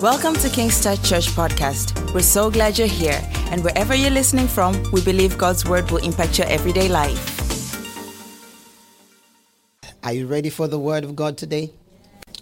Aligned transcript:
Welcome 0.00 0.34
to 0.34 0.48
King's 0.48 0.80
Touch 0.80 1.02
Church 1.02 1.26
Podcast. 1.30 2.14
We're 2.14 2.20
so 2.20 2.52
glad 2.52 2.78
you're 2.78 2.86
here, 2.86 3.20
and 3.50 3.64
wherever 3.64 3.96
you're 3.96 4.12
listening 4.12 4.46
from, 4.46 4.80
we 4.92 5.02
believe 5.02 5.36
God's 5.36 5.64
word 5.64 5.90
will 5.90 5.98
impact 5.98 6.38
your 6.38 6.46
everyday 6.46 6.88
life. 6.88 7.34
Are 10.04 10.12
you 10.12 10.28
ready 10.28 10.50
for 10.50 10.68
the 10.68 10.78
word 10.78 11.02
of 11.02 11.16
God 11.16 11.36
today? 11.36 11.72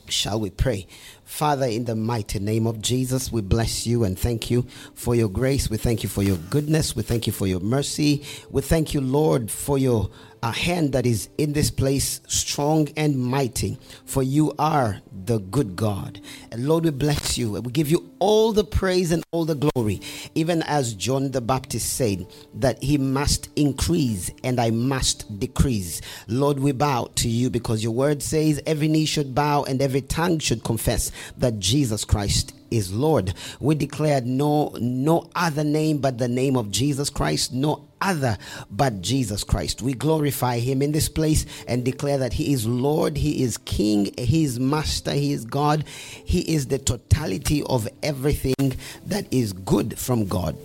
Shall 0.06 0.38
we 0.38 0.50
pray? 0.50 0.87
Father, 1.27 1.67
in 1.67 1.85
the 1.85 1.96
mighty 1.96 2.39
name 2.39 2.69
of 2.69 2.80
Jesus, 2.80 3.32
we 3.32 3.43
bless 3.43 3.85
you 3.85 4.05
and 4.05 4.17
thank 4.17 4.48
you 4.48 4.64
for 4.95 5.14
your 5.14 5.29
grace. 5.29 5.68
We 5.68 5.77
thank 5.77 6.05
you 6.05 6.09
for 6.09 6.23
your 6.23 6.37
goodness. 6.37 6.95
We 6.95 7.03
thank 7.03 7.27
you 7.27 7.32
for 7.32 7.49
your 7.49 7.59
mercy. 7.59 8.25
We 8.49 8.62
thank 8.62 8.95
you, 8.95 9.00
Lord, 9.00 9.50
for 9.50 9.77
your 9.77 10.09
uh, 10.43 10.53
hand 10.53 10.93
that 10.93 11.04
is 11.04 11.29
in 11.36 11.53
this 11.53 11.71
place, 11.71 12.21
strong 12.29 12.89
and 12.96 13.18
mighty. 13.18 13.77
For 14.04 14.23
you 14.23 14.54
are 14.59 15.00
the 15.11 15.39
good 15.41 15.75
God. 15.75 16.21
And 16.53 16.68
Lord, 16.68 16.85
we 16.85 16.91
bless 16.91 17.36
you. 17.36 17.53
We 17.53 17.72
give 17.72 17.90
you 17.90 18.08
all 18.21 18.53
the 18.53 18.64
praise 18.64 19.11
and 19.11 19.25
all 19.32 19.45
the 19.45 19.57
glory, 19.57 20.00
even 20.35 20.63
as 20.63 20.95
John 20.95 21.32
the 21.32 21.40
Baptist 21.40 21.95
said 21.95 22.27
that 22.54 22.82
he 22.82 22.96
must 22.96 23.49
increase 23.57 24.31
and 24.45 24.61
I 24.61 24.71
must 24.71 25.40
decrease. 25.40 26.00
Lord, 26.29 26.61
we 26.61 26.72
bow 26.72 27.11
to 27.17 27.29
you 27.29 27.50
because 27.50 27.82
your 27.82 27.93
word 27.93 28.22
says 28.22 28.63
every 28.67 28.89
knee 28.89 29.07
should 29.07 29.35
bow 29.35 29.64
and 29.64 29.82
every 29.82 30.03
tongue 30.03 30.39
should 30.39 30.63
confess 30.63 31.11
that 31.36 31.58
Jesus 31.58 32.05
Christ 32.05 32.52
is 32.70 32.92
Lord. 32.92 33.34
We 33.61 33.75
declare 33.75 34.20
no 34.20 34.75
no 34.80 35.30
other 35.34 35.64
name 35.64 35.98
but 35.98 36.19
the 36.19 36.28
name 36.28 36.56
of 36.56 36.70
Jesus 36.70 37.11
Christ, 37.11 37.52
no 37.52 37.86
other 38.00 38.39
but 38.70 39.00
Jesus 39.00 39.44
Christ. 39.44 39.83
We 39.83 39.94
glorify 39.94 40.58
him 40.58 40.83
in 40.83 40.92
this 40.92 41.08
place 41.08 41.47
and 41.66 41.84
declare 41.84 42.19
that 42.19 42.34
he 42.34 42.52
is 42.52 42.66
Lord, 42.66 43.16
he 43.16 43.42
is 43.42 43.58
King, 43.58 44.12
he 44.19 44.44
is 44.44 44.58
Master, 44.58 45.12
he 45.12 45.33
is 45.33 45.44
God. 45.44 45.84
He 45.86 46.41
is 46.55 46.66
the 46.66 46.78
totality 46.78 47.62
of 47.64 47.89
everything 48.03 48.77
that 49.06 49.27
is 49.33 49.53
good 49.53 49.98
from 49.98 50.27
God. 50.27 50.56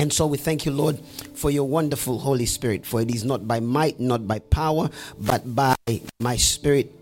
And 0.00 0.12
so 0.12 0.28
we 0.28 0.38
thank 0.38 0.64
you, 0.64 0.70
Lord, 0.70 1.00
for 1.34 1.50
your 1.50 1.64
wonderful 1.64 2.20
Holy 2.20 2.46
Spirit. 2.46 2.86
For 2.86 3.00
it 3.00 3.10
is 3.10 3.24
not 3.24 3.48
by 3.48 3.58
might, 3.58 3.98
not 3.98 4.28
by 4.28 4.38
power, 4.38 4.90
but 5.18 5.56
by 5.56 5.74
my 6.20 6.36
Spirit, 6.36 6.92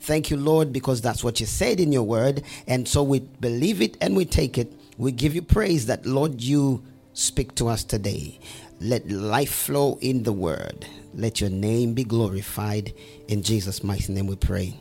Thank 0.00 0.30
you, 0.30 0.36
Lord, 0.36 0.72
because 0.72 1.00
that's 1.00 1.24
what 1.24 1.40
you 1.40 1.46
said 1.46 1.80
in 1.80 1.92
your 1.92 2.02
word. 2.02 2.42
And 2.66 2.88
so 2.88 3.02
we 3.02 3.20
believe 3.20 3.82
it 3.82 3.96
and 4.00 4.16
we 4.16 4.24
take 4.24 4.58
it. 4.58 4.72
We 4.98 5.12
give 5.12 5.34
you 5.34 5.42
praise 5.42 5.86
that, 5.86 6.06
Lord, 6.06 6.40
you 6.40 6.82
speak 7.12 7.54
to 7.56 7.68
us 7.68 7.84
today. 7.84 8.38
Let 8.80 9.10
life 9.10 9.52
flow 9.52 9.98
in 10.00 10.24
the 10.24 10.32
word. 10.32 10.86
Let 11.14 11.40
your 11.40 11.50
name 11.50 11.94
be 11.94 12.04
glorified. 12.04 12.92
In 13.28 13.42
Jesus' 13.42 13.82
mighty 13.84 14.12
name 14.12 14.26
we 14.26 14.36
pray. 14.36 14.74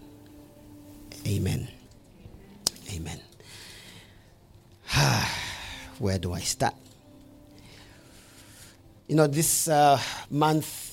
Amen. 1.27 1.67
Amen. 2.93 3.19
Where 5.99 6.17
do 6.19 6.33
I 6.33 6.41
start? 6.41 6.75
You 9.07 9.15
know, 9.15 9.27
this 9.27 9.67
uh, 9.67 9.99
month 10.29 10.92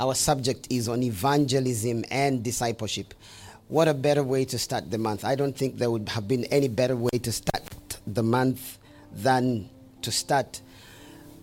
our 0.00 0.14
subject 0.14 0.66
is 0.70 0.88
on 0.88 1.02
evangelism 1.02 2.04
and 2.10 2.42
discipleship. 2.42 3.14
What 3.68 3.88
a 3.88 3.94
better 3.94 4.22
way 4.22 4.44
to 4.46 4.58
start 4.58 4.90
the 4.90 4.98
month. 4.98 5.24
I 5.24 5.34
don't 5.34 5.56
think 5.56 5.78
there 5.78 5.90
would 5.90 6.08
have 6.10 6.26
been 6.26 6.44
any 6.46 6.68
better 6.68 6.96
way 6.96 7.18
to 7.22 7.32
start 7.32 7.98
the 8.06 8.22
month 8.22 8.78
than 9.12 9.68
to 10.02 10.10
start 10.10 10.60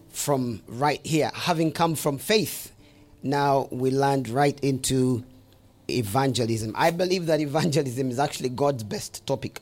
from 0.09 0.61
right 0.67 1.05
here. 1.05 1.31
Having 1.33 1.73
come 1.73 1.95
from 1.95 2.17
faith, 2.17 2.71
now 3.21 3.67
we 3.71 3.91
land 3.91 4.29
right 4.29 4.59
into 4.61 5.23
evangelism. 5.89 6.73
I 6.75 6.91
believe 6.91 7.25
that 7.27 7.39
evangelism 7.41 8.09
is 8.09 8.19
actually 8.19 8.49
God's 8.49 8.83
best 8.83 9.25
topic. 9.27 9.61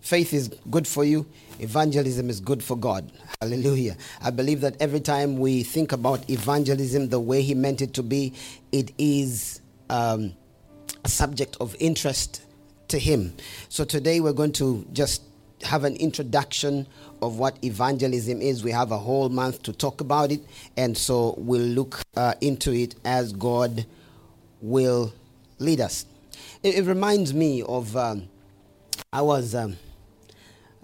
Faith 0.00 0.32
is 0.32 0.48
good 0.70 0.86
for 0.86 1.04
you, 1.04 1.26
evangelism 1.60 2.30
is 2.30 2.40
good 2.40 2.62
for 2.62 2.76
God. 2.76 3.10
Hallelujah. 3.40 3.96
I 4.22 4.30
believe 4.30 4.60
that 4.62 4.80
every 4.80 5.00
time 5.00 5.38
we 5.38 5.62
think 5.62 5.92
about 5.92 6.28
evangelism 6.30 7.08
the 7.08 7.20
way 7.20 7.42
He 7.42 7.54
meant 7.54 7.82
it 7.82 7.94
to 7.94 8.02
be, 8.02 8.32
it 8.72 8.92
is 8.98 9.60
um, 9.90 10.34
a 11.04 11.08
subject 11.08 11.56
of 11.60 11.76
interest 11.78 12.42
to 12.88 12.98
Him. 12.98 13.34
So 13.68 13.84
today 13.84 14.20
we're 14.20 14.32
going 14.32 14.52
to 14.52 14.86
just 14.92 15.22
have 15.62 15.84
an 15.84 15.96
introduction 15.96 16.86
of 17.22 17.38
what 17.38 17.62
evangelism 17.64 18.42
is. 18.42 18.62
We 18.62 18.72
have 18.72 18.92
a 18.92 18.98
whole 18.98 19.28
month 19.28 19.62
to 19.64 19.72
talk 19.72 20.00
about 20.00 20.30
it, 20.30 20.42
and 20.76 20.96
so 20.96 21.34
we'll 21.38 21.60
look 21.60 22.00
uh, 22.16 22.34
into 22.40 22.72
it 22.72 22.94
as 23.04 23.32
God 23.32 23.86
will 24.60 25.12
lead 25.58 25.80
us. 25.80 26.06
It, 26.62 26.76
it 26.76 26.84
reminds 26.84 27.32
me 27.32 27.62
of 27.62 27.96
um, 27.96 28.28
I 29.12 29.22
was 29.22 29.54
um, 29.54 29.76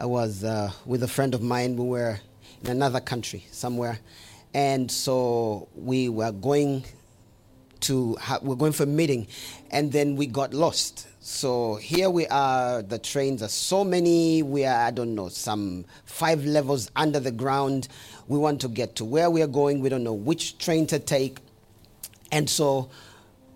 I 0.03 0.07
was 0.07 0.43
uh, 0.43 0.73
with 0.85 1.05
a 1.05 1.07
friend 1.07 1.33
of 1.33 1.43
mine. 1.43 1.77
We 1.77 1.85
were 1.85 2.19
in 2.65 2.71
another 2.71 2.99
country 2.99 3.47
somewhere, 3.53 4.01
and 4.53 4.91
so 4.91 5.69
we 5.77 6.09
were 6.09 6.33
going 6.33 6.85
to 7.83 8.17
ha- 8.17 8.41
we're 8.43 8.57
going 8.57 8.73
for 8.73 8.83
a 8.83 8.87
meeting, 8.87 9.29
and 9.71 9.93
then 9.93 10.17
we 10.17 10.27
got 10.27 10.55
lost. 10.55 11.07
So 11.21 11.77
here 11.77 12.11
we 12.11 12.27
are. 12.27 12.83
The 12.83 12.99
trains 12.99 13.45
are 13.45 13.49
so 13.49 13.85
many. 13.85 14.43
We 14.43 14.65
are 14.65 14.87
I 14.87 14.91
don't 14.91 15.15
know 15.15 15.29
some 15.29 15.85
five 16.05 16.45
levels 16.45 16.91
under 16.97 17.21
the 17.21 17.31
ground. 17.31 17.87
We 18.27 18.41
want 18.41 18.61
to 18.63 18.69
get 18.69 18.97
to 18.97 19.05
where 19.05 19.31
we 19.31 19.41
are 19.41 19.47
going. 19.47 19.79
We 19.79 19.89
don't 19.89 20.03
know 20.03 20.15
which 20.15 20.59
train 20.59 20.89
to 20.89 20.99
take, 20.99 21.39
and 22.33 22.51
so 22.51 22.91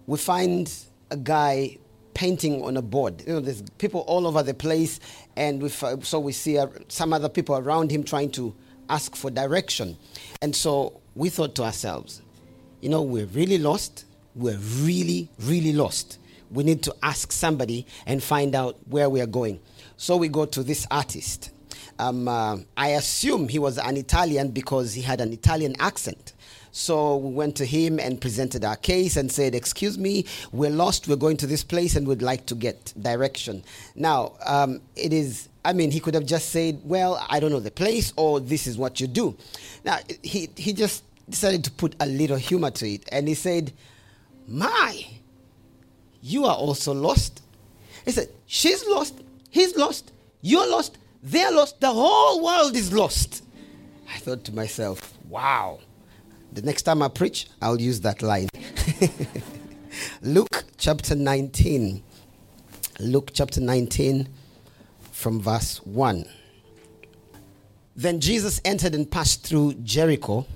we 0.06 0.16
find 0.16 0.72
a 1.10 1.16
guy 1.16 1.78
painting 2.14 2.64
on 2.64 2.78
a 2.78 2.82
board. 2.82 3.22
You 3.26 3.34
know, 3.34 3.40
there's 3.40 3.62
people 3.76 4.00
all 4.02 4.26
over 4.26 4.42
the 4.42 4.54
place, 4.54 5.00
and 5.36 5.62
we, 5.62 5.68
so 5.68 6.18
we 6.18 6.32
see 6.32 6.58
uh, 6.58 6.68
some 6.88 7.12
other 7.12 7.28
people 7.28 7.56
around 7.56 7.90
him 7.90 8.02
trying 8.02 8.30
to 8.32 8.54
ask 8.88 9.14
for 9.14 9.30
direction. 9.30 9.96
And 10.40 10.54
so 10.54 11.00
we 11.14 11.28
thought 11.28 11.54
to 11.56 11.64
ourselves, 11.64 12.22
you 12.80 12.88
know, 12.88 13.02
we're 13.02 13.26
really 13.26 13.58
lost. 13.58 14.04
We're 14.34 14.58
really, 14.58 15.28
really 15.40 15.72
lost. 15.72 16.18
We 16.50 16.64
need 16.64 16.82
to 16.84 16.94
ask 17.02 17.32
somebody 17.32 17.86
and 18.06 18.22
find 18.22 18.54
out 18.54 18.76
where 18.88 19.10
we 19.10 19.20
are 19.20 19.26
going. 19.26 19.60
So 19.96 20.16
we 20.16 20.28
go 20.28 20.46
to 20.46 20.62
this 20.62 20.86
artist. 20.90 21.50
Um, 21.98 22.28
uh, 22.28 22.58
I 22.76 22.88
assume 22.90 23.48
he 23.48 23.58
was 23.58 23.78
an 23.78 23.96
Italian 23.96 24.50
because 24.50 24.92
he 24.92 25.02
had 25.02 25.20
an 25.20 25.32
Italian 25.32 25.74
accent. 25.80 26.34
So 26.76 27.16
we 27.16 27.32
went 27.32 27.56
to 27.56 27.64
him 27.64 27.98
and 27.98 28.20
presented 28.20 28.62
our 28.62 28.76
case 28.76 29.16
and 29.16 29.32
said, 29.32 29.54
Excuse 29.54 29.96
me, 29.96 30.26
we're 30.52 30.68
lost. 30.68 31.08
We're 31.08 31.16
going 31.16 31.38
to 31.38 31.46
this 31.46 31.64
place 31.64 31.96
and 31.96 32.06
we'd 32.06 32.20
like 32.20 32.44
to 32.46 32.54
get 32.54 32.92
direction. 33.00 33.64
Now, 33.94 34.34
um, 34.44 34.82
it 34.94 35.14
is, 35.14 35.48
I 35.64 35.72
mean, 35.72 35.90
he 35.90 36.00
could 36.00 36.12
have 36.12 36.26
just 36.26 36.50
said, 36.50 36.82
Well, 36.84 37.24
I 37.30 37.40
don't 37.40 37.50
know 37.50 37.60
the 37.60 37.70
place 37.70 38.12
or 38.16 38.40
this 38.40 38.66
is 38.66 38.76
what 38.76 39.00
you 39.00 39.06
do. 39.06 39.34
Now, 39.86 40.00
he, 40.22 40.50
he 40.54 40.74
just 40.74 41.02
decided 41.30 41.64
to 41.64 41.70
put 41.70 41.96
a 41.98 42.04
little 42.04 42.36
humor 42.36 42.70
to 42.72 42.86
it 42.86 43.08
and 43.10 43.26
he 43.26 43.32
said, 43.32 43.72
My, 44.46 45.02
you 46.20 46.44
are 46.44 46.56
also 46.56 46.92
lost. 46.92 47.40
He 48.04 48.10
said, 48.10 48.28
She's 48.44 48.86
lost, 48.86 49.14
he's 49.48 49.74
lost, 49.78 50.12
you're 50.42 50.70
lost, 50.70 50.98
they're 51.22 51.52
lost, 51.52 51.80
the 51.80 51.90
whole 51.90 52.44
world 52.44 52.76
is 52.76 52.92
lost. 52.92 53.42
I 54.14 54.18
thought 54.18 54.44
to 54.44 54.54
myself, 54.54 55.16
Wow. 55.30 55.78
The 56.56 56.62
next 56.62 56.84
time 56.84 57.02
I 57.02 57.08
preach, 57.08 57.48
I'll 57.60 57.78
use 57.78 58.00
that 58.00 58.22
line. 58.22 58.48
Luke 60.22 60.64
chapter 60.78 61.14
19. 61.14 62.02
Luke 62.98 63.30
chapter 63.34 63.60
19 63.60 64.26
from 65.12 65.38
verse 65.38 65.84
1. 65.84 66.24
Then 67.94 68.20
Jesus 68.20 68.62
entered 68.64 68.94
and 68.94 69.10
passed 69.10 69.46
through 69.46 69.74
Jericho. 69.74 70.46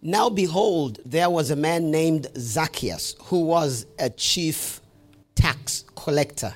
Now 0.00 0.30
behold, 0.30 1.00
there 1.04 1.28
was 1.28 1.50
a 1.50 1.56
man 1.56 1.90
named 1.90 2.28
Zacchaeus 2.38 3.14
who 3.24 3.40
was 3.40 3.84
a 3.98 4.08
chief 4.08 4.80
tax 5.34 5.84
collector, 5.94 6.54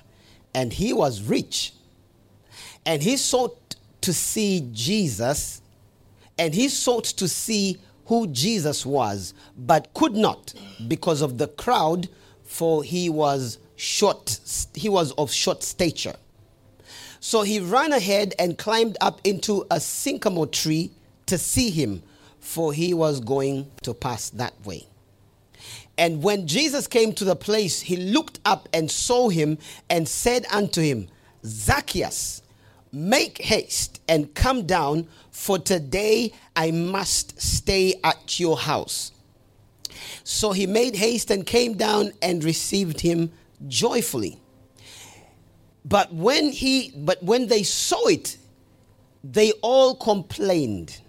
and 0.55 0.73
he 0.73 0.95
was 0.95 1.21
rich. 1.21 1.75
And 2.87 3.03
he 3.03 3.19
sought 3.19 3.77
to 4.01 4.15
see 4.15 4.71
Jesus 4.73 5.62
and 6.43 6.53
he 6.53 6.69
sought 6.69 7.05
to 7.05 7.29
see 7.29 7.79
who 8.07 8.27
Jesus 8.27 8.85
was, 8.85 9.33
but 9.57 9.95
could 9.95 10.17
not 10.17 10.53
because 10.89 11.23
of 11.23 11.39
the 11.39 11.47
crowd, 11.47 12.09
for 12.43 12.83
he 12.83 13.09
was 13.09 13.59
short, 13.77 14.41
he 14.75 14.89
was 14.89 15.13
of 15.13 15.31
short 15.31 15.63
stature. 15.63 16.17
So 17.21 17.43
he 17.43 17.61
ran 17.61 17.93
ahead 17.93 18.35
and 18.41 18.59
climbed 18.59 18.97
up 19.01 19.21
into 19.23 19.65
a 19.71 19.79
sycamore 19.79 20.49
tree 20.49 20.91
to 21.27 21.39
see 21.39 21.71
him, 21.71 22.03
for 22.41 22.73
he 22.73 22.93
was 22.93 23.21
going 23.21 23.71
to 23.85 23.95
pass 23.95 24.29
that 24.31 24.55
way. 24.67 24.89
And 25.97 26.25
when 26.25 26.49
Jesus 26.49 26.89
came 26.89 27.13
to 27.13 27.25
the 27.25 27.37
place, 27.37 27.83
he 27.83 27.97
looked 27.97 28.41
up 28.45 28.69
and 28.73 28.91
saw 28.91 29.29
him 29.29 29.59
and 29.89 30.09
said 30.09 30.45
unto 30.51 30.83
him, 30.83 31.07
Zacchaeus, 31.47 32.42
make 32.93 33.39
haste 33.39 34.01
and 34.07 34.35
come 34.35 34.67
down, 34.67 35.09
for 35.31 35.59
today 35.59 36.33
I 36.55 36.71
must 36.71 37.41
stay 37.41 37.99
at 38.05 38.39
your 38.39 38.59
house. 38.59 39.13
So 40.25 40.53
he 40.53 40.67
made 40.67 40.97
haste 40.97 41.31
and 41.31 41.47
came 41.47 41.75
down 41.75 42.13
and 42.21 42.45
received 42.45 43.01
him 43.01 43.33
joyfully. 43.67 44.39
But 45.85 46.13
when 46.13 46.53
he 46.53 46.93
but 46.97 47.23
when 47.23 47.49
they 47.49 47.63
saw 47.63 48.07
it, 48.07 48.37
they 49.25 49.53
all 49.63 49.95
complained, 49.97 51.01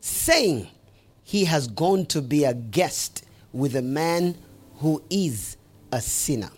saying, 0.00 0.68
He 1.22 1.44
has 1.44 1.68
gone 1.68 2.06
to 2.06 2.22
be 2.22 2.44
a 2.44 2.54
guest 2.54 3.24
with 3.52 3.76
a 3.76 3.82
man 3.82 4.36
who 4.76 5.02
is 5.10 5.56
a 5.92 6.00
sinner. 6.00 6.50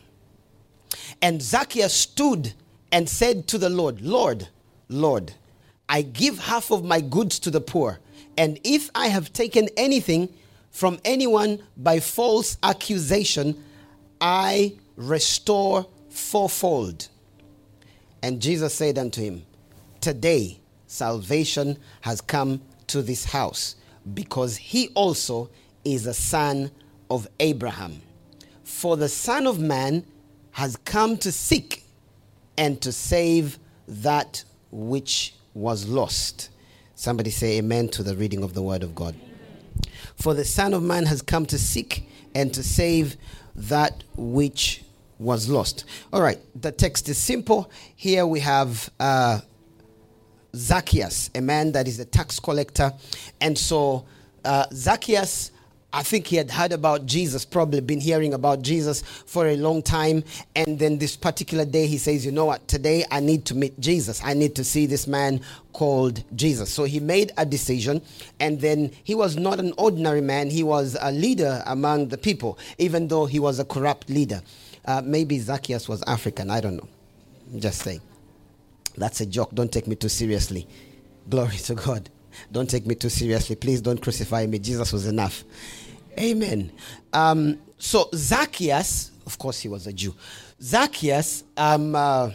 And 1.23 1.43
Zacchaeus 1.43 1.93
stood 1.93 2.55
and 2.93 3.09
said 3.09 3.47
to 3.49 3.59
the 3.59 3.71
Lord, 3.71 4.01
Lord, 4.01 4.49
Lord, 4.89 5.33
I 5.89 6.03
give 6.03 6.39
half 6.39 6.71
of 6.71 6.85
my 6.85 7.01
goods 7.01 7.39
to 7.41 7.51
the 7.51 7.61
poor, 7.61 8.01
and 8.37 8.59
if 8.65 8.91
I 8.95 9.09
have 9.09 9.33
taken 9.33 9.69
anything 9.77 10.33
from 10.71 10.99
anyone 11.05 11.63
by 11.77 12.01
false 12.01 12.57
accusation, 12.63 13.63
I 14.21 14.75
restore 14.97 15.87
fourfold. 16.11 17.09
And 18.23 18.41
Jesus 18.41 18.75
said 18.75 18.99
unto 18.99 19.23
him, 19.23 19.45
Today 20.01 20.61
salvation 20.87 21.79
has 22.03 22.21
come 22.21 22.61
to 22.89 23.03
this 23.03 23.25
house, 23.25 23.77
because 24.15 24.57
he 24.57 24.89
also 24.95 25.51
is 25.85 26.07
a 26.07 26.15
son 26.15 26.71
of 27.11 27.27
Abraham. 27.41 28.01
For 28.65 28.97
the 28.97 29.09
Son 29.09 29.47
of 29.47 29.59
Man 29.59 30.05
has 30.53 30.77
come 30.77 31.17
to 31.19 31.33
seek 31.33 31.80
and 32.61 32.79
to 32.83 32.93
save 32.93 33.59
that 33.89 34.45
which 34.71 35.35
was 35.55 35.89
lost. 35.89 36.51
Somebody 36.95 37.31
say 37.31 37.57
amen 37.57 37.89
to 37.89 38.03
the 38.03 38.15
reading 38.15 38.45
of 38.45 38.53
the 38.53 38.61
word 38.61 38.83
of 38.83 38.95
God. 38.95 39.15
For 40.17 40.35
the 40.35 40.45
Son 40.45 40.75
of 40.75 40.83
Man 40.83 41.07
has 41.07 41.23
come 41.23 41.47
to 41.47 41.59
seek 41.59 42.07
and 42.35 42.53
to 42.53 42.63
save 42.63 43.17
that 43.57 44.05
which 44.15 44.85
was 45.19 45.49
lost. 45.49 45.87
All 46.13 46.21
right, 46.21 46.39
the 46.55 46.71
text 46.71 47.09
is 47.09 47.17
simple. 47.17 47.71
Here 47.97 48.27
we 48.27 48.41
have 48.41 48.91
uh, 49.01 49.41
Zacchaeus, 50.55 51.31
a 51.35 51.41
man 51.41 51.73
that 51.73 51.89
is 51.89 51.99
a 51.99 52.05
tax 52.05 52.39
collector. 52.39 52.93
And 53.41 53.57
so 53.57 54.05
uh, 54.45 54.67
Zacchaeus 54.75 55.51
I 55.93 56.05
think 56.05 56.29
he 56.29 56.37
had 56.37 56.53
heard 56.53 56.73
about 56.73 57.07
Jesus, 57.07 57.45
probably 57.45 57.81
been 57.81 58.01
hearing 58.01 58.33
about 58.33 58.63
Jesus 58.63 59.03
for 59.03 59.49
a 59.49 59.57
long 59.57 59.83
time. 59.83 60.23
And 60.55 60.79
then 60.79 60.99
this 60.99 61.17
particular 61.17 61.65
day, 61.65 61.87
he 61.87 61.99
says, 61.99 62.25
You 62.25 62.31
know 62.31 62.45
what? 62.45 62.67
Today 62.69 63.05
I 63.11 63.19
need 63.19 63.45
to 63.47 63.57
meet 63.57 63.79
Jesus. 63.81 64.23
I 64.23 64.35
need 64.35 64.55
to 64.55 64.65
see 64.65 64.87
this 64.87 65.09
man 65.09 65.41
called 65.73 66.23
Jesus. 66.37 66.73
So 66.73 66.85
he 66.85 67.01
made 67.01 67.33
a 67.37 67.45
decision. 67.45 68.03
And 68.39 68.61
then 68.61 68.93
he 69.03 69.17
was 69.17 69.37
not 69.37 69.59
an 69.59 69.73
ordinary 69.79 70.21
man, 70.21 70.49
he 70.51 70.63
was 70.63 70.97
a 71.01 71.11
leader 71.11 71.63
among 71.67 72.09
the 72.09 72.19
people, 72.19 72.59
even 72.79 73.09
though 73.09 73.27
he 73.27 73.41
was 73.41 73.59
a 73.59 73.65
corrupt 73.65 74.09
leader. 74.09 74.43
Uh, 74.85 75.03
maybe 75.05 75.39
Zacchaeus 75.39 75.89
was 75.89 76.03
African. 76.07 76.51
I 76.51 76.61
don't 76.61 76.77
know. 76.77 76.89
just 77.59 77.83
saying. 77.83 78.01
That's 78.97 79.21
a 79.21 79.27
joke. 79.27 79.51
Don't 79.55 79.73
take 79.73 79.87
me 79.87 79.97
too 79.97 80.09
seriously. 80.09 80.69
Glory 81.29 81.57
to 81.59 81.75
God. 81.75 82.11
Don't 82.53 82.69
take 82.69 82.87
me 82.87 82.95
too 82.95 83.09
seriously. 83.09 83.57
Please 83.57 83.81
don't 83.81 84.01
crucify 84.01 84.47
me. 84.47 84.59
Jesus 84.59 84.93
was 84.93 85.07
enough. 85.07 85.45
Amen. 86.19 86.73
Um, 87.13 87.59
so 87.79 88.09
Zacchaeus, 88.15 89.13
of 89.27 89.39
course, 89.39 89.61
he 89.61 89.69
was 89.69 89.87
a 89.87 89.93
Jew. 89.93 90.15
Zacchaeus 90.63 91.45
um, 91.57 91.95
uh, 91.95 92.31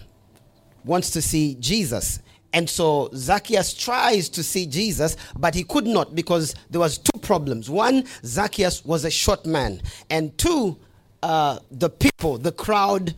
wants 0.83 1.11
to 1.11 1.21
see 1.21 1.55
Jesus. 1.59 2.19
And 2.53 2.69
so 2.69 3.09
Zacchaeus 3.13 3.73
tries 3.73 4.29
to 4.29 4.41
see 4.41 4.65
Jesus, 4.65 5.17
but 5.37 5.53
he 5.53 5.63
could 5.63 5.85
not 5.85 6.15
because 6.15 6.55
there 6.69 6.79
was 6.79 6.97
two 6.97 7.19
problems. 7.19 7.69
One, 7.69 8.05
Zacchaeus 8.23 8.85
was 8.85 9.03
a 9.03 9.11
short 9.11 9.45
man, 9.45 9.81
and 10.09 10.35
two, 10.37 10.77
uh, 11.21 11.59
the 11.69 11.89
people, 11.89 12.37
the 12.37 12.53
crowd 12.53 13.13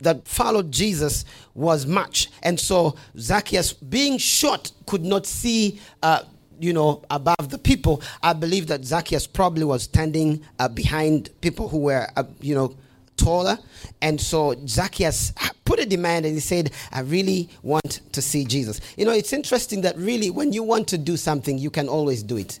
that 0.00 0.26
followed 0.26 0.70
Jesus 0.72 1.24
was 1.54 1.86
much. 1.86 2.28
And 2.42 2.58
so 2.58 2.96
Zacchaeus, 3.18 3.72
being 3.72 4.18
short, 4.18 4.72
could 4.86 5.04
not 5.04 5.26
see 5.26 5.80
uh, 6.02 6.24
you 6.60 6.72
know, 6.72 7.02
above 7.10 7.50
the 7.50 7.58
people, 7.58 8.00
I 8.22 8.34
believe 8.34 8.68
that 8.68 8.84
Zacchaeus 8.84 9.26
probably 9.26 9.64
was 9.64 9.82
standing 9.82 10.44
uh, 10.60 10.68
behind 10.68 11.30
people 11.40 11.68
who 11.68 11.78
were, 11.78 12.06
uh, 12.16 12.22
you 12.40 12.54
know, 12.54 12.76
taller. 13.16 13.58
And 14.00 14.20
so 14.20 14.54
Zacchaeus 14.66 15.32
put 15.64 15.80
a 15.80 15.86
demand 15.86 16.24
and 16.24 16.34
he 16.34 16.40
said, 16.40 16.70
I 16.92 17.00
really 17.00 17.48
want 17.62 18.00
to 18.12 18.22
see 18.22 18.44
Jesus. 18.44 18.80
You 18.96 19.04
know, 19.04 19.12
it's 19.12 19.32
interesting 19.32 19.80
that 19.82 19.96
really 19.96 20.30
when 20.30 20.52
you 20.52 20.62
want 20.62 20.86
to 20.88 20.98
do 20.98 21.16
something, 21.16 21.58
you 21.58 21.70
can 21.70 21.88
always 21.88 22.22
do 22.22 22.36
it 22.36 22.60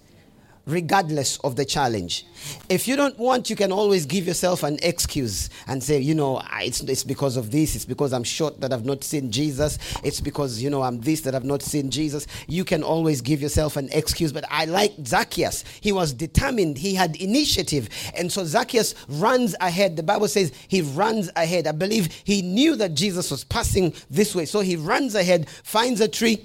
regardless 0.66 1.38
of 1.38 1.56
the 1.56 1.64
challenge. 1.64 2.26
If 2.68 2.88
you 2.88 2.96
don't 2.96 3.18
want, 3.18 3.50
you 3.50 3.56
can 3.56 3.72
always 3.72 4.06
give 4.06 4.26
yourself 4.26 4.62
an 4.62 4.78
excuse 4.82 5.50
and 5.66 5.82
say, 5.82 5.98
you 5.98 6.14
know, 6.14 6.42
it's, 6.60 6.80
it's 6.80 7.04
because 7.04 7.36
of 7.36 7.50
this, 7.50 7.74
it's 7.74 7.84
because 7.84 8.12
I'm 8.12 8.24
short 8.24 8.60
that 8.60 8.72
I've 8.72 8.84
not 8.84 9.04
seen 9.04 9.30
Jesus, 9.30 9.78
it's 10.02 10.20
because, 10.20 10.62
you 10.62 10.70
know, 10.70 10.82
I'm 10.82 11.00
this 11.00 11.22
that 11.22 11.34
I've 11.34 11.44
not 11.44 11.62
seen 11.62 11.90
Jesus. 11.90 12.26
You 12.48 12.64
can 12.64 12.82
always 12.82 13.20
give 13.20 13.40
yourself 13.40 13.76
an 13.76 13.88
excuse. 13.92 14.32
But 14.32 14.44
I 14.50 14.64
like 14.64 14.92
Zacchaeus. 15.04 15.64
He 15.80 15.92
was 15.92 16.12
determined, 16.12 16.78
he 16.78 16.94
had 16.94 17.16
initiative. 17.16 17.88
And 18.16 18.30
so 18.30 18.44
Zacchaeus 18.44 18.94
runs 19.08 19.54
ahead. 19.60 19.96
The 19.96 20.02
Bible 20.02 20.28
says 20.28 20.52
he 20.68 20.82
runs 20.82 21.30
ahead. 21.36 21.66
I 21.66 21.72
believe 21.72 22.12
he 22.24 22.42
knew 22.42 22.76
that 22.76 22.94
Jesus 22.94 23.30
was 23.30 23.44
passing 23.44 23.94
this 24.10 24.34
way. 24.34 24.44
So 24.46 24.60
he 24.60 24.76
runs 24.76 25.14
ahead, 25.14 25.48
finds 25.48 26.00
a 26.00 26.08
tree, 26.08 26.44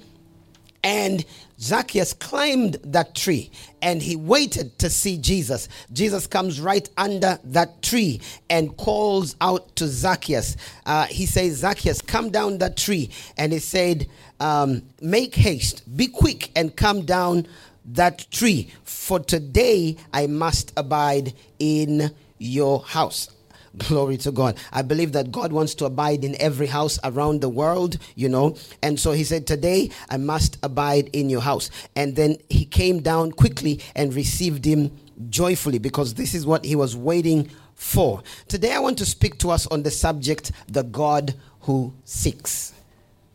and 0.88 1.22
Zacchaeus 1.60 2.14
climbed 2.14 2.78
that 2.82 3.14
tree 3.14 3.50
and 3.82 4.00
he 4.00 4.16
waited 4.16 4.78
to 4.78 4.88
see 4.88 5.18
Jesus. 5.18 5.68
Jesus 5.92 6.26
comes 6.26 6.62
right 6.62 6.88
under 6.96 7.38
that 7.44 7.82
tree 7.82 8.22
and 8.48 8.74
calls 8.78 9.36
out 9.42 9.76
to 9.76 9.86
Zacchaeus. 9.86 10.56
Uh, 10.86 11.04
he 11.04 11.26
says, 11.26 11.56
Zacchaeus, 11.56 12.00
come 12.00 12.30
down 12.30 12.56
that 12.58 12.78
tree. 12.78 13.10
And 13.36 13.52
he 13.52 13.58
said, 13.58 14.08
um, 14.40 14.80
Make 15.02 15.34
haste, 15.34 15.82
be 15.94 16.06
quick, 16.06 16.50
and 16.56 16.74
come 16.74 17.02
down 17.04 17.46
that 17.84 18.26
tree, 18.30 18.72
for 18.84 19.20
today 19.20 19.98
I 20.14 20.26
must 20.26 20.72
abide 20.74 21.34
in 21.58 22.14
your 22.38 22.80
house. 22.80 23.28
Glory 23.78 24.16
to 24.18 24.32
God. 24.32 24.56
I 24.72 24.82
believe 24.82 25.12
that 25.12 25.30
God 25.30 25.52
wants 25.52 25.74
to 25.76 25.84
abide 25.84 26.24
in 26.24 26.40
every 26.40 26.66
house 26.66 26.98
around 27.04 27.40
the 27.40 27.48
world, 27.48 27.98
you 28.14 28.28
know. 28.28 28.56
And 28.82 28.98
so 28.98 29.12
he 29.12 29.24
said, 29.24 29.46
Today 29.46 29.90
I 30.08 30.16
must 30.16 30.58
abide 30.62 31.10
in 31.12 31.30
your 31.30 31.40
house. 31.40 31.70
And 31.94 32.16
then 32.16 32.36
he 32.48 32.64
came 32.64 33.00
down 33.00 33.32
quickly 33.32 33.80
and 33.94 34.12
received 34.14 34.64
him 34.64 34.90
joyfully 35.28 35.78
because 35.78 36.14
this 36.14 36.34
is 36.34 36.46
what 36.46 36.64
he 36.64 36.76
was 36.76 36.96
waiting 36.96 37.50
for. 37.74 38.22
Today 38.48 38.72
I 38.72 38.80
want 38.80 38.98
to 38.98 39.06
speak 39.06 39.38
to 39.38 39.50
us 39.50 39.66
on 39.68 39.82
the 39.82 39.90
subject 39.90 40.52
the 40.68 40.82
God 40.82 41.34
who 41.60 41.94
seeks. 42.04 42.72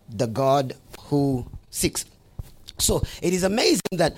The 0.10 0.28
God 0.28 0.76
who 1.00 1.46
seeks. 1.70 2.06
So 2.78 3.04
it 3.22 3.34
is 3.34 3.44
amazing 3.44 3.82
that 3.94 4.16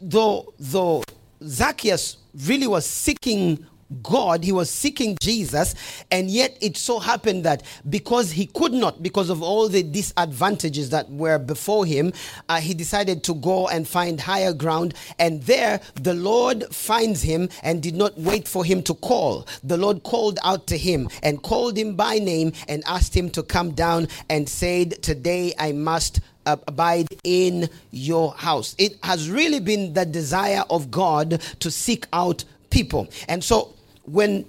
though 0.00 0.52
though 0.58 1.02
Zacchaeus 1.42 2.18
really 2.46 2.66
was 2.66 2.86
seeking 2.86 3.66
God, 4.02 4.44
he 4.44 4.52
was 4.52 4.70
seeking 4.70 5.16
Jesus, 5.20 5.74
and 6.10 6.30
yet 6.30 6.56
it 6.60 6.76
so 6.76 6.98
happened 6.98 7.44
that 7.44 7.62
because 7.88 8.32
he 8.32 8.46
could 8.46 8.72
not, 8.72 9.02
because 9.02 9.30
of 9.30 9.42
all 9.42 9.68
the 9.68 9.82
disadvantages 9.82 10.90
that 10.90 11.10
were 11.10 11.38
before 11.38 11.84
him, 11.84 12.12
uh, 12.48 12.60
he 12.60 12.74
decided 12.74 13.22
to 13.24 13.34
go 13.34 13.68
and 13.68 13.86
find 13.86 14.20
higher 14.20 14.52
ground. 14.52 14.94
And 15.18 15.42
there, 15.42 15.80
the 15.94 16.14
Lord 16.14 16.64
finds 16.74 17.22
him 17.22 17.48
and 17.62 17.82
did 17.82 17.94
not 17.94 18.18
wait 18.18 18.48
for 18.48 18.64
him 18.64 18.82
to 18.84 18.94
call. 18.94 19.46
The 19.62 19.76
Lord 19.76 20.02
called 20.02 20.38
out 20.44 20.66
to 20.68 20.78
him 20.78 21.08
and 21.22 21.42
called 21.42 21.76
him 21.76 21.94
by 21.94 22.18
name 22.18 22.52
and 22.68 22.82
asked 22.86 23.16
him 23.16 23.30
to 23.30 23.42
come 23.42 23.72
down 23.72 24.08
and 24.28 24.48
said, 24.48 25.02
Today 25.02 25.54
I 25.58 25.72
must 25.72 26.20
abide 26.46 27.08
in 27.24 27.68
your 27.90 28.34
house. 28.34 28.74
It 28.78 28.98
has 29.02 29.30
really 29.30 29.60
been 29.60 29.94
the 29.94 30.04
desire 30.04 30.64
of 30.70 30.90
God 30.90 31.40
to 31.60 31.70
seek 31.70 32.06
out 32.12 32.44
people. 32.74 33.08
And 33.28 33.42
so 33.42 33.72
when 34.02 34.44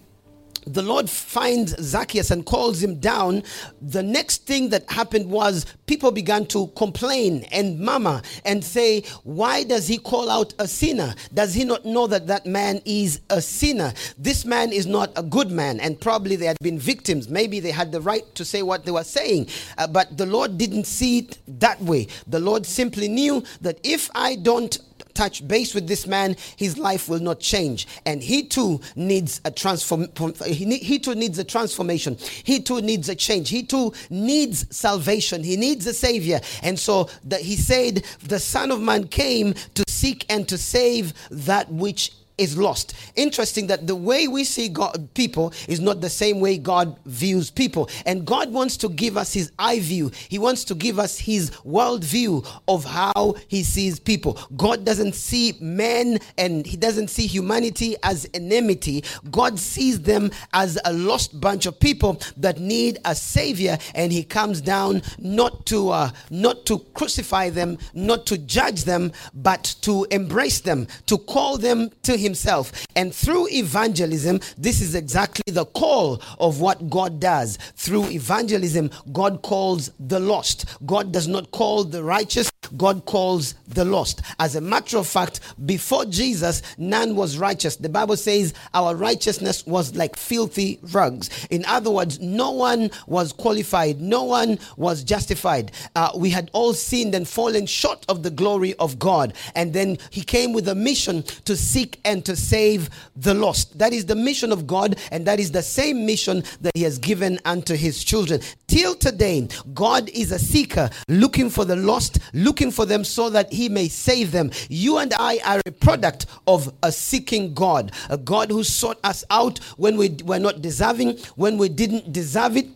the 0.67 0.81
Lord 0.81 1.07
finds 1.07 1.75
Zacchaeus 1.79 2.31
and 2.31 2.43
calls 2.43 2.81
him 2.81 2.99
down, 2.99 3.43
the 3.79 4.01
next 4.01 4.47
thing 4.47 4.69
that 4.69 4.89
happened 4.89 5.29
was 5.29 5.67
people 5.85 6.11
began 6.11 6.47
to 6.47 6.67
complain 6.75 7.43
and 7.51 7.79
murmur 7.79 8.23
and 8.43 8.63
say, 8.63 9.03
Why 9.23 9.63
does 9.63 9.87
he 9.87 9.99
call 9.99 10.27
out 10.27 10.55
a 10.57 10.67
sinner? 10.67 11.13
Does 11.33 11.53
he 11.53 11.65
not 11.65 11.85
know 11.85 12.07
that 12.07 12.25
that 12.27 12.47
man 12.47 12.81
is 12.83 13.21
a 13.29 13.41
sinner? 13.41 13.93
This 14.17 14.43
man 14.43 14.71
is 14.71 14.87
not 14.87 15.11
a 15.15 15.21
good 15.21 15.51
man. 15.51 15.79
And 15.79 16.01
probably 16.01 16.35
they 16.35 16.47
had 16.47 16.57
been 16.61 16.79
victims. 16.79 17.29
Maybe 17.29 17.59
they 17.59 17.71
had 17.71 17.91
the 17.91 18.01
right 18.01 18.23
to 18.33 18.43
say 18.43 18.63
what 18.63 18.85
they 18.85 18.91
were 18.91 19.03
saying. 19.03 19.49
Uh, 19.77 19.85
but 19.85 20.17
the 20.17 20.25
Lord 20.25 20.57
didn't 20.57 20.85
see 20.85 21.19
it 21.19 21.37
that 21.59 21.79
way. 21.79 22.07
The 22.25 22.39
Lord 22.39 22.65
simply 22.65 23.07
knew 23.07 23.43
that 23.61 23.79
if 23.83 24.09
I 24.15 24.35
don't 24.35 24.79
touch 25.15 25.47
base 25.47 25.73
with 25.73 25.87
this 25.87 26.05
man, 26.05 26.35
his 26.57 26.77
life 26.77 27.09
will 27.09 27.19
not 27.19 27.39
change. 27.39 27.87
And 28.05 28.21
he 28.21 28.43
too 28.43 28.81
needs 28.95 29.41
a 29.45 29.51
transform. 29.51 30.07
He, 30.45 30.99
too 30.99 31.15
needs 31.15 31.39
a 31.39 31.43
transformation. 31.43 32.17
He 32.43 32.59
too 32.59 32.81
needs 32.81 33.09
a 33.09 33.15
change. 33.15 33.49
He 33.49 33.63
too 33.63 33.93
needs 34.09 34.65
salvation. 34.75 35.43
He 35.43 35.57
needs 35.57 35.87
a 35.87 35.93
savior. 35.93 36.39
And 36.61 36.77
so 36.77 37.09
that 37.23 37.41
he 37.41 37.55
said, 37.55 38.03
the 38.23 38.39
Son 38.39 38.71
of 38.71 38.79
Man 38.81 39.07
came 39.07 39.55
to 39.73 39.83
seek 39.87 40.25
and 40.29 40.47
to 40.49 40.57
save 40.57 41.13
that 41.31 41.71
which 41.71 42.11
is 42.37 42.57
lost. 42.57 42.93
Interesting 43.15 43.67
that 43.67 43.87
the 43.87 43.95
way 43.95 44.27
we 44.27 44.43
see 44.43 44.69
God, 44.69 45.09
people 45.13 45.53
is 45.67 45.79
not 45.79 46.01
the 46.01 46.09
same 46.09 46.39
way 46.39 46.57
God 46.57 46.97
views 47.05 47.49
people. 47.49 47.89
And 48.05 48.25
God 48.25 48.51
wants 48.51 48.77
to 48.77 48.89
give 48.89 49.17
us 49.17 49.33
his 49.33 49.51
eye 49.57 49.79
view. 49.79 50.11
He 50.29 50.39
wants 50.39 50.63
to 50.65 50.75
give 50.75 50.99
us 50.99 51.17
his 51.17 51.51
world 51.63 52.03
view 52.03 52.43
of 52.67 52.83
how 52.83 53.35
he 53.47 53.63
sees 53.63 53.99
people. 53.99 54.39
God 54.55 54.85
doesn't 54.85 55.15
see 55.15 55.53
men 55.59 56.19
and 56.37 56.65
he 56.65 56.77
doesn't 56.77 57.09
see 57.09 57.27
humanity 57.27 57.95
as 58.03 58.29
enmity. 58.33 59.03
God 59.31 59.59
sees 59.59 60.01
them 60.01 60.31
as 60.53 60.79
a 60.85 60.93
lost 60.93 61.39
bunch 61.39 61.65
of 61.65 61.79
people 61.79 62.21
that 62.37 62.59
need 62.59 62.99
a 63.05 63.15
savior 63.15 63.77
and 63.93 64.11
he 64.11 64.23
comes 64.23 64.61
down 64.61 65.01
not 65.19 65.65
to 65.67 65.89
uh, 65.89 66.11
not 66.29 66.65
to 66.65 66.79
crucify 66.93 67.49
them, 67.49 67.77
not 67.93 68.25
to 68.27 68.37
judge 68.37 68.83
them, 68.83 69.11
but 69.33 69.75
to 69.81 70.05
embrace 70.11 70.59
them, 70.61 70.87
to 71.05 71.17
call 71.17 71.57
them 71.57 71.89
to 72.03 72.17
himself. 72.25 72.85
And 72.95 73.15
through 73.15 73.47
evangelism, 73.49 74.41
this 74.57 74.81
is 74.81 74.95
exactly 74.95 75.53
the 75.53 75.65
call 75.65 76.21
of 76.39 76.59
what 76.59 76.89
God 76.89 77.19
does. 77.21 77.57
Through 77.75 78.09
evangelism, 78.09 78.91
God 79.13 79.41
calls 79.41 79.91
the 79.99 80.19
lost. 80.19 80.65
God 80.85 81.13
does 81.13 81.27
not 81.27 81.51
call 81.51 81.85
the 81.85 82.03
righteous, 82.03 82.51
God 82.75 83.05
calls 83.05 83.53
the 83.67 83.85
lost. 83.85 84.21
As 84.39 84.55
a 84.55 84.61
matter 84.61 84.97
of 84.97 85.07
fact, 85.07 85.39
before 85.65 86.05
Jesus, 86.05 86.61
none 86.77 87.15
was 87.15 87.37
righteous. 87.37 87.75
The 87.75 87.89
Bible 87.89 88.17
says 88.17 88.53
our 88.73 88.95
righteousness 88.95 89.65
was 89.65 89.95
like 89.95 90.15
filthy 90.15 90.79
rugs. 90.91 91.29
In 91.49 91.63
other 91.65 91.91
words, 91.91 92.19
no 92.19 92.51
one 92.51 92.89
was 93.07 93.31
qualified, 93.31 94.01
no 94.01 94.23
one 94.23 94.59
was 94.77 95.03
justified. 95.03 95.71
Uh, 95.95 96.11
we 96.15 96.29
had 96.29 96.49
all 96.53 96.73
sinned 96.73 97.13
and 97.15 97.27
fallen 97.27 97.65
short 97.65 98.05
of 98.09 98.23
the 98.23 98.31
glory 98.31 98.73
of 98.75 98.97
God. 98.99 99.33
And 99.53 99.73
then 99.73 99.97
He 100.09 100.21
came 100.21 100.53
with 100.53 100.67
a 100.67 100.75
mission 100.75 101.23
to 101.45 101.55
seek 101.55 101.99
and 102.05 102.14
to 102.23 102.35
save 102.35 102.89
the 103.15 103.33
lost. 103.33 103.77
That 103.77 103.93
is 103.93 104.05
the 104.05 104.15
mission 104.15 104.51
of 104.51 104.67
God, 104.67 104.97
and 105.11 105.25
that 105.27 105.39
is 105.39 105.51
the 105.51 105.61
same 105.61 106.05
mission 106.05 106.43
that 106.61 106.71
He 106.75 106.83
has 106.83 106.97
given 106.97 107.39
unto 107.45 107.75
His 107.75 108.03
children. 108.03 108.41
Till 108.67 108.95
today, 108.95 109.47
God 109.73 110.09
is 110.09 110.31
a 110.31 110.39
seeker 110.39 110.89
looking 111.07 111.49
for 111.49 111.65
the 111.65 111.75
lost, 111.75 112.19
looking 112.33 112.71
for 112.71 112.85
them 112.85 113.03
so 113.03 113.29
that 113.29 113.51
He 113.51 113.69
may 113.69 113.87
save 113.87 114.31
them. 114.31 114.51
You 114.69 114.97
and 114.97 115.13
I 115.19 115.39
are 115.45 115.61
a 115.65 115.71
product 115.71 116.25
of 116.47 116.73
a 116.83 116.91
seeking 116.91 117.53
God, 117.53 117.91
a 118.09 118.17
God 118.17 118.49
who 118.49 118.63
sought 118.63 118.99
us 119.03 119.23
out 119.29 119.59
when 119.77 119.97
we 119.97 120.09
were 120.23 120.39
not 120.39 120.61
deserving, 120.61 121.17
when 121.35 121.57
we 121.57 121.69
didn't 121.69 122.11
deserve 122.11 122.57
it 122.57 122.67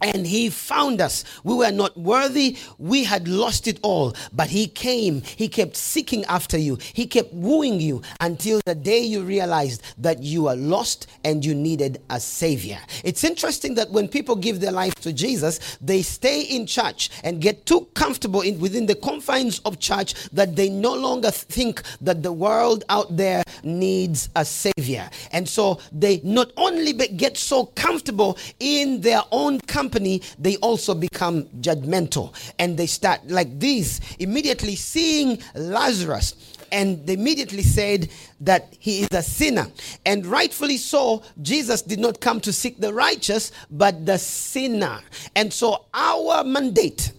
and 0.00 0.26
he 0.26 0.50
found 0.50 1.00
us. 1.00 1.24
We 1.44 1.54
were 1.54 1.70
not 1.70 1.96
worthy. 1.96 2.56
We 2.78 3.04
had 3.04 3.28
lost 3.28 3.66
it 3.66 3.78
all. 3.82 4.14
But 4.32 4.48
he 4.48 4.66
came. 4.66 5.22
He 5.22 5.48
kept 5.48 5.76
seeking 5.76 6.24
after 6.24 6.56
you. 6.56 6.78
He 6.92 7.06
kept 7.06 7.32
wooing 7.32 7.80
you 7.80 8.02
until 8.20 8.60
the 8.64 8.74
day 8.74 9.00
you 9.00 9.22
realized 9.22 9.82
that 9.98 10.22
you 10.22 10.48
are 10.48 10.56
lost 10.56 11.06
and 11.24 11.44
you 11.44 11.54
needed 11.54 12.00
a 12.08 12.18
savior. 12.18 12.78
It's 13.04 13.24
interesting 13.24 13.74
that 13.74 13.90
when 13.90 14.08
people 14.08 14.36
give 14.36 14.60
their 14.60 14.72
life 14.72 14.94
to 14.96 15.12
Jesus, 15.12 15.78
they 15.80 16.02
stay 16.02 16.42
in 16.42 16.66
church 16.66 17.10
and 17.22 17.40
get 17.40 17.66
too 17.66 17.86
comfortable 17.94 18.40
in, 18.40 18.58
within 18.58 18.86
the 18.86 18.94
confines 18.94 19.58
of 19.60 19.78
church 19.78 20.14
that 20.30 20.56
they 20.56 20.68
no 20.68 20.94
longer 20.94 21.30
think 21.30 21.82
that 22.00 22.22
the 22.22 22.32
world 22.32 22.84
out 22.88 23.16
there 23.16 23.42
needs 23.62 24.30
a 24.36 24.44
savior. 24.44 25.10
And 25.32 25.48
so 25.48 25.80
they 25.92 26.20
not 26.24 26.52
only 26.56 26.92
get 26.92 27.36
so 27.36 27.66
comfortable 27.66 28.38
in 28.58 29.00
their 29.00 29.22
own 29.30 29.60
company, 29.60 29.89
company, 29.90 30.22
they 30.38 30.56
also 30.58 30.94
become 30.94 31.44
judgmental 31.60 32.32
and 32.60 32.76
they 32.76 32.86
start 32.86 33.26
like 33.26 33.58
this 33.58 34.00
immediately 34.20 34.76
seeing 34.76 35.38
Lazarus 35.54 36.34
and 36.70 37.04
they 37.06 37.14
immediately 37.14 37.64
said 37.64 38.08
that 38.40 38.72
he 38.78 39.02
is 39.02 39.08
a 39.10 39.22
sinner. 39.22 39.66
And 40.06 40.24
rightfully 40.24 40.76
so, 40.76 41.24
Jesus 41.42 41.82
did 41.82 41.98
not 41.98 42.20
come 42.20 42.40
to 42.42 42.52
seek 42.52 42.78
the 42.78 42.94
righteous, 42.94 43.50
but 43.68 44.06
the 44.06 44.18
sinner. 44.18 45.00
And 45.34 45.52
so 45.52 45.86
our 45.92 46.44
mandate, 46.44 47.10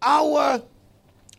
our 0.00 0.62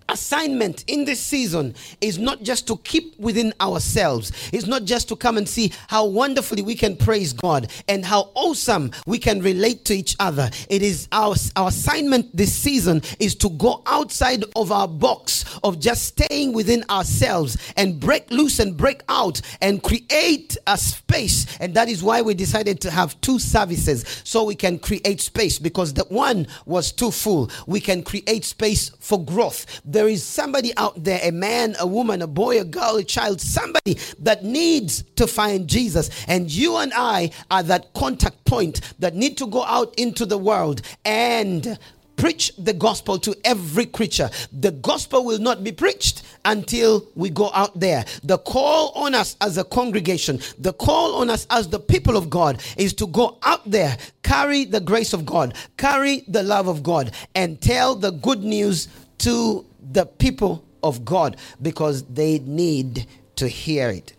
assignment 0.09 0.83
in 0.87 1.05
this 1.05 1.19
season 1.19 1.75
is 2.01 2.17
not 2.17 2.43
just 2.43 2.67
to 2.67 2.77
keep 2.77 3.17
within 3.19 3.53
ourselves. 3.61 4.31
It's 4.51 4.65
not 4.65 4.85
just 4.85 5.07
to 5.09 5.15
come 5.15 5.37
and 5.37 5.47
see 5.47 5.71
how 5.87 6.05
wonderfully 6.05 6.61
we 6.61 6.75
can 6.75 6.95
praise 6.95 7.33
God 7.33 7.71
and 7.87 8.05
how 8.05 8.31
awesome 8.35 8.91
we 9.05 9.17
can 9.17 9.41
relate 9.41 9.85
to 9.85 9.93
each 9.93 10.15
other. 10.19 10.49
It 10.69 10.81
is 10.81 11.07
our, 11.11 11.35
our 11.55 11.69
assignment 11.69 12.35
this 12.35 12.53
season 12.53 13.01
is 13.19 13.35
to 13.35 13.49
go 13.49 13.81
outside 13.85 14.43
of 14.55 14.71
our 14.71 14.87
box 14.87 15.45
of 15.63 15.79
just 15.79 16.03
staying 16.03 16.53
within 16.53 16.83
ourselves 16.89 17.57
and 17.77 17.99
break 17.99 18.29
loose 18.31 18.59
and 18.59 18.75
break 18.75 19.03
out 19.09 19.41
and 19.61 19.81
create 19.83 20.57
a 20.67 20.77
space. 20.77 21.57
And 21.59 21.73
that 21.75 21.89
is 21.89 22.03
why 22.03 22.21
we 22.21 22.33
decided 22.33 22.81
to 22.81 22.91
have 22.91 23.19
two 23.21 23.39
services 23.39 24.21
so 24.23 24.43
we 24.43 24.55
can 24.55 24.79
create 24.79 25.21
space 25.21 25.59
because 25.59 25.93
the 25.93 26.05
one 26.05 26.47
was 26.65 26.91
too 26.91 27.11
full. 27.11 27.49
We 27.67 27.79
can 27.79 28.03
create 28.03 28.45
space 28.45 28.89
for 28.99 29.23
growth 29.23 29.81
there 29.93 30.07
is 30.07 30.23
somebody 30.23 30.75
out 30.75 31.03
there, 31.03 31.19
a 31.23 31.31
man, 31.31 31.75
a 31.79 31.87
woman, 31.87 32.21
a 32.21 32.27
boy, 32.27 32.59
a 32.59 32.65
girl, 32.65 32.97
a 32.97 33.03
child, 33.03 33.39
somebody 33.39 33.97
that 34.19 34.43
needs 34.43 35.03
to 35.15 35.27
find 35.27 35.67
Jesus. 35.67 36.09
And 36.27 36.51
you 36.51 36.77
and 36.77 36.91
I 36.95 37.31
are 37.51 37.63
that 37.63 37.93
contact 37.93 38.43
point 38.45 38.81
that 38.99 39.13
need 39.15 39.37
to 39.37 39.47
go 39.47 39.63
out 39.63 39.93
into 39.97 40.25
the 40.25 40.37
world 40.37 40.81
and 41.05 41.77
preach 42.15 42.51
the 42.57 42.73
gospel 42.73 43.19
to 43.19 43.35
every 43.43 43.85
creature. 43.85 44.29
The 44.51 44.71
gospel 44.71 45.25
will 45.25 45.39
not 45.39 45.63
be 45.63 45.71
preached 45.71 46.23
until 46.45 47.05
we 47.15 47.29
go 47.29 47.51
out 47.53 47.79
there. 47.79 48.05
The 48.23 48.37
call 48.39 48.89
on 48.95 49.13
us 49.15 49.35
as 49.41 49.57
a 49.57 49.63
congregation, 49.63 50.39
the 50.57 50.73
call 50.73 51.15
on 51.15 51.29
us 51.29 51.45
as 51.49 51.69
the 51.69 51.79
people 51.79 52.17
of 52.17 52.29
God 52.29 52.61
is 52.77 52.93
to 52.95 53.07
go 53.07 53.37
out 53.43 53.69
there, 53.69 53.97
carry 54.23 54.65
the 54.65 54.79
grace 54.79 55.13
of 55.13 55.25
God, 55.25 55.55
carry 55.77 56.23
the 56.27 56.43
love 56.43 56.67
of 56.67 56.81
God, 56.83 57.11
and 57.35 57.61
tell 57.61 57.95
the 57.95 58.11
good 58.11 58.43
news 58.43 58.87
to 59.19 59.65
the 59.93 60.05
people 60.05 60.63
of 60.81 61.05
God 61.05 61.37
because 61.61 62.03
they 62.03 62.39
need 62.39 63.07
to 63.35 63.47
hear 63.47 63.89
it. 63.89 64.13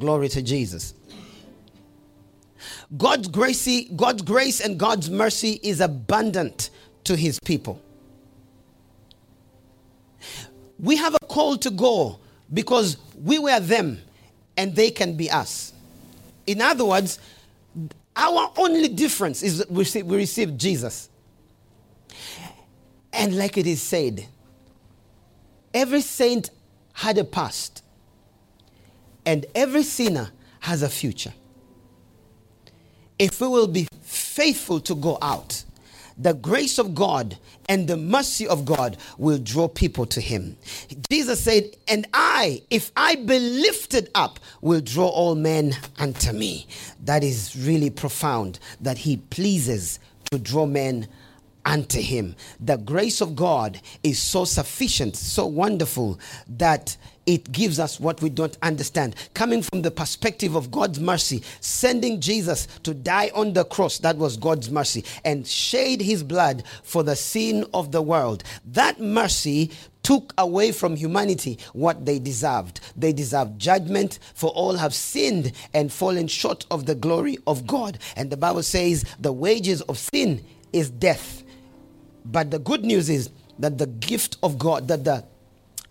Glory 0.00 0.28
to 0.30 0.42
Jesus. 0.42 0.94
God's 2.96 3.28
grace, 3.28 3.68
God's 3.94 4.22
grace 4.22 4.60
and 4.60 4.78
God's 4.78 5.10
mercy 5.10 5.60
is 5.62 5.80
abundant 5.80 6.70
to 7.04 7.16
his 7.16 7.38
people. 7.40 7.80
We 10.78 10.96
have 10.96 11.14
a 11.14 11.26
call 11.26 11.56
to 11.58 11.70
go 11.70 12.18
because 12.52 12.96
we 13.22 13.38
were 13.38 13.60
them 13.60 14.00
and 14.56 14.74
they 14.74 14.90
can 14.90 15.16
be 15.16 15.30
us. 15.30 15.72
In 16.46 16.60
other 16.60 16.84
words, 16.84 17.18
our 18.16 18.52
only 18.56 18.88
difference 18.88 19.42
is 19.42 19.58
that 19.58 19.70
we 19.70 20.16
received 20.16 20.58
Jesus. 20.58 21.08
And 23.18 23.36
like 23.36 23.58
it 23.58 23.66
is 23.66 23.82
said, 23.82 24.26
every 25.74 26.02
saint 26.02 26.50
had 26.92 27.18
a 27.18 27.24
past, 27.24 27.82
and 29.26 29.44
every 29.56 29.82
sinner 29.82 30.30
has 30.60 30.82
a 30.82 30.88
future. 30.88 31.34
If 33.18 33.40
we 33.40 33.48
will 33.48 33.66
be 33.66 33.88
faithful 34.02 34.78
to 34.80 34.94
go 34.94 35.18
out, 35.20 35.64
the 36.16 36.32
grace 36.32 36.78
of 36.78 36.94
God 36.94 37.36
and 37.68 37.88
the 37.88 37.96
mercy 37.96 38.46
of 38.46 38.64
God 38.64 38.96
will 39.18 39.38
draw 39.38 39.66
people 39.66 40.06
to 40.06 40.20
him. 40.20 40.56
Jesus 41.10 41.42
said, 41.42 41.76
And 41.88 42.06
I, 42.14 42.62
if 42.70 42.92
I 42.96 43.16
be 43.16 43.40
lifted 43.40 44.10
up, 44.14 44.38
will 44.60 44.80
draw 44.80 45.08
all 45.08 45.34
men 45.34 45.76
unto 45.98 46.32
me. 46.32 46.68
That 47.04 47.24
is 47.24 47.56
really 47.56 47.90
profound 47.90 48.60
that 48.80 48.98
he 48.98 49.16
pleases 49.16 49.98
to 50.30 50.38
draw 50.38 50.66
men 50.66 51.08
unto 51.68 52.00
him. 52.00 52.34
The 52.58 52.78
grace 52.78 53.20
of 53.20 53.36
God 53.36 53.80
is 54.02 54.18
so 54.18 54.44
sufficient, 54.46 55.16
so 55.16 55.46
wonderful 55.46 56.18
that 56.48 56.96
it 57.26 57.52
gives 57.52 57.78
us 57.78 58.00
what 58.00 58.22
we 58.22 58.30
don't 58.30 58.56
understand. 58.62 59.14
Coming 59.34 59.60
from 59.60 59.82
the 59.82 59.90
perspective 59.90 60.54
of 60.54 60.70
God's 60.70 60.98
mercy, 60.98 61.42
sending 61.60 62.22
Jesus 62.22 62.66
to 62.84 62.94
die 62.94 63.30
on 63.34 63.52
the 63.52 63.66
cross, 63.66 63.98
that 63.98 64.16
was 64.16 64.38
God's 64.38 64.70
mercy, 64.70 65.04
and 65.26 65.46
shed 65.46 66.00
his 66.00 66.22
blood 66.22 66.64
for 66.82 67.02
the 67.02 67.14
sin 67.14 67.66
of 67.74 67.92
the 67.92 68.00
world. 68.00 68.44
That 68.64 68.98
mercy 68.98 69.70
took 70.02 70.32
away 70.38 70.72
from 70.72 70.96
humanity 70.96 71.58
what 71.74 72.06
they 72.06 72.18
deserved. 72.18 72.80
They 72.96 73.12
deserved 73.12 73.58
judgment, 73.58 74.20
for 74.32 74.48
all 74.52 74.76
have 74.76 74.94
sinned 74.94 75.52
and 75.74 75.92
fallen 75.92 76.28
short 76.28 76.64
of 76.70 76.86
the 76.86 76.94
glory 76.94 77.36
of 77.46 77.66
God. 77.66 77.98
And 78.16 78.30
the 78.30 78.38
Bible 78.38 78.62
says 78.62 79.04
the 79.20 79.34
wages 79.34 79.82
of 79.82 79.98
sin 79.98 80.42
is 80.72 80.90
death 80.90 81.44
but 82.30 82.50
the 82.50 82.58
good 82.58 82.84
news 82.84 83.08
is 83.08 83.30
that 83.58 83.78
the 83.78 83.86
gift 83.86 84.36
of 84.42 84.58
God, 84.58 84.88
that 84.88 85.04
the 85.04 85.24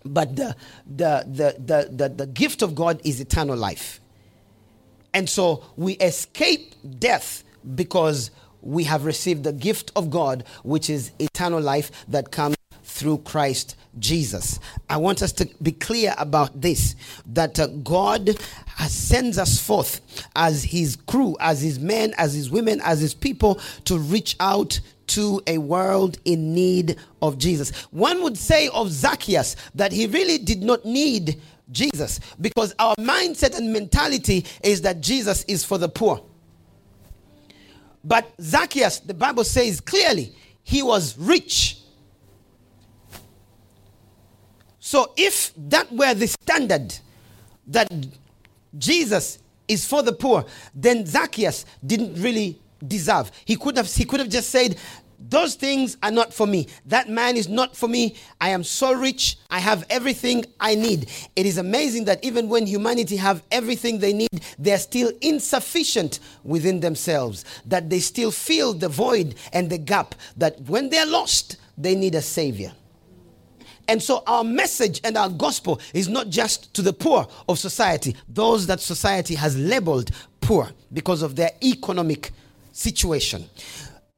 but 0.04 0.36
the 0.36 0.56
the 0.86 1.24
the 1.26 1.56
the 1.58 1.88
the, 1.90 2.08
the 2.08 2.26
gift 2.26 2.62
of 2.62 2.74
God 2.74 3.00
is 3.04 3.20
eternal 3.20 3.56
life. 3.56 4.00
And 5.12 5.28
so 5.28 5.64
we 5.76 5.94
escape 5.94 6.74
death 6.98 7.42
because 7.74 8.30
we 8.62 8.84
have 8.84 9.04
received 9.04 9.44
the 9.44 9.52
gift 9.52 9.90
of 9.96 10.10
God, 10.10 10.44
which 10.62 10.90
is 10.90 11.12
eternal 11.18 11.60
life 11.60 11.90
that 12.08 12.30
comes 12.30 12.56
through 12.84 13.18
Christ 13.18 13.76
Jesus. 13.98 14.60
I 14.88 14.96
want 14.96 15.22
us 15.22 15.32
to 15.32 15.48
be 15.62 15.72
clear 15.72 16.14
about 16.18 16.60
this 16.60 16.94
that 17.26 17.58
uh, 17.58 17.66
God 17.68 18.38
sends 18.88 19.38
us 19.38 19.60
forth 19.60 20.00
as 20.34 20.64
his 20.64 20.96
crew, 20.96 21.36
as 21.40 21.62
his 21.62 21.78
men, 21.78 22.14
as 22.16 22.34
his 22.34 22.50
women, 22.50 22.80
as 22.82 23.00
his 23.00 23.14
people 23.14 23.60
to 23.84 23.98
reach 23.98 24.36
out 24.40 24.80
to 25.08 25.42
a 25.46 25.58
world 25.58 26.18
in 26.24 26.54
need 26.54 26.96
of 27.22 27.38
Jesus. 27.38 27.70
One 27.90 28.22
would 28.22 28.38
say 28.38 28.68
of 28.68 28.90
Zacchaeus 28.90 29.56
that 29.74 29.92
he 29.92 30.06
really 30.06 30.38
did 30.38 30.62
not 30.62 30.84
need 30.84 31.40
Jesus 31.70 32.20
because 32.40 32.74
our 32.78 32.94
mindset 32.96 33.56
and 33.56 33.72
mentality 33.72 34.46
is 34.62 34.82
that 34.82 35.00
Jesus 35.00 35.44
is 35.44 35.64
for 35.64 35.78
the 35.78 35.88
poor. 35.88 36.22
But 38.04 38.32
Zacchaeus, 38.40 39.00
the 39.00 39.14
Bible 39.14 39.44
says 39.44 39.80
clearly, 39.80 40.34
he 40.62 40.82
was 40.82 41.18
rich. 41.18 41.82
So 44.78 45.12
if 45.16 45.52
that 45.56 45.92
were 45.92 46.14
the 46.14 46.28
standard 46.28 46.94
that 47.66 47.88
Jesus 48.76 49.38
is 49.66 49.86
for 49.86 50.02
the 50.02 50.12
poor, 50.12 50.46
then 50.74 51.04
Zacchaeus 51.04 51.66
didn't 51.84 52.22
really 52.22 52.60
deserve. 52.86 53.30
He 53.44 53.56
could 53.56 53.76
have 53.76 53.92
he 53.92 54.04
could 54.04 54.20
have 54.20 54.28
just 54.28 54.50
said, 54.50 54.76
those 55.20 55.56
things 55.56 55.96
are 56.02 56.12
not 56.12 56.32
for 56.32 56.46
me. 56.46 56.68
That 56.86 57.08
man 57.08 57.36
is 57.36 57.48
not 57.48 57.76
for 57.76 57.88
me. 57.88 58.14
I 58.40 58.50
am 58.50 58.62
so 58.62 58.92
rich. 58.92 59.36
I 59.50 59.58
have 59.58 59.84
everything 59.90 60.44
I 60.60 60.76
need. 60.76 61.10
It 61.34 61.44
is 61.44 61.58
amazing 61.58 62.04
that 62.04 62.22
even 62.24 62.48
when 62.48 62.66
humanity 62.66 63.16
have 63.16 63.42
everything 63.50 63.98
they 63.98 64.12
need, 64.12 64.28
they're 64.58 64.78
still 64.78 65.10
insufficient 65.20 66.20
within 66.44 66.78
themselves. 66.80 67.44
That 67.66 67.90
they 67.90 67.98
still 67.98 68.30
feel 68.30 68.74
the 68.74 68.88
void 68.88 69.34
and 69.52 69.68
the 69.68 69.78
gap. 69.78 70.14
That 70.36 70.60
when 70.62 70.88
they're 70.88 71.06
lost, 71.06 71.56
they 71.76 71.96
need 71.96 72.14
a 72.14 72.22
savior. 72.22 72.72
And 73.88 74.02
so 74.02 74.22
our 74.26 74.44
message 74.44 75.00
and 75.02 75.16
our 75.16 75.30
gospel 75.30 75.80
is 75.94 76.08
not 76.08 76.28
just 76.28 76.74
to 76.74 76.82
the 76.82 76.92
poor 76.92 77.26
of 77.48 77.58
society, 77.58 78.14
those 78.28 78.66
that 78.66 78.80
society 78.80 79.34
has 79.34 79.58
labeled 79.58 80.10
poor 80.42 80.70
because 80.92 81.22
of 81.22 81.36
their 81.36 81.50
economic 81.64 82.30
situation. 82.78 83.44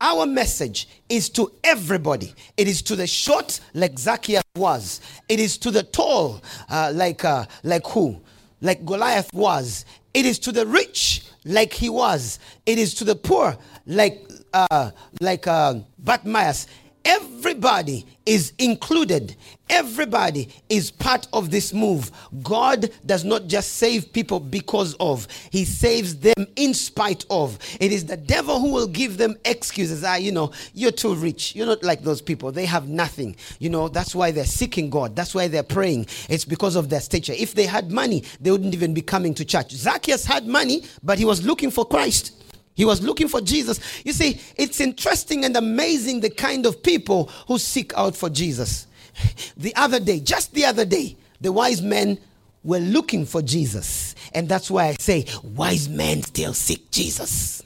Our 0.00 0.24
message 0.26 0.88
is 1.08 1.28
to 1.30 1.52
everybody. 1.62 2.32
It 2.56 2.68
is 2.68 2.80
to 2.82 2.96
the 2.96 3.06
short, 3.06 3.60
like 3.74 3.98
Zacchaeus 3.98 4.42
was. 4.56 5.00
It 5.28 5.40
is 5.40 5.58
to 5.58 5.70
the 5.70 5.82
tall, 5.82 6.42
uh, 6.70 6.92
like 6.94 7.24
uh, 7.24 7.44
like 7.64 7.86
who, 7.86 8.20
like 8.62 8.84
Goliath 8.84 9.32
was. 9.34 9.84
It 10.14 10.24
is 10.24 10.38
to 10.40 10.52
the 10.52 10.66
rich, 10.66 11.24
like 11.44 11.72
he 11.72 11.90
was. 11.90 12.38
It 12.64 12.78
is 12.78 12.94
to 12.94 13.04
the 13.04 13.14
poor, 13.14 13.56
like 13.86 14.26
uh, 14.54 14.90
like 15.20 15.46
uh, 15.46 15.74
Bartimaeus. 15.98 16.66
Everybody 17.04 18.06
is 18.26 18.52
included. 18.58 19.34
Everybody 19.68 20.48
is 20.68 20.90
part 20.90 21.26
of 21.32 21.50
this 21.50 21.72
move. 21.72 22.10
God 22.42 22.90
does 23.06 23.24
not 23.24 23.46
just 23.46 23.74
save 23.74 24.12
people 24.12 24.38
because 24.38 24.94
of, 25.00 25.26
He 25.50 25.64
saves 25.64 26.16
them 26.16 26.46
in 26.56 26.74
spite 26.74 27.24
of. 27.30 27.58
It 27.80 27.92
is 27.92 28.04
the 28.04 28.16
devil 28.16 28.60
who 28.60 28.72
will 28.72 28.86
give 28.86 29.16
them 29.16 29.36
excuses. 29.44 30.04
Ah, 30.04 30.16
you 30.16 30.32
know, 30.32 30.52
you're 30.74 30.90
too 30.90 31.14
rich. 31.14 31.56
You're 31.56 31.66
not 31.66 31.82
like 31.82 32.02
those 32.02 32.20
people. 32.20 32.52
They 32.52 32.66
have 32.66 32.88
nothing. 32.88 33.36
You 33.58 33.70
know, 33.70 33.88
that's 33.88 34.14
why 34.14 34.30
they're 34.30 34.44
seeking 34.44 34.90
God. 34.90 35.16
That's 35.16 35.34
why 35.34 35.48
they're 35.48 35.62
praying. 35.62 36.06
It's 36.28 36.44
because 36.44 36.76
of 36.76 36.90
their 36.90 37.00
stature. 37.00 37.34
If 37.36 37.54
they 37.54 37.66
had 37.66 37.90
money, 37.90 38.24
they 38.40 38.50
wouldn't 38.50 38.74
even 38.74 38.92
be 38.92 39.02
coming 39.02 39.34
to 39.34 39.44
church. 39.44 39.72
Zacchaeus 39.72 40.24
had 40.24 40.46
money, 40.46 40.84
but 41.02 41.18
he 41.18 41.24
was 41.24 41.44
looking 41.44 41.70
for 41.70 41.84
Christ. 41.86 42.32
He 42.80 42.86
was 42.86 43.02
looking 43.02 43.28
for 43.28 43.42
Jesus. 43.42 43.78
You 44.06 44.14
see, 44.14 44.40
it's 44.56 44.80
interesting 44.80 45.44
and 45.44 45.54
amazing 45.54 46.20
the 46.20 46.30
kind 46.30 46.64
of 46.64 46.82
people 46.82 47.26
who 47.46 47.58
seek 47.58 47.92
out 47.94 48.16
for 48.16 48.30
Jesus. 48.30 48.86
The 49.58 49.76
other 49.76 50.00
day, 50.00 50.18
just 50.18 50.54
the 50.54 50.64
other 50.64 50.86
day, 50.86 51.14
the 51.42 51.52
wise 51.52 51.82
men 51.82 52.18
were 52.64 52.78
looking 52.78 53.26
for 53.26 53.42
Jesus. 53.42 54.14
And 54.32 54.48
that's 54.48 54.70
why 54.70 54.86
I 54.86 54.92
say, 54.94 55.26
wise 55.42 55.90
men 55.90 56.22
still 56.22 56.54
seek 56.54 56.90
Jesus. 56.90 57.62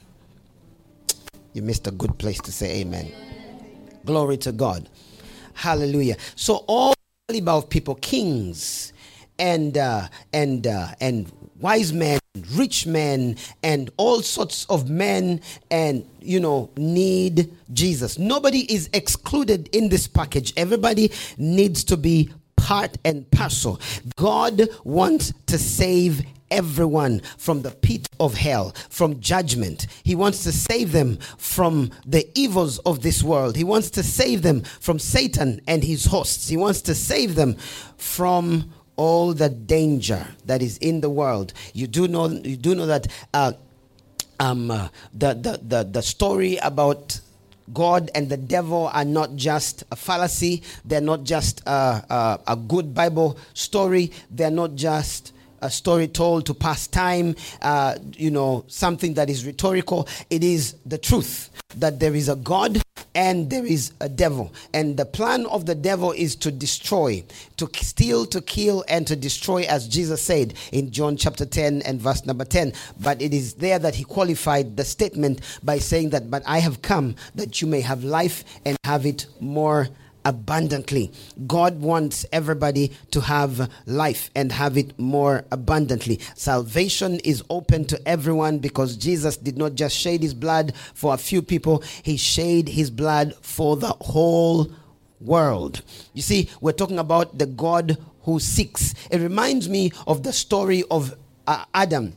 You 1.53 1.63
missed 1.63 1.87
a 1.87 1.93
good 1.93 2.19
place 2.19 2.41
to 2.41 2.51
say 2.51 2.81
amen. 2.81 3.13
Glory 4.05 4.37
to 4.39 4.51
God. 4.51 4.89
Hallelujah. 5.53 6.17
So 6.35 6.65
all 6.67 6.95
about 7.33 7.71
people, 7.71 7.95
kings 7.95 8.93
and 9.39 9.79
uh, 9.79 10.09
and 10.33 10.67
uh, 10.67 10.89
and 11.01 11.31
wise 11.61 11.93
men, 11.93 12.19
rich 12.53 12.87
men, 12.87 13.37
and 13.63 13.91
all 13.97 14.23
sorts 14.23 14.65
of 14.67 14.91
men, 14.91 15.41
and 15.71 16.07
you 16.21 16.41
know, 16.41 16.71
need 16.77 17.53
Jesus. 17.73 18.19
Nobody 18.19 18.73
is 18.73 18.89
excluded 18.93 19.69
in 19.73 19.89
this 19.89 20.07
package. 20.07 20.53
Everybody 20.57 21.13
needs 21.37 21.85
to 21.85 21.97
be 21.97 22.31
part 22.57 22.97
and 23.05 23.31
parcel. 23.31 23.81
God 24.17 24.69
wants 24.85 25.33
to 25.47 25.59
save 25.59 26.23
everyone 26.51 27.21
from 27.37 27.63
the 27.63 27.71
pit 27.71 28.09
of 28.21 28.35
hell, 28.35 28.75
from 28.89 29.21
judgment. 29.21 29.87
He 30.05 30.15
wants 30.15 30.45
to 30.45 30.53
save 30.53 30.93
them 30.93 31.19
from 31.37 31.91
the 32.07 32.27
evils 32.39 32.79
of 32.81 33.03
this 33.03 33.23
world. 33.23 33.57
He 33.57 33.65
wants 33.65 33.91
to 33.91 34.03
save 34.03 34.43
them 34.43 34.63
from 34.81 34.99
Satan 34.99 35.61
and 35.67 35.83
his 35.83 36.07
hosts. 36.07 36.49
He 36.49 36.57
wants 36.57 36.81
to 36.83 36.95
save 36.95 37.35
them 37.35 37.57
from 37.97 38.73
all 38.97 39.35
the 39.35 39.49
danger 39.49 40.27
that 40.47 40.63
is 40.63 40.79
in 40.79 41.01
the 41.01 41.11
world. 41.11 41.53
You 41.73 41.87
do 41.87 42.09
know, 42.09 42.29
you 42.29 42.57
do 42.57 42.75
know 42.75 42.87
that 42.87 43.07
uh, 43.33 43.53
um, 44.41 44.71
uh, 44.71 44.89
the, 45.13 45.35
the, 45.35 45.61
the, 45.63 45.85
the 45.85 46.03
story 46.03 46.57
about 46.59 47.21
God 47.73 48.11
and 48.15 48.29
the 48.29 48.37
devil 48.37 48.91
are 48.93 49.05
not 49.05 49.37
just 49.37 49.85
a 49.91 49.97
fallacy. 49.97 50.63
They're 50.85 51.01
not 51.01 51.25
just 51.25 51.67
uh, 51.67 52.03
uh, 52.11 52.39
a 52.47 52.57
good 52.57 52.95
Bible 52.95 53.39
story. 53.55 54.13
They're 54.31 54.51
not 54.51 54.75
just 54.75 55.33
a 55.61 55.71
story 55.71 56.09
told 56.09 56.47
to 56.47 56.55
pass 56.55 56.87
time, 56.87 57.37
uh, 57.63 57.97
you 58.17 58.31
know, 58.31 58.65
something 58.69 59.15
that 59.15 59.31
is 59.31 59.47
rhetorical. 59.47 60.09
It 60.31 60.45
is 60.45 60.77
the 60.87 60.99
truth 60.99 61.51
that 61.77 62.01
there 62.01 62.15
is 62.15 62.29
a 62.29 62.37
God 62.37 62.81
and 63.15 63.49
there 63.49 63.65
is 63.65 63.93
a 64.01 64.09
devil. 64.09 64.53
And 64.73 64.97
the 64.97 65.07
plan 65.07 65.47
of 65.47 65.67
the 65.67 65.75
devil 65.75 66.13
is 66.13 66.35
to 66.37 66.51
destroy, 66.51 67.25
to 67.57 67.69
steal, 67.75 68.27
to 68.27 68.41
kill, 68.41 68.85
and 68.89 69.07
to 69.07 69.17
destroy, 69.17 69.63
as 69.63 69.87
Jesus 69.87 70.23
said 70.23 70.55
in 70.73 70.91
John 70.91 71.17
chapter 71.17 71.47
10 71.47 71.83
and 71.83 72.01
verse 72.01 72.27
number 72.27 72.45
10. 72.45 72.73
But 73.01 73.23
it 73.23 73.33
is 73.33 73.55
there 73.55 73.79
that 73.79 73.95
he 73.95 74.05
qualified 74.05 74.77
the 74.77 74.85
statement 74.85 75.41
by 75.63 75.79
saying 75.79 76.11
that, 76.11 76.31
But 76.31 76.43
I 76.47 76.59
have 76.59 76.83
come 76.83 77.15
that 77.35 77.61
you 77.61 77.69
may 77.69 77.81
have 77.83 78.03
life 78.05 78.45
and 78.65 78.77
have 78.85 79.07
it 79.07 79.27
more 79.41 79.89
abundantly. 80.25 81.13
God 81.47 81.81
wants 81.81 82.25
everybody 82.33 82.93
to 83.11 83.21
have 83.21 83.71
life 83.87 84.31
and 84.35 84.53
have 84.53 84.77
it 84.77 84.99
more 84.99 85.45
abundantly. 85.51 86.21
Salvation 86.35 87.21
is 87.21 87.43
open 87.51 87.85
to 87.87 88.09
everyone 88.09 88.59
because 88.59 88.97
Jesus 88.97 89.37
did 89.37 89.59
not 89.59 89.75
just 89.75 89.97
shed 89.97 90.23
his 90.23 90.35
blood 90.35 90.73
for 90.95 91.15
a 91.15 91.19
few 91.19 91.43
people, 91.43 91.83
he 92.03 92.17
shed 92.17 92.69
his 92.69 92.91
blood 92.91 93.35
for 93.43 93.77
the 93.77 93.95
whole 94.01 94.71
world. 95.21 95.83
You 96.13 96.23
see, 96.23 96.51
we're 96.61 96.73
talking 96.73 96.99
about 96.99 97.39
the 97.39 97.47
God 97.47 97.97
who 98.23 98.41
seeks. 98.41 98.95
It 99.11 99.21
reminds 99.21 99.69
me 99.69 99.93
of 100.07 100.23
the 100.23 100.33
story 100.33 100.85
of 100.91 101.15
uh, 101.47 101.65
Adam 101.75 102.15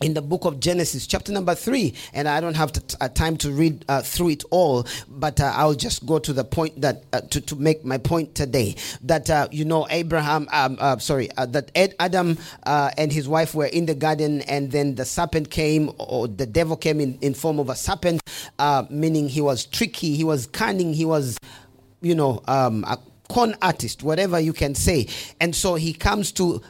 in 0.00 0.14
the 0.14 0.22
book 0.22 0.44
of 0.44 0.60
Genesis, 0.60 1.06
chapter 1.06 1.32
number 1.32 1.54
three, 1.54 1.94
and 2.12 2.28
I 2.28 2.40
don't 2.40 2.56
have 2.56 2.72
to, 2.72 2.96
uh, 3.00 3.08
time 3.08 3.36
to 3.38 3.50
read 3.50 3.84
uh, 3.88 4.02
through 4.02 4.30
it 4.30 4.44
all, 4.50 4.86
but 5.08 5.40
uh, 5.40 5.52
I'll 5.54 5.74
just 5.74 6.06
go 6.06 6.18
to 6.18 6.32
the 6.32 6.44
point 6.44 6.80
that 6.80 7.04
uh, 7.12 7.20
to, 7.22 7.40
to 7.42 7.56
make 7.56 7.84
my 7.84 7.98
point 7.98 8.34
today. 8.34 8.76
That 9.02 9.28
uh, 9.28 9.48
you 9.50 9.64
know, 9.64 9.86
Abraham, 9.90 10.48
um, 10.52 10.76
uh, 10.80 10.98
sorry, 10.98 11.30
that 11.36 11.70
Ed, 11.74 11.94
Adam 11.98 12.38
and 12.64 13.12
his 13.12 13.28
wife 13.28 13.54
were 13.54 13.66
in 13.66 13.86
the 13.86 13.94
garden, 13.94 14.42
and 14.42 14.70
then 14.70 14.94
the 14.94 15.04
serpent 15.04 15.50
came, 15.50 15.90
or 15.98 16.28
the 16.28 16.46
devil 16.46 16.76
came 16.76 17.00
in 17.00 17.18
in 17.20 17.34
form 17.34 17.58
of 17.58 17.68
a 17.68 17.74
serpent, 17.76 18.20
meaning 18.90 19.28
he 19.28 19.40
was 19.40 19.66
tricky, 19.66 20.14
he 20.14 20.24
was 20.24 20.46
cunning, 20.46 20.94
he 20.94 21.04
was, 21.04 21.38
you 22.00 22.14
know, 22.14 22.40
um, 22.46 22.84
a 22.84 22.98
con 23.28 23.56
artist, 23.60 24.02
whatever 24.02 24.38
you 24.38 24.52
can 24.52 24.74
say, 24.74 25.08
and 25.40 25.54
so 25.54 25.74
he 25.74 25.92
comes 25.92 26.30
to 26.32 26.62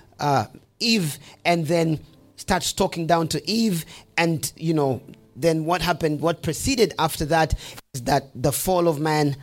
Eve, 0.81 1.19
and 1.45 1.67
then 1.67 2.01
starts 2.39 2.73
talking 2.73 3.07
down 3.07 3.29
to 3.29 3.49
Eve, 3.49 3.85
and 4.17 4.51
you 4.57 4.73
know, 4.73 5.03
then 5.37 5.65
what 5.67 5.83
happened? 5.83 6.21
What 6.21 6.43
preceded 6.43 6.95
after 6.99 7.25
that 7.27 7.55
is 7.95 8.03
that 8.03 8.31
the 8.35 8.53
fall 8.53 8.89
of 8.89 8.99
man 8.99 9.37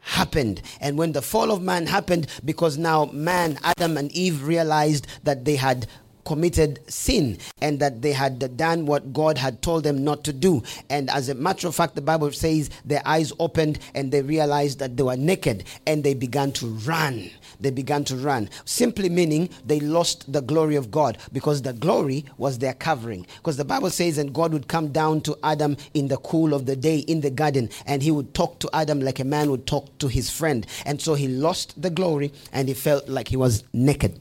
happened. 0.00 0.62
And 0.80 0.96
when 0.98 1.12
the 1.12 1.22
fall 1.22 1.50
of 1.50 1.62
man 1.62 1.86
happened, 1.86 2.26
because 2.44 2.78
now 2.78 3.06
man, 3.06 3.58
Adam 3.62 3.96
and 3.96 4.12
Eve 4.12 4.44
realized 4.44 5.06
that 5.24 5.44
they 5.44 5.56
had 5.56 5.86
committed 6.24 6.78
sin 6.88 7.38
and 7.60 7.80
that 7.80 8.02
they 8.02 8.12
had 8.12 8.56
done 8.56 8.86
what 8.86 9.12
God 9.12 9.38
had 9.38 9.62
told 9.62 9.84
them 9.84 10.04
not 10.04 10.22
to 10.24 10.32
do. 10.32 10.62
And 10.88 11.10
as 11.10 11.28
a 11.28 11.34
matter 11.34 11.66
of 11.66 11.74
fact, 11.74 11.94
the 11.94 12.02
Bible 12.02 12.30
says 12.32 12.70
their 12.84 13.02
eyes 13.04 13.32
opened 13.38 13.78
and 13.94 14.12
they 14.12 14.22
realized 14.22 14.78
that 14.78 14.96
they 14.96 15.02
were 15.02 15.16
naked 15.16 15.64
and 15.86 16.04
they 16.04 16.14
began 16.14 16.52
to 16.52 16.66
run. 16.66 17.30
They 17.60 17.70
began 17.70 18.04
to 18.04 18.16
run. 18.16 18.48
Simply 18.64 19.08
meaning 19.08 19.50
they 19.64 19.80
lost 19.80 20.32
the 20.32 20.40
glory 20.40 20.76
of 20.76 20.90
God 20.90 21.18
because 21.32 21.62
the 21.62 21.72
glory 21.72 22.24
was 22.38 22.58
their 22.58 22.74
covering. 22.74 23.26
Because 23.36 23.56
the 23.56 23.64
Bible 23.64 23.90
says, 23.90 24.18
and 24.18 24.32
God 24.32 24.52
would 24.52 24.68
come 24.68 24.88
down 24.88 25.20
to 25.22 25.36
Adam 25.42 25.76
in 25.94 26.08
the 26.08 26.16
cool 26.18 26.54
of 26.54 26.66
the 26.66 26.76
day 26.76 26.98
in 26.98 27.20
the 27.20 27.30
garden 27.30 27.70
and 27.86 28.02
he 28.02 28.10
would 28.10 28.34
talk 28.34 28.58
to 28.60 28.70
Adam 28.72 29.00
like 29.00 29.20
a 29.20 29.24
man 29.24 29.50
would 29.50 29.66
talk 29.66 29.96
to 29.98 30.08
his 30.08 30.30
friend. 30.30 30.66
And 30.86 31.00
so 31.00 31.14
he 31.14 31.28
lost 31.28 31.80
the 31.80 31.90
glory 31.90 32.32
and 32.52 32.68
he 32.68 32.74
felt 32.74 33.08
like 33.08 33.28
he 33.28 33.36
was 33.36 33.64
naked. 33.72 34.20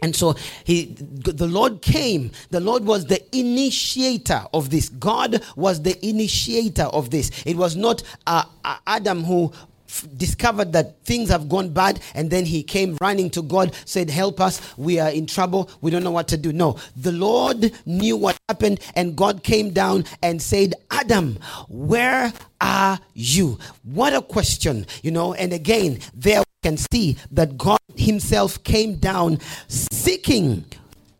And 0.00 0.14
so 0.14 0.36
he, 0.64 0.94
the 0.94 1.48
Lord 1.48 1.82
came. 1.82 2.30
The 2.50 2.60
Lord 2.60 2.84
was 2.84 3.06
the 3.06 3.20
initiator 3.36 4.44
of 4.54 4.70
this. 4.70 4.88
God 4.88 5.42
was 5.56 5.82
the 5.82 6.06
initiator 6.06 6.84
of 6.84 7.10
this. 7.10 7.30
It 7.44 7.56
was 7.56 7.74
not 7.74 8.02
uh, 8.26 8.44
uh 8.64 8.76
Adam 8.86 9.24
who 9.24 9.52
discovered 10.16 10.72
that 10.72 11.02
things 11.04 11.30
have 11.30 11.48
gone 11.48 11.70
bad 11.70 12.00
and 12.14 12.30
then 12.30 12.44
he 12.44 12.62
came 12.62 12.96
running 13.00 13.30
to 13.30 13.42
God, 13.42 13.74
said, 13.84 14.10
Help 14.10 14.40
us, 14.40 14.76
we 14.76 14.98
are 14.98 15.10
in 15.10 15.26
trouble, 15.26 15.70
we 15.80 15.90
don't 15.90 16.04
know 16.04 16.10
what 16.10 16.28
to 16.28 16.36
do. 16.36 16.52
No, 16.52 16.78
the 16.96 17.12
Lord 17.12 17.72
knew 17.86 18.16
what 18.16 18.38
happened 18.48 18.80
and 18.94 19.16
God 19.16 19.42
came 19.42 19.70
down 19.70 20.04
and 20.22 20.40
said, 20.40 20.74
Adam, 20.90 21.38
where 21.68 22.32
are 22.60 22.98
you? 23.14 23.58
What 23.84 24.14
a 24.14 24.22
question, 24.22 24.86
you 25.02 25.10
know. 25.10 25.34
And 25.34 25.52
again, 25.52 26.00
there 26.14 26.40
we 26.40 26.44
can 26.62 26.76
see 26.76 27.16
that 27.30 27.56
God 27.56 27.78
Himself 27.96 28.62
came 28.64 28.96
down 28.96 29.38
seeking 29.68 30.64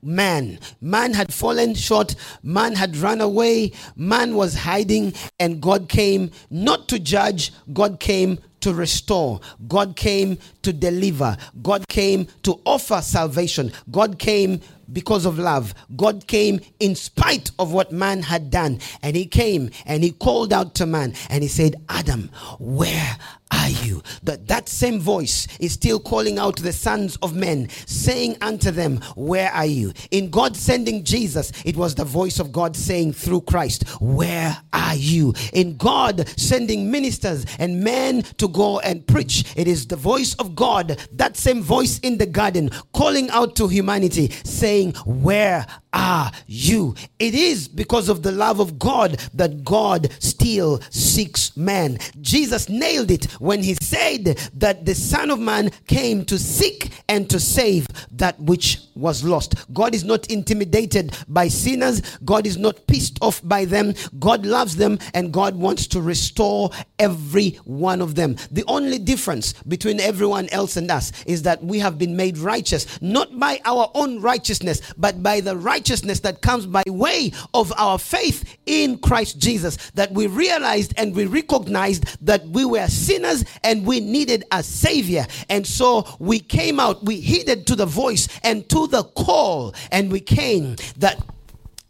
man. 0.03 0.59
Man 0.81 1.13
had 1.15 1.33
fallen 1.33 1.75
short, 1.75 2.15
man 2.43 2.75
had 2.75 2.97
run 2.97 3.21
away, 3.21 3.73
man 3.97 4.35
was 4.35 4.55
hiding, 4.55 5.13
and 5.41 5.61
God 5.61 5.89
came 5.89 6.31
not 6.51 6.89
to 6.89 6.99
judge, 6.99 7.53
God 7.73 7.99
came 8.01 8.39
to 8.69 8.75
restore. 8.75 9.41
God 9.67 9.97
came 9.97 10.39
to 10.63 10.73
deliver. 10.73 11.37
God 11.63 11.89
came 11.89 12.29
to 12.43 12.61
offer 12.67 13.01
salvation. 13.01 13.73
God 13.91 14.19
came 14.19 14.61
because 14.93 15.25
of 15.25 15.39
love. 15.39 15.75
God 15.97 16.27
came 16.27 16.61
in 16.81 16.95
spite 16.95 17.51
of 17.59 17.73
what 17.73 17.93
man 17.93 18.23
had 18.23 18.51
done. 18.51 18.81
And 19.03 19.17
he 19.17 19.25
came 19.25 19.71
and 19.87 20.05
he 20.05 20.13
called 20.13 20.53
out 20.53 20.75
to 20.77 20.87
man 20.87 21.15
and 21.31 21.43
he 21.43 21.49
said, 21.49 21.77
Adam, 21.89 22.31
where 22.59 23.17
are 23.51 23.71
you? 23.71 24.03
That 24.23 24.47
that 24.49 24.69
same 24.69 25.01
voice 25.01 25.47
is 25.59 25.73
still 25.73 26.01
calling 26.01 26.39
out 26.39 26.57
to 26.57 26.63
the 26.63 26.73
sons 26.73 27.17
of 27.23 27.35
men, 27.35 27.69
saying 27.87 28.37
unto 28.41 28.71
them, 28.71 29.01
Where 29.17 29.51
are 29.53 29.67
you? 29.67 29.93
In 30.11 30.31
God 30.31 30.57
sending 30.57 31.05
Jesus, 31.05 31.53
it 31.65 31.77
was 31.77 31.95
the 31.95 32.05
voice 32.05 32.39
of 32.39 32.53
God 32.53 32.77
saying 32.77 33.13
through 33.13 33.43
Christ, 33.43 33.89
Where 34.01 34.57
are 34.73 34.97
you? 34.97 35.35
In 35.53 35.77
God 35.77 36.29
sending 36.39 36.91
ministers 36.91 37.47
and 37.59 37.83
men 37.83 38.23
to 38.39 38.49
go 38.49 38.81
and 38.81 39.07
preach, 39.07 39.45
it 39.57 39.69
is 39.69 39.87
the 39.87 39.97
voice 39.97 40.35
of 40.35 40.55
God, 40.55 40.99
that 41.13 41.37
same 41.37 41.63
voice 41.63 41.99
in 42.01 42.19
the 42.19 42.27
garden, 42.27 42.71
calling 42.93 43.31
out 43.31 43.57
to 43.57 43.69
humanity, 43.69 44.31
saying, 44.45 44.93
Where 45.05 45.67
are 45.93 46.31
you? 46.47 46.95
It 47.19 47.35
is 47.35 47.67
because 47.67 48.09
of 48.09 48.23
the 48.23 48.33
love 48.33 48.61
of 48.61 48.79
God 48.79 49.19
that 49.35 49.65
God 49.65 50.13
still 50.19 50.81
seeks 50.91 51.57
man. 51.57 51.99
Jesus 52.21 52.69
nailed 52.69 53.11
it 53.11 53.25
when 53.41 53.63
he 53.63 53.75
said 53.75 54.39
that 54.55 54.85
the 54.85 54.95
Son 54.95 55.31
of 55.31 55.39
Man 55.39 55.71
came 55.87 56.25
to 56.27 56.39
seek 56.39 56.91
and 57.09 57.29
to 57.31 57.41
save 57.41 57.87
that 58.13 58.39
which 58.41 58.81
was 58.95 59.25
lost. 59.25 59.55
God 59.73 59.95
is 59.95 60.05
not 60.05 60.27
intimidated 60.27 61.17
by 61.29 61.49
sinners, 61.49 62.03
God 62.25 62.47
is 62.47 62.57
not 62.57 62.87
pissed 62.87 63.19
off 63.23 63.41
by 63.45 63.65
them. 63.65 63.95
God 64.19 64.45
loves 64.45 64.77
them 64.77 64.99
and 65.15 65.33
God 65.33 65.57
wants 65.57 65.87
to 65.89 66.03
restore 66.03 66.71
every 66.99 67.51
one 67.65 68.03
of 68.03 68.15
them. 68.15 68.37
The 68.51 68.65
only 68.67 68.99
difference 68.99 69.55
between 69.65 70.01
everyone 70.01 70.49
else 70.51 70.77
and 70.77 70.91
us 70.91 71.13
is 71.25 71.43
that 71.43 71.63
we 71.63 71.79
have 71.79 71.99
been 71.99 72.17
made 72.17 72.37
righteous, 72.39 73.01
not 73.01 73.39
by 73.39 73.61
our 73.65 73.91
own 73.95 74.21
righteousness, 74.21 74.83
but 74.99 75.23
by 75.23 75.41
the 75.41 75.57
righteousness 75.57 75.78
that 75.79 76.41
comes 76.43 76.67
by 76.67 76.83
way 76.87 77.33
of 77.55 77.73
our 77.77 77.99
faith 77.99 78.59
in 78.67 78.99
Christ 78.99 79.39
Jesus. 79.39 79.77
That 79.95 80.13
we 80.13 80.27
realized 80.27 80.93
and 80.97 81.15
we 81.15 81.27
recognized 81.27 82.25
that 82.27 82.47
we 82.49 82.65
were 82.65 82.87
sinners 82.89 83.45
and 83.63 83.87
we 83.87 84.01
needed 84.01 84.45
a 84.53 84.63
savior. 84.63 85.27
And 85.49 85.67
so 85.67 86.07
we 86.19 86.41
came 86.41 86.81
out, 86.81 87.05
we 87.05 87.21
heeded 87.21 87.67
to 87.69 87.77
the 87.77 87.87
voice 87.87 88.29
and 88.43 88.69
to 88.71 88.87
the 88.87 89.05
call, 89.05 89.75
and 89.91 90.11
we 90.11 90.21
came 90.21 90.77
that 90.99 91.23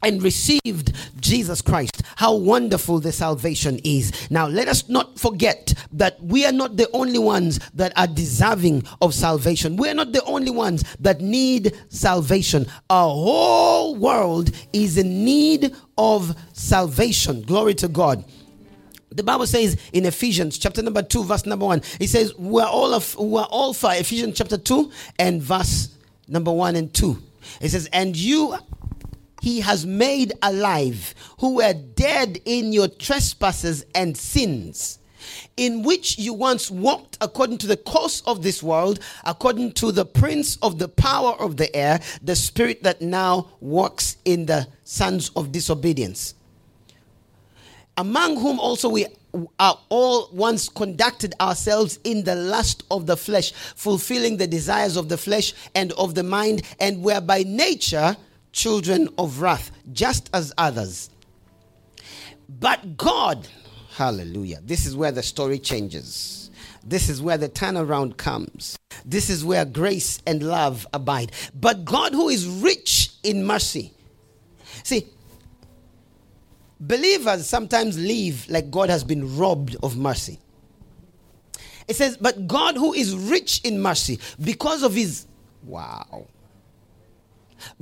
and 0.02 0.22
received 0.22 0.92
Jesus 1.20 1.60
Christ. 1.60 2.02
How 2.16 2.34
wonderful 2.34 3.00
the 3.00 3.12
salvation 3.12 3.80
is. 3.84 4.30
Now, 4.30 4.46
let 4.46 4.68
us 4.68 4.88
not 4.88 5.18
forget 5.18 5.74
that 5.92 6.22
we 6.22 6.46
are 6.46 6.52
not 6.52 6.76
the 6.76 6.88
only 6.92 7.18
ones 7.18 7.58
that 7.74 7.92
are 7.96 8.06
deserving 8.06 8.84
of 9.00 9.14
salvation. 9.14 9.76
We 9.76 9.88
are 9.88 9.94
not 9.94 10.12
the 10.12 10.24
only 10.24 10.50
ones 10.50 10.84
that 11.00 11.20
need 11.20 11.76
salvation. 11.88 12.66
Our 12.90 13.08
whole 13.08 13.96
world 13.96 14.50
is 14.72 14.98
in 14.98 15.24
need 15.24 15.74
of 15.96 16.36
salvation. 16.52 17.42
Glory 17.42 17.74
to 17.74 17.88
God. 17.88 18.24
The 19.10 19.22
Bible 19.22 19.46
says 19.46 19.76
in 19.92 20.04
Ephesians 20.04 20.58
chapter 20.58 20.82
number 20.82 21.02
2 21.02 21.24
verse 21.24 21.46
number 21.46 21.64
1 21.64 21.82
it 21.98 22.08
says 22.08 22.34
we're 22.36 22.66
all 22.66 22.92
of 22.92 23.16
we're 23.18 23.42
all 23.42 23.72
for 23.72 23.90
Ephesians 23.92 24.36
chapter 24.36 24.58
2 24.58 24.92
and 25.18 25.42
verse 25.42 25.96
number 26.28 26.52
1 26.52 26.76
and 26.76 26.92
2 26.92 27.20
it 27.62 27.70
says 27.70 27.88
and 27.92 28.14
you 28.14 28.54
he 29.48 29.60
has 29.60 29.86
made 29.86 30.30
alive 30.42 31.14
who 31.40 31.54
were 31.54 31.72
dead 31.72 32.38
in 32.44 32.70
your 32.70 32.86
trespasses 32.86 33.82
and 33.94 34.14
sins 34.14 34.98
in 35.56 35.82
which 35.82 36.18
you 36.18 36.34
once 36.34 36.70
walked 36.70 37.16
according 37.22 37.56
to 37.56 37.66
the 37.66 37.76
course 37.78 38.22
of 38.26 38.42
this 38.42 38.62
world, 38.62 39.00
according 39.24 39.72
to 39.72 39.90
the 39.90 40.04
prince 40.04 40.58
of 40.58 40.78
the 40.78 40.86
power 40.86 41.32
of 41.40 41.56
the 41.56 41.74
air, 41.74 41.98
the 42.22 42.36
spirit 42.36 42.82
that 42.82 43.00
now 43.00 43.48
works 43.60 44.18
in 44.26 44.44
the 44.44 44.68
sons 44.84 45.30
of 45.34 45.50
disobedience. 45.50 46.34
Among 47.96 48.38
whom 48.38 48.60
also 48.60 48.90
we 48.90 49.06
are 49.58 49.78
all 49.88 50.28
once 50.30 50.68
conducted 50.68 51.34
ourselves 51.40 51.98
in 52.04 52.22
the 52.22 52.34
lust 52.34 52.82
of 52.90 53.06
the 53.06 53.16
flesh, 53.16 53.52
fulfilling 53.52 54.36
the 54.36 54.46
desires 54.46 54.96
of 54.98 55.08
the 55.08 55.16
flesh 55.16 55.54
and 55.74 55.92
of 55.92 56.14
the 56.14 56.22
mind, 56.22 56.62
and 56.78 57.02
were 57.02 57.22
by 57.22 57.44
nature 57.44 58.14
children 58.52 59.08
of 59.18 59.40
wrath, 59.40 59.70
just 59.92 60.30
as 60.32 60.52
others. 60.58 61.10
But 62.48 62.96
God, 62.96 63.46
hallelujah, 63.96 64.60
this 64.64 64.86
is 64.86 64.96
where 64.96 65.12
the 65.12 65.22
story 65.22 65.58
changes. 65.58 66.50
This 66.84 67.08
is 67.08 67.20
where 67.20 67.36
the 67.36 67.48
turnaround 67.48 68.16
comes. 68.16 68.78
This 69.04 69.28
is 69.28 69.44
where 69.44 69.64
grace 69.64 70.20
and 70.26 70.42
love 70.42 70.86
abide. 70.94 71.32
But 71.54 71.84
God, 71.84 72.12
who 72.12 72.28
is 72.28 72.46
rich 72.46 73.10
in 73.22 73.44
mercy, 73.44 73.92
see, 74.82 75.06
Believers 76.80 77.46
sometimes 77.46 77.98
live 77.98 78.48
like 78.48 78.70
God 78.70 78.88
has 78.88 79.02
been 79.02 79.36
robbed 79.36 79.76
of 79.82 79.96
mercy. 79.96 80.38
It 81.88 81.96
says, 81.96 82.16
But 82.16 82.46
God, 82.46 82.76
who 82.76 82.92
is 82.92 83.16
rich 83.16 83.60
in 83.64 83.80
mercy, 83.80 84.20
because 84.40 84.82
of 84.82 84.94
his, 84.94 85.26
wow, 85.64 86.26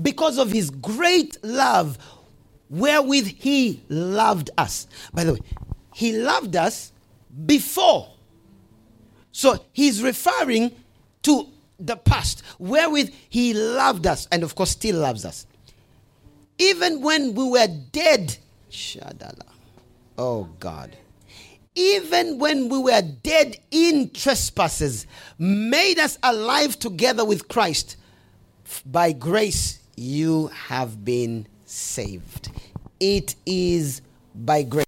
because 0.01 0.39
of 0.39 0.51
his 0.51 0.71
great 0.71 1.37
love, 1.43 1.99
wherewith 2.71 3.27
he 3.27 3.83
loved 3.89 4.51
us. 4.59 4.87
By 5.13 5.25
the 5.25 5.35
way, 5.35 5.41
he 5.95 6.13
loved 6.13 6.57
us 6.57 6.93
before. 7.47 8.11
So 9.33 9.65
he's 9.73 10.03
referring 10.03 10.73
to 11.23 11.49
the 11.79 11.97
past, 11.97 12.43
wherewith 12.59 13.13
he 13.29 13.53
loved 13.53 14.07
us, 14.07 14.27
and 14.33 14.43
of 14.43 14.55
course, 14.55 14.71
still 14.71 14.97
loves 14.97 15.25
us. 15.25 15.47
Even 16.59 17.03
when 17.03 17.35
we 17.35 17.45
were 17.51 17.69
dead 17.93 18.39
Shadala. 18.71 19.47
Oh 20.19 20.49
God. 20.61 20.97
Even 21.75 22.39
when 22.39 22.69
we 22.71 22.79
were 22.79 23.03
dead 23.03 23.59
in 23.71 24.11
trespasses, 24.11 25.07
made 25.39 25.99
us 25.99 26.19
alive 26.23 26.79
together 26.79 27.25
with 27.25 27.49
Christ. 27.49 27.97
By 28.85 29.13
grace, 29.13 29.81
you 29.97 30.49
have 30.49 31.05
been 31.05 31.47
saved. 31.65 32.51
It 33.01 33.35
is 33.45 34.03
by 34.35 34.63
grace, 34.63 34.86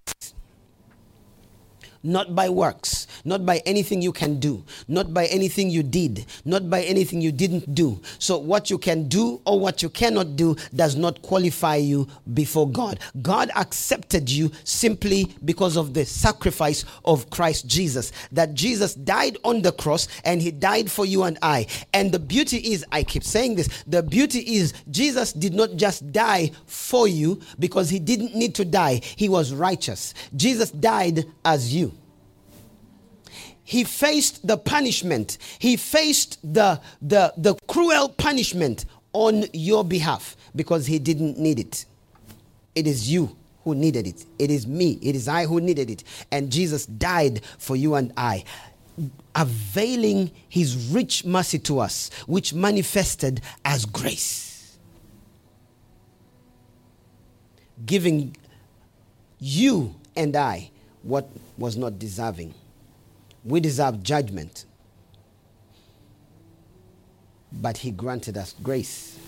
not 2.09 2.35
by 2.35 2.49
works, 2.49 3.07
not 3.25 3.45
by 3.45 3.59
anything 3.67 4.01
you 4.01 4.13
can 4.13 4.41
do, 4.41 4.65
not 4.89 5.13
by 5.13 5.27
anything 5.27 5.71
you 5.71 5.83
did, 5.83 6.25
not 6.45 6.71
by 6.71 6.83
anything 6.83 7.21
you 7.21 7.31
didn't 7.31 7.75
do. 7.75 8.01
So, 8.19 8.39
what 8.39 8.71
you 8.71 8.79
can 8.79 9.09
do 9.09 9.41
or 9.45 9.61
what 9.61 9.83
you 9.83 9.91
cannot 9.91 10.35
do 10.35 10.57
does 10.75 10.97
not 10.97 11.21
qualify 11.23 11.77
you 11.77 12.09
before 12.33 12.69
God. 12.69 12.99
God 13.23 13.51
accepted 13.55 14.31
you 14.31 14.51
simply 14.65 15.35
because 15.45 15.77
of 15.77 15.95
the 15.95 16.05
sacrifice 16.05 16.85
of 17.05 17.29
Christ 17.31 17.67
Jesus. 17.67 18.13
That 18.33 18.55
Jesus 18.55 18.95
died 18.95 19.37
on 19.45 19.63
the 19.63 19.73
cross 19.73 20.09
and 20.25 20.41
he 20.41 20.51
died 20.51 20.91
for 20.91 21.05
you 21.05 21.25
and 21.25 21.39
I. 21.43 21.67
And 21.93 22.11
the 22.11 22.19
beauty 22.19 22.57
is, 22.73 22.85
I 22.91 23.03
keep 23.03 23.25
saying 23.25 23.57
this, 23.57 23.69
the 23.87 24.03
beauty 24.03 24.41
is, 24.41 24.73
Jesus 24.91 25.33
did 25.33 25.53
not 25.53 25.77
just 25.77 26.11
die 26.13 26.51
for 26.67 27.07
you 27.07 27.41
because 27.59 27.91
he 27.91 27.99
didn't 27.99 28.35
need 28.35 28.55
to 28.55 28.65
die, 28.65 29.01
he 29.17 29.29
was 29.29 29.53
righteous. 29.53 30.15
Jesus 30.35 30.71
died 30.71 31.27
as 31.45 31.75
you 31.75 31.98
he 33.69 33.85
faced 33.85 34.47
the 34.47 34.57
punishment. 34.57 35.37
He 35.59 35.77
faced 35.77 36.39
the, 36.43 36.81
the 37.03 37.35
the 37.37 37.55
cruel 37.67 38.09
punishment 38.09 38.87
on 39.13 39.45
your 39.53 39.85
behalf 39.85 40.39
because 40.57 40.87
he 40.87 40.99
didn't 40.99 41.39
need 41.39 41.59
it. 41.59 41.85
It 42.75 42.87
is 42.87 43.13
you 43.13 43.37
who 43.65 43.75
needed 43.75 44.07
it. 44.07 44.25
It 44.39 44.51
is 44.51 44.67
me. 44.67 44.99
It 45.03 45.15
is 45.15 45.29
i 45.29 45.45
who 45.45 45.61
needed 45.61 45.91
it. 45.91 46.03
And 46.33 46.51
jesus 46.51 46.87
died 46.87 47.45
for 47.59 47.77
you 47.77 47.95
and 47.95 48.11
i 48.17 48.43
availing 49.37 50.31
his 50.49 50.89
rich 50.91 51.27
mercy 51.27 51.59
to 51.59 51.81
us 51.81 52.11
which 52.27 52.55
manifested 52.55 53.43
as 53.67 53.85
grace. 53.85 54.79
Giving 57.85 58.35
you 59.39 59.95
and 60.17 60.35
i 60.37 60.71
what 61.03 61.29
was 61.59 61.77
not 61.77 61.99
deserving 61.99 62.55
we 63.49 63.61
deserve 63.61 64.03
judgment. 64.03 64.67
But 67.53 67.79
He 67.79 67.91
granted 67.91 68.37
us 68.37 68.55
grace 68.63 69.19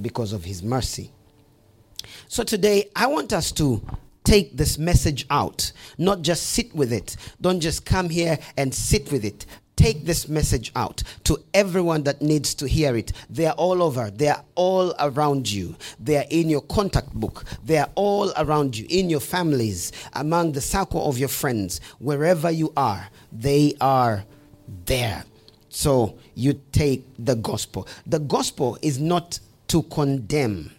because 0.00 0.32
of 0.32 0.44
His 0.44 0.62
mercy. 0.62 1.10
So 2.28 2.44
today, 2.44 2.90
I 2.94 3.08
want 3.08 3.32
us 3.32 3.52
to 3.52 3.82
take 4.24 4.56
this 4.56 4.78
message 4.78 5.26
out, 5.30 5.72
not 5.96 6.22
just 6.22 6.50
sit 6.50 6.74
with 6.74 6.92
it. 6.92 7.16
Don't 7.40 7.60
just 7.60 7.84
come 7.84 8.08
here 8.08 8.38
and 8.56 8.74
sit 8.74 9.10
with 9.10 9.24
it 9.24 9.46
take 9.78 10.04
this 10.04 10.28
message 10.28 10.72
out 10.74 11.04
to 11.22 11.38
everyone 11.54 12.02
that 12.02 12.20
needs 12.20 12.52
to 12.56 12.66
hear 12.66 12.96
it. 12.96 13.12
They 13.30 13.46
are 13.46 13.54
all 13.54 13.80
over. 13.80 14.10
They 14.10 14.28
are 14.28 14.44
all 14.56 14.92
around 14.98 15.50
you. 15.50 15.76
They 16.00 16.16
are 16.16 16.26
in 16.30 16.50
your 16.50 16.62
contact 16.62 17.14
book. 17.14 17.44
They 17.64 17.78
are 17.78 17.88
all 17.94 18.32
around 18.36 18.76
you, 18.76 18.86
in 18.90 19.08
your 19.08 19.20
families, 19.20 19.92
among 20.14 20.52
the 20.52 20.60
circle 20.60 21.08
of 21.08 21.16
your 21.16 21.28
friends, 21.28 21.80
wherever 22.00 22.50
you 22.50 22.72
are. 22.76 23.08
They 23.32 23.74
are 23.80 24.24
there. 24.84 25.24
So 25.68 26.18
you 26.34 26.60
take 26.72 27.06
the 27.16 27.36
gospel. 27.36 27.86
The 28.04 28.18
gospel 28.18 28.78
is 28.82 28.98
not 28.98 29.38
to 29.68 29.84
condemn. 29.84 30.72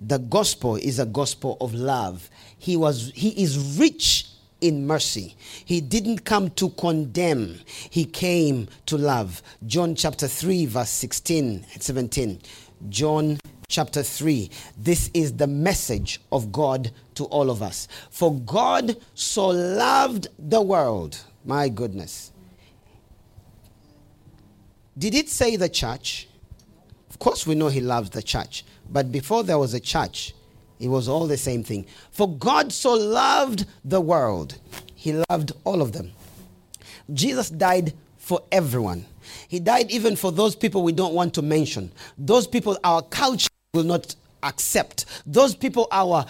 The 0.00 0.18
gospel 0.18 0.74
is 0.74 0.98
a 0.98 1.06
gospel 1.06 1.56
of 1.60 1.72
love. 1.72 2.28
He 2.58 2.76
was 2.76 3.12
he 3.14 3.28
is 3.40 3.78
rich 3.78 4.26
in 4.64 4.86
mercy. 4.86 5.36
He 5.62 5.82
didn't 5.82 6.24
come 6.24 6.48
to 6.52 6.70
condemn, 6.70 7.60
he 7.90 8.06
came 8.06 8.68
to 8.86 8.96
love. 8.96 9.42
John 9.66 9.94
chapter 9.94 10.26
3, 10.26 10.64
verse 10.64 10.88
16 10.88 11.66
and 11.74 11.82
17. 11.82 12.40
John 12.88 13.38
chapter 13.68 14.02
3. 14.02 14.50
This 14.78 15.10
is 15.12 15.34
the 15.34 15.46
message 15.46 16.20
of 16.32 16.50
God 16.50 16.90
to 17.16 17.24
all 17.26 17.50
of 17.50 17.62
us. 17.62 17.88
For 18.10 18.34
God 18.40 18.96
so 19.14 19.48
loved 19.48 20.28
the 20.38 20.62
world. 20.62 21.22
My 21.44 21.68
goodness. 21.68 22.32
Did 24.96 25.14
it 25.14 25.28
say 25.28 25.56
the 25.56 25.68
church? 25.68 26.26
Of 27.10 27.18
course, 27.18 27.46
we 27.46 27.54
know 27.54 27.68
he 27.68 27.80
loves 27.80 28.10
the 28.10 28.22
church. 28.22 28.64
But 28.90 29.12
before 29.12 29.44
there 29.44 29.58
was 29.58 29.74
a 29.74 29.80
church, 29.80 30.34
it 30.80 30.88
was 30.88 31.08
all 31.08 31.26
the 31.26 31.36
same 31.36 31.62
thing. 31.62 31.86
For 32.10 32.28
God 32.28 32.72
so 32.72 32.94
loved 32.94 33.66
the 33.84 34.00
world, 34.00 34.58
He 34.94 35.22
loved 35.30 35.52
all 35.64 35.80
of 35.80 35.92
them. 35.92 36.12
Jesus 37.12 37.50
died 37.50 37.92
for 38.18 38.42
everyone. 38.50 39.06
He 39.48 39.60
died 39.60 39.90
even 39.90 40.16
for 40.16 40.32
those 40.32 40.56
people 40.56 40.82
we 40.82 40.92
don't 40.92 41.14
want 41.14 41.34
to 41.34 41.42
mention. 41.42 41.92
Those 42.18 42.46
people 42.46 42.78
our 42.82 43.02
culture 43.02 43.48
will 43.72 43.84
not 43.84 44.14
accept. 44.42 45.06
Those 45.26 45.54
people 45.54 45.88
our. 45.90 46.26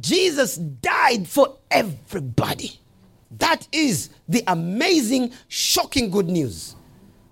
Jesus 0.00 0.56
died 0.56 1.26
for 1.28 1.56
everybody. 1.70 2.78
That 3.38 3.66
is 3.72 4.10
the 4.28 4.42
amazing, 4.46 5.32
shocking 5.48 6.10
good 6.10 6.28
news 6.28 6.74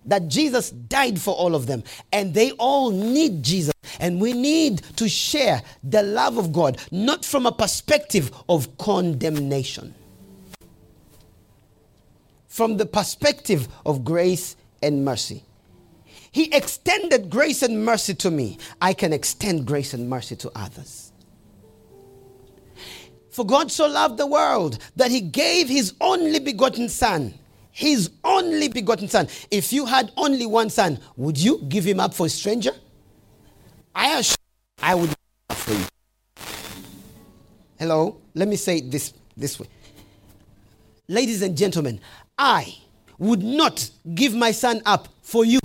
that 0.09 0.29
Jesus 0.29 0.71
died 0.71 1.21
for 1.21 1.35
all 1.35 1.55
of 1.55 1.67
them. 1.67 1.85
And 2.13 2.35
they 2.35 2.51
all 2.53 2.91
need 2.91 3.43
Jesus. 3.43 3.73
And 4.01 4.21
we 4.21 4.33
need 4.33 4.79
to 4.97 5.09
share 5.09 5.63
the 5.83 6.03
love 6.03 6.39
of 6.39 6.53
God, 6.53 6.81
not 6.91 7.25
from 7.25 7.47
a 7.47 7.53
perspective 7.53 8.31
of 8.49 8.77
condemnation, 8.79 9.95
from 12.47 12.77
the 12.77 12.87
perspective 12.87 13.69
of 13.87 14.05
grace 14.05 14.57
and 14.83 15.05
mercy. 15.05 15.45
He 16.31 16.53
extended 16.55 17.31
grace 17.31 17.63
and 17.63 17.85
mercy 17.85 18.15
to 18.17 18.31
me. 18.31 18.59
I 18.81 18.93
can 18.93 19.13
extend 19.13 19.67
grace 19.67 19.95
and 19.95 20.09
mercy 20.09 20.37
to 20.37 20.51
others. 20.55 21.13
For 23.31 23.47
God 23.47 23.71
so 23.71 23.87
loved 23.87 24.19
the 24.19 24.27
world 24.27 24.79
that 24.97 25.11
he 25.11 25.21
gave 25.21 25.69
his 25.69 25.95
only 26.01 26.39
begotten 26.39 26.89
Son 26.89 27.35
his 27.79 28.11
only 28.25 28.67
begotten 28.67 29.07
son. 29.09 29.29
If 29.53 29.73
you 29.73 29.87
had 29.87 30.11
only 30.17 30.47
one 30.47 30.69
son, 30.69 30.99
would 31.17 31.39
you 31.39 31.59
give 31.69 31.85
him 31.85 32.01
up 32.01 32.13
for 32.13 32.27
a 32.27 32.29
stranger? 32.29 32.73
I 33.95 34.19
assure 34.19 34.35
you, 34.81 34.85
I 34.85 34.95
would 34.97 35.15
for 35.53 35.75
you. 35.75 35.85
Hello? 37.79 38.21
Let 38.35 38.49
me 38.49 38.57
say 38.57 38.81
this, 38.81 39.13
this 39.37 39.61
way. 39.61 39.69
Ladies 41.07 41.41
and 41.43 41.57
gentlemen, 41.57 42.01
I 42.37 42.77
would 43.17 43.45
not 43.45 43.89
give 44.13 44.35
my 44.35 44.51
son 44.51 44.83
up 44.85 45.07
for 45.23 45.45
you. 45.45 45.61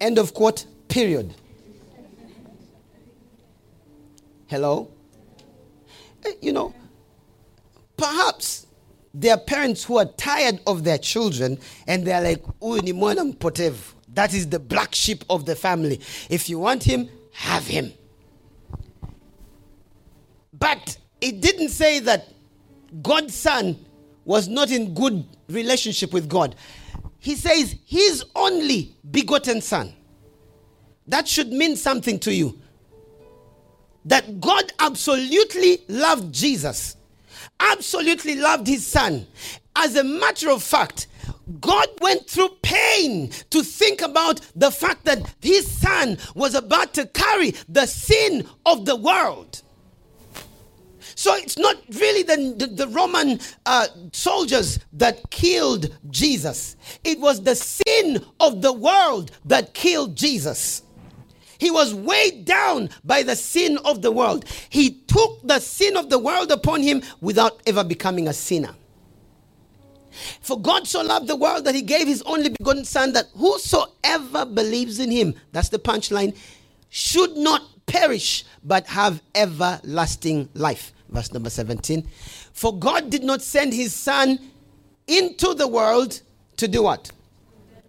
End 0.00 0.18
of 0.18 0.32
quote, 0.34 0.66
period. 0.86 1.34
Hello? 4.46 4.88
Eh, 6.24 6.32
you 6.40 6.52
know, 6.52 6.74
perhaps 7.96 8.66
there 9.14 9.34
are 9.34 9.40
parents 9.40 9.84
who 9.84 9.98
are 9.98 10.06
tired 10.06 10.60
of 10.66 10.84
their 10.84 10.98
children 10.98 11.58
and 11.86 12.06
they're 12.06 12.22
like. 12.22 12.42
That 14.14 14.34
is 14.34 14.48
the 14.48 14.58
black 14.58 14.94
sheep 14.94 15.24
of 15.30 15.46
the 15.46 15.56
family. 15.56 16.00
If 16.28 16.48
you 16.48 16.58
want 16.58 16.82
him, 16.82 17.08
have 17.32 17.66
him. 17.66 17.92
But 20.58 20.98
it 21.20 21.40
didn't 21.40 21.70
say 21.70 21.98
that 22.00 22.28
God's 23.02 23.34
son 23.34 23.84
was 24.24 24.48
not 24.48 24.70
in 24.70 24.94
good 24.94 25.24
relationship 25.48 26.12
with 26.12 26.28
God. 26.28 26.54
He 27.18 27.36
says 27.36 27.76
his 27.86 28.24
only 28.36 28.94
begotten 29.10 29.60
son. 29.60 29.94
That 31.06 31.26
should 31.26 31.52
mean 31.52 31.76
something 31.76 32.18
to 32.20 32.34
you 32.34 32.60
that 34.04 34.40
God 34.40 34.72
absolutely 34.78 35.82
loved 35.88 36.34
Jesus, 36.34 36.96
absolutely 37.60 38.36
loved 38.36 38.66
his 38.66 38.86
son. 38.86 39.26
As 39.76 39.96
a 39.96 40.04
matter 40.04 40.50
of 40.50 40.62
fact, 40.62 41.06
God 41.60 41.88
went 42.00 42.28
through 42.28 42.50
pain 42.62 43.30
to 43.50 43.62
think 43.62 44.02
about 44.02 44.40
the 44.54 44.70
fact 44.70 45.04
that 45.04 45.34
his 45.40 45.70
son 45.70 46.18
was 46.34 46.54
about 46.54 46.94
to 46.94 47.06
carry 47.06 47.52
the 47.68 47.86
sin 47.86 48.46
of 48.66 48.84
the 48.84 48.96
world. 48.96 49.62
So 51.14 51.34
it's 51.34 51.58
not 51.58 51.76
really 51.90 52.22
the, 52.22 52.54
the, 52.58 52.66
the 52.66 52.88
Roman 52.88 53.38
uh, 53.66 53.86
soldiers 54.12 54.78
that 54.94 55.30
killed 55.30 55.94
Jesus, 56.10 56.76
it 57.04 57.18
was 57.20 57.42
the 57.42 57.54
sin 57.56 58.24
of 58.40 58.62
the 58.62 58.72
world 58.72 59.30
that 59.44 59.74
killed 59.74 60.16
Jesus. 60.16 60.82
He 61.62 61.70
was 61.70 61.94
weighed 61.94 62.44
down 62.44 62.90
by 63.04 63.22
the 63.22 63.36
sin 63.36 63.78
of 63.84 64.02
the 64.02 64.10
world. 64.10 64.44
He 64.68 64.90
took 65.06 65.46
the 65.46 65.60
sin 65.60 65.96
of 65.96 66.10
the 66.10 66.18
world 66.18 66.50
upon 66.50 66.82
him 66.82 67.02
without 67.20 67.62
ever 67.68 67.84
becoming 67.84 68.26
a 68.26 68.32
sinner. 68.32 68.74
For 70.40 70.60
God 70.60 70.88
so 70.88 71.02
loved 71.02 71.28
the 71.28 71.36
world 71.36 71.64
that 71.66 71.76
he 71.76 71.82
gave 71.82 72.08
his 72.08 72.20
only 72.22 72.48
begotten 72.48 72.84
Son, 72.84 73.12
that 73.12 73.26
whosoever 73.36 74.44
believes 74.44 74.98
in 74.98 75.12
him, 75.12 75.36
that's 75.52 75.68
the 75.68 75.78
punchline, 75.78 76.36
should 76.90 77.36
not 77.36 77.62
perish 77.86 78.44
but 78.64 78.84
have 78.88 79.22
everlasting 79.36 80.48
life. 80.54 80.92
Verse 81.10 81.32
number 81.32 81.48
17. 81.48 82.02
For 82.52 82.76
God 82.76 83.08
did 83.08 83.22
not 83.22 83.40
send 83.40 83.72
his 83.72 83.94
Son 83.94 84.40
into 85.06 85.54
the 85.54 85.68
world 85.68 86.22
to 86.56 86.66
do 86.66 86.82
what? 86.82 87.12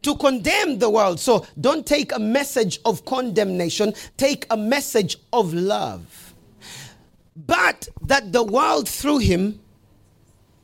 To 0.04 0.16
condemn 0.16 0.80
the 0.80 0.90
world. 0.90 1.20
So 1.20 1.46
don't 1.60 1.86
take 1.86 2.14
a 2.16 2.20
message 2.20 2.80
of 2.86 3.06
condemnation, 3.06 3.94
take 4.18 4.46
a 4.50 4.58
message 4.58 5.18
of 5.32 5.54
love. 5.54 6.34
but 7.36 7.88
that 8.02 8.32
the 8.32 8.44
world 8.44 8.88
through 8.88 9.18
him 9.20 9.60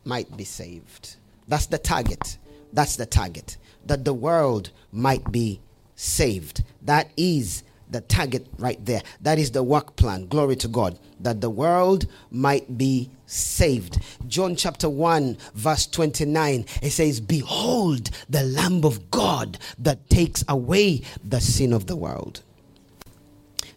might 0.06 0.36
be 0.38 0.44
saved. 0.44 1.16
That's 1.48 1.66
the 1.66 1.78
target. 1.78 2.38
That's 2.74 2.96
the 2.96 3.06
target. 3.06 3.58
That 3.86 4.06
the 4.06 4.14
world 4.14 4.70
might 4.92 5.32
be 5.32 5.62
saved. 5.96 6.64
That 6.84 7.10
is 7.18 7.64
the 7.90 8.02
target 8.02 8.48
right 8.58 8.84
there. 8.86 9.02
That 9.22 9.40
is 9.40 9.52
the 9.52 9.64
work 9.64 9.96
plan. 9.96 10.28
Glory 10.28 10.56
to 10.58 10.68
God. 10.68 11.00
That 11.20 11.42
the 11.42 11.50
world 11.50 12.06
might 12.32 12.78
be 12.78 13.10
saved. 13.26 14.00
John 14.28 14.56
chapter 14.56 14.90
1, 14.90 15.38
verse 15.54 15.88
29, 15.88 16.66
it 16.82 16.90
says, 16.92 17.20
Behold 17.20 18.10
the 18.30 18.44
Lamb 18.44 18.86
of 18.86 19.12
God 19.12 19.58
that 19.80 20.10
takes 20.10 20.44
away 20.48 21.02
the 21.24 21.42
sin 21.42 21.74
of 21.74 21.88
the 21.88 21.96
world. 21.96 22.42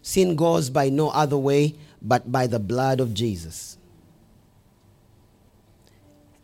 Sin 0.01 0.35
goes 0.35 0.69
by 0.69 0.89
no 0.89 1.09
other 1.09 1.37
way 1.37 1.75
but 2.01 2.31
by 2.31 2.47
the 2.47 2.59
blood 2.59 2.99
of 2.99 3.13
Jesus. 3.13 3.77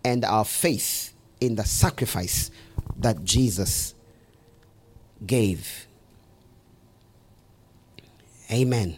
And 0.03 0.23
our 0.23 0.45
faith 0.45 1.13
in 1.41 1.55
the 1.55 1.65
sacrifice 1.65 2.51
that 2.97 3.23
Jesus 3.23 3.93
gave. 5.25 5.87
Amen. 8.51 8.97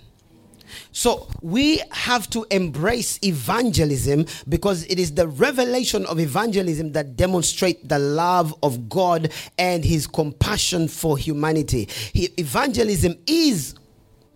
So 0.91 1.27
we 1.41 1.81
have 1.91 2.29
to 2.31 2.45
embrace 2.51 3.19
evangelism 3.23 4.25
because 4.47 4.85
it 4.85 4.99
is 4.99 5.13
the 5.13 5.27
revelation 5.27 6.05
of 6.05 6.19
evangelism 6.19 6.93
that 6.93 7.15
demonstrate 7.15 7.87
the 7.87 7.99
love 7.99 8.53
of 8.63 8.89
God 8.89 9.31
and 9.57 9.83
his 9.83 10.07
compassion 10.07 10.87
for 10.87 11.17
humanity. 11.17 11.89
He, 12.13 12.29
evangelism 12.37 13.15
is 13.27 13.75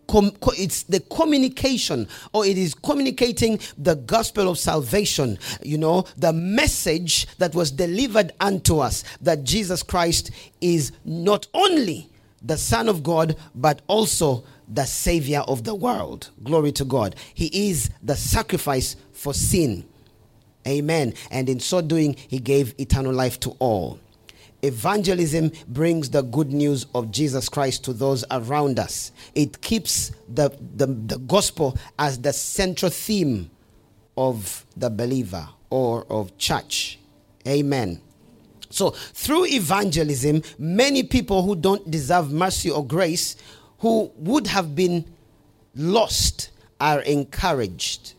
Com- 0.08 0.34
it's 0.56 0.84
the 0.84 0.99
communication 0.99 2.08
or 2.32 2.45
it 2.45 2.60
is 2.60 2.75
communicating 2.75 3.60
the 3.75 3.95
gospel 3.95 4.47
of 4.49 4.60
salvation 4.60 5.39
you 5.63 5.80
know 5.80 6.06
the 6.17 6.32
message 6.32 7.25
that 7.39 7.56
was 7.56 7.71
delivered 7.71 8.32
unto 8.39 8.78
us 8.78 9.04
that 9.21 9.43
jesus 9.43 9.82
christ 9.82 10.30
is 10.62 10.91
not 11.06 11.47
only 11.56 12.08
the 12.43 12.56
son 12.56 12.88
of 12.88 13.01
god 13.01 13.36
but 13.56 13.82
also 13.88 14.43
the 14.67 14.86
savior 14.86 15.39
of 15.47 15.63
the 15.63 15.75
world 15.75 16.30
glory 16.43 16.71
to 16.71 16.86
god 16.86 17.15
he 17.34 17.69
is 17.69 17.89
the 18.04 18.15
sacrifice 18.15 18.95
for 19.12 19.34
sin 19.34 19.86
amen 20.67 21.13
and 21.32 21.49
in 21.49 21.60
so 21.60 21.82
doing 21.82 22.15
he 22.28 22.39
gave 22.39 22.73
eternal 22.80 23.13
life 23.13 23.39
to 23.39 23.51
all 23.60 23.99
Evangelism 24.65 25.51
brings 25.67 26.10
the 26.10 26.23
good 26.23 26.51
news 26.51 26.88
of 26.95 27.12
Jesus 27.12 27.49
Christ 27.49 27.84
to 27.86 27.93
those 27.93 28.25
around 28.32 28.80
us. 28.80 29.12
It 29.36 29.62
keeps 29.62 30.12
the, 30.28 30.49
the, 30.75 30.88
the 30.88 31.19
gospel 31.19 31.78
as 31.99 32.19
the 32.19 32.34
central 32.34 32.89
theme 32.89 33.51
of 34.17 34.65
the 34.75 34.89
believer 34.89 35.47
or 35.69 36.06
of 36.10 36.36
church. 36.39 36.97
Amen. 37.47 38.01
So, 38.71 38.89
through 38.89 39.45
evangelism, 39.45 40.41
many 40.58 41.04
people 41.04 41.43
who 41.43 41.56
don't 41.56 41.89
deserve 41.91 42.32
mercy 42.32 42.71
or 42.71 42.86
grace, 42.86 43.36
who 43.86 44.12
would 44.15 44.48
have 44.48 44.74
been 44.74 45.06
lost, 45.76 46.50
are 46.82 47.02
encouraged 47.02 48.15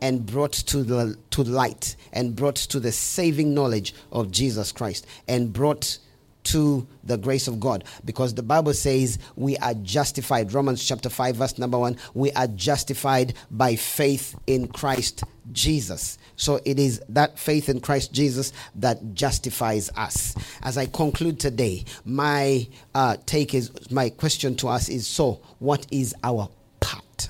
and 0.00 0.26
brought 0.26 0.52
to 0.52 0.82
the 0.82 1.16
to 1.30 1.44
light 1.44 1.94
and 2.12 2.34
brought 2.34 2.56
to 2.56 2.80
the 2.80 2.90
saving 2.90 3.54
knowledge 3.54 3.94
of 4.10 4.32
Jesus 4.32 4.72
Christ 4.72 5.06
and 5.28 5.52
brought 5.52 5.98
to 6.44 6.86
the 7.02 7.16
grace 7.16 7.48
of 7.48 7.60
God. 7.60 7.84
Because 8.04 8.34
the 8.34 8.42
Bible 8.42 8.74
says 8.74 9.18
we 9.36 9.56
are 9.58 9.74
justified. 9.74 10.52
Romans 10.52 10.84
chapter 10.84 11.08
5 11.08 11.36
verse 11.36 11.58
number 11.58 11.78
1 11.78 11.96
we 12.14 12.32
are 12.32 12.46
justified 12.46 13.34
by 13.50 13.76
faith 13.76 14.38
in 14.46 14.68
Christ 14.68 15.24
Jesus. 15.52 16.18
So 16.36 16.60
it 16.64 16.78
is 16.78 17.00
that 17.10 17.38
faith 17.38 17.68
in 17.68 17.80
Christ 17.80 18.12
Jesus 18.12 18.52
that 18.76 19.14
justifies 19.14 19.90
us. 19.96 20.34
As 20.62 20.78
I 20.78 20.86
conclude 20.86 21.40
today 21.40 21.84
my 22.04 22.66
uh, 22.94 23.16
take 23.26 23.54
is 23.54 23.90
my 23.90 24.10
question 24.10 24.54
to 24.56 24.68
us 24.68 24.88
is 24.88 25.06
so 25.06 25.40
what 25.58 25.86
is 25.90 26.14
our 26.22 26.48
part? 26.80 27.28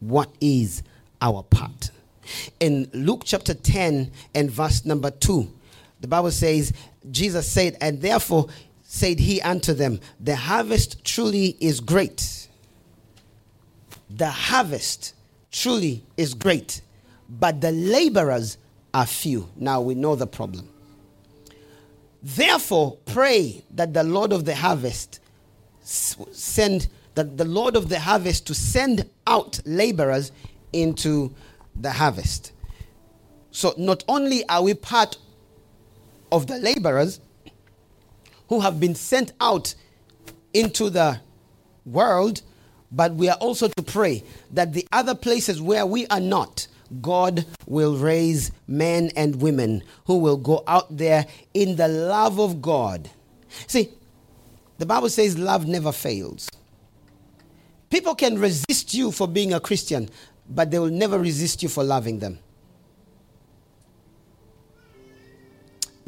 What 0.00 0.30
is 0.40 0.82
our 1.20 1.42
part. 1.42 1.90
In 2.60 2.90
Luke 2.92 3.22
chapter 3.24 3.54
10 3.54 4.10
and 4.34 4.50
verse 4.50 4.84
number 4.84 5.10
2, 5.10 5.50
the 6.00 6.08
Bible 6.08 6.30
says, 6.30 6.72
Jesus 7.10 7.48
said, 7.48 7.76
And 7.80 8.00
therefore 8.00 8.48
said 8.82 9.18
he 9.18 9.40
unto 9.42 9.72
them, 9.72 10.00
The 10.20 10.36
harvest 10.36 11.04
truly 11.04 11.56
is 11.60 11.80
great. 11.80 12.48
The 14.10 14.30
harvest 14.30 15.14
truly 15.50 16.04
is 16.16 16.34
great, 16.34 16.80
but 17.28 17.60
the 17.60 17.72
laborers 17.72 18.58
are 18.94 19.06
few. 19.06 19.48
Now 19.56 19.80
we 19.80 19.94
know 19.94 20.16
the 20.16 20.26
problem. 20.26 20.68
Therefore, 22.22 22.96
pray 23.06 23.62
that 23.72 23.92
the 23.94 24.02
Lord 24.02 24.32
of 24.32 24.44
the 24.44 24.54
harvest 24.54 25.20
send 25.82 26.88
that 27.14 27.36
the 27.36 27.44
Lord 27.44 27.74
of 27.74 27.88
the 27.88 27.98
harvest 27.98 28.46
to 28.46 28.54
send 28.54 29.08
out 29.26 29.60
laborers 29.64 30.30
into 30.72 31.34
the 31.74 31.90
harvest. 31.90 32.52
So 33.50 33.74
not 33.76 34.04
only 34.06 34.48
are 34.48 34.62
we 34.62 34.74
part 34.74 35.16
of 36.30 36.46
the 36.46 36.58
laborers 36.58 37.20
who 38.48 38.60
have 38.60 38.80
been 38.80 38.94
sent 38.94 39.32
out 39.40 39.74
into 40.52 40.90
the 40.90 41.20
world, 41.84 42.42
but 42.90 43.14
we 43.14 43.28
are 43.28 43.36
also 43.36 43.68
to 43.68 43.82
pray 43.82 44.22
that 44.52 44.72
the 44.72 44.86
other 44.92 45.14
places 45.14 45.60
where 45.60 45.86
we 45.86 46.06
are 46.08 46.20
not, 46.20 46.66
God 47.02 47.44
will 47.66 47.96
raise 47.96 48.50
men 48.66 49.10
and 49.14 49.42
women 49.42 49.82
who 50.06 50.18
will 50.18 50.38
go 50.38 50.64
out 50.66 50.96
there 50.96 51.26
in 51.52 51.76
the 51.76 51.88
love 51.88 52.40
of 52.40 52.62
God. 52.62 53.10
See, 53.66 53.90
the 54.78 54.86
Bible 54.86 55.10
says 55.10 55.36
love 55.36 55.66
never 55.66 55.92
fails. 55.92 56.48
People 57.90 58.14
can 58.14 58.38
resist 58.38 58.94
you 58.94 59.10
for 59.10 59.26
being 59.26 59.52
a 59.52 59.60
Christian, 59.60 60.08
but 60.48 60.70
they 60.70 60.78
will 60.78 60.90
never 60.90 61.18
resist 61.18 61.62
you 61.62 61.68
for 61.68 61.84
loving 61.84 62.18
them. 62.18 62.38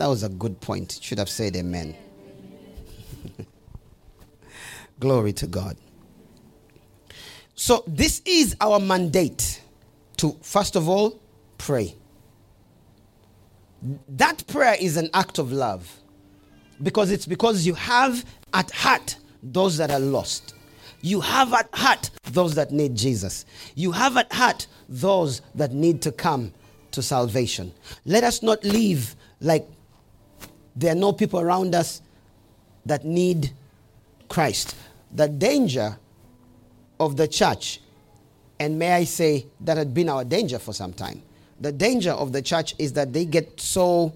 That 0.00 0.06
was 0.06 0.22
a 0.22 0.30
good 0.30 0.58
point. 0.62 0.98
Should 1.02 1.18
have 1.18 1.28
said 1.28 1.54
amen. 1.56 1.94
Glory 4.98 5.34
to 5.34 5.46
God. 5.46 5.76
So, 7.54 7.84
this 7.86 8.22
is 8.24 8.56
our 8.62 8.80
mandate 8.80 9.60
to, 10.16 10.34
first 10.40 10.74
of 10.74 10.88
all, 10.88 11.20
pray. 11.58 11.94
That 14.08 14.46
prayer 14.46 14.74
is 14.80 14.96
an 14.96 15.10
act 15.12 15.38
of 15.38 15.52
love 15.52 15.94
because 16.82 17.10
it's 17.10 17.26
because 17.26 17.66
you 17.66 17.74
have 17.74 18.24
at 18.54 18.70
heart 18.70 19.16
those 19.42 19.76
that 19.76 19.90
are 19.90 20.00
lost. 20.00 20.54
You 21.02 21.20
have 21.20 21.52
at 21.52 21.68
heart 21.74 22.08
those 22.32 22.54
that 22.54 22.72
need 22.72 22.94
Jesus. 22.94 23.44
You 23.74 23.92
have 23.92 24.16
at 24.16 24.32
heart 24.32 24.66
those 24.88 25.42
that 25.56 25.72
need 25.72 26.00
to 26.00 26.10
come 26.10 26.54
to 26.92 27.02
salvation. 27.02 27.74
Let 28.06 28.24
us 28.24 28.42
not 28.42 28.64
live 28.64 29.14
like 29.42 29.68
there 30.76 30.92
are 30.92 30.98
no 30.98 31.12
people 31.12 31.40
around 31.40 31.74
us 31.74 32.02
that 32.86 33.04
need 33.04 33.52
Christ. 34.28 34.76
The 35.12 35.28
danger 35.28 35.98
of 36.98 37.16
the 37.16 37.28
church, 37.28 37.80
and 38.58 38.78
may 38.78 38.92
I 38.92 39.04
say 39.04 39.46
that 39.60 39.76
had 39.76 39.92
been 39.94 40.08
our 40.08 40.24
danger 40.24 40.58
for 40.58 40.72
some 40.72 40.92
time, 40.92 41.22
the 41.60 41.72
danger 41.72 42.12
of 42.12 42.32
the 42.32 42.42
church 42.42 42.74
is 42.78 42.92
that 42.94 43.12
they 43.12 43.24
get 43.24 43.60
so 43.60 44.12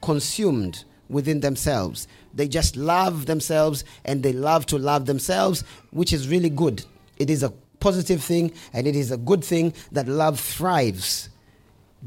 consumed 0.00 0.84
within 1.08 1.40
themselves 1.40 2.08
they 2.38 2.46
just 2.46 2.76
love 2.76 3.26
themselves 3.26 3.84
and 4.04 4.22
they 4.22 4.32
love 4.32 4.64
to 4.66 4.78
love 4.78 5.06
themselves, 5.06 5.64
which 5.90 6.12
is 6.12 6.28
really 6.28 6.50
good. 6.50 6.84
It 7.16 7.30
is 7.30 7.42
a 7.42 7.50
positive 7.80 8.22
thing 8.22 8.52
and 8.72 8.86
it 8.86 8.94
is 8.94 9.10
a 9.10 9.16
good 9.16 9.44
thing 9.44 9.74
that 9.92 10.06
love 10.06 10.38
thrives 10.38 11.30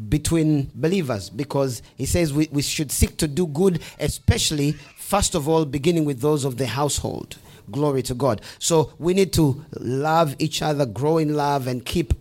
between 0.10 0.72
believers 0.74 1.30
because 1.30 1.82
he 1.96 2.06
says 2.06 2.34
we, 2.34 2.48
we 2.52 2.62
should 2.62 2.92
seek 2.92 3.18
to 3.18 3.28
do 3.28 3.48
good, 3.48 3.82
especially, 4.00 4.74
first 4.98 5.36
of 5.36 5.48
all, 5.48 5.66
beginning 5.66 6.06
with 6.06 6.22
those 6.22 6.46
of 6.46 6.58
the 6.58 6.68
household. 6.68 7.38
Glory 7.70 8.02
to 8.04 8.14
God. 8.14 8.42
So 8.60 8.94
we 9.00 9.14
need 9.14 9.34
to 9.34 9.64
love 9.80 10.36
each 10.40 10.62
other, 10.62 10.86
grow 10.86 11.18
in 11.18 11.36
love, 11.36 11.68
and 11.68 11.86
keep 11.86 12.14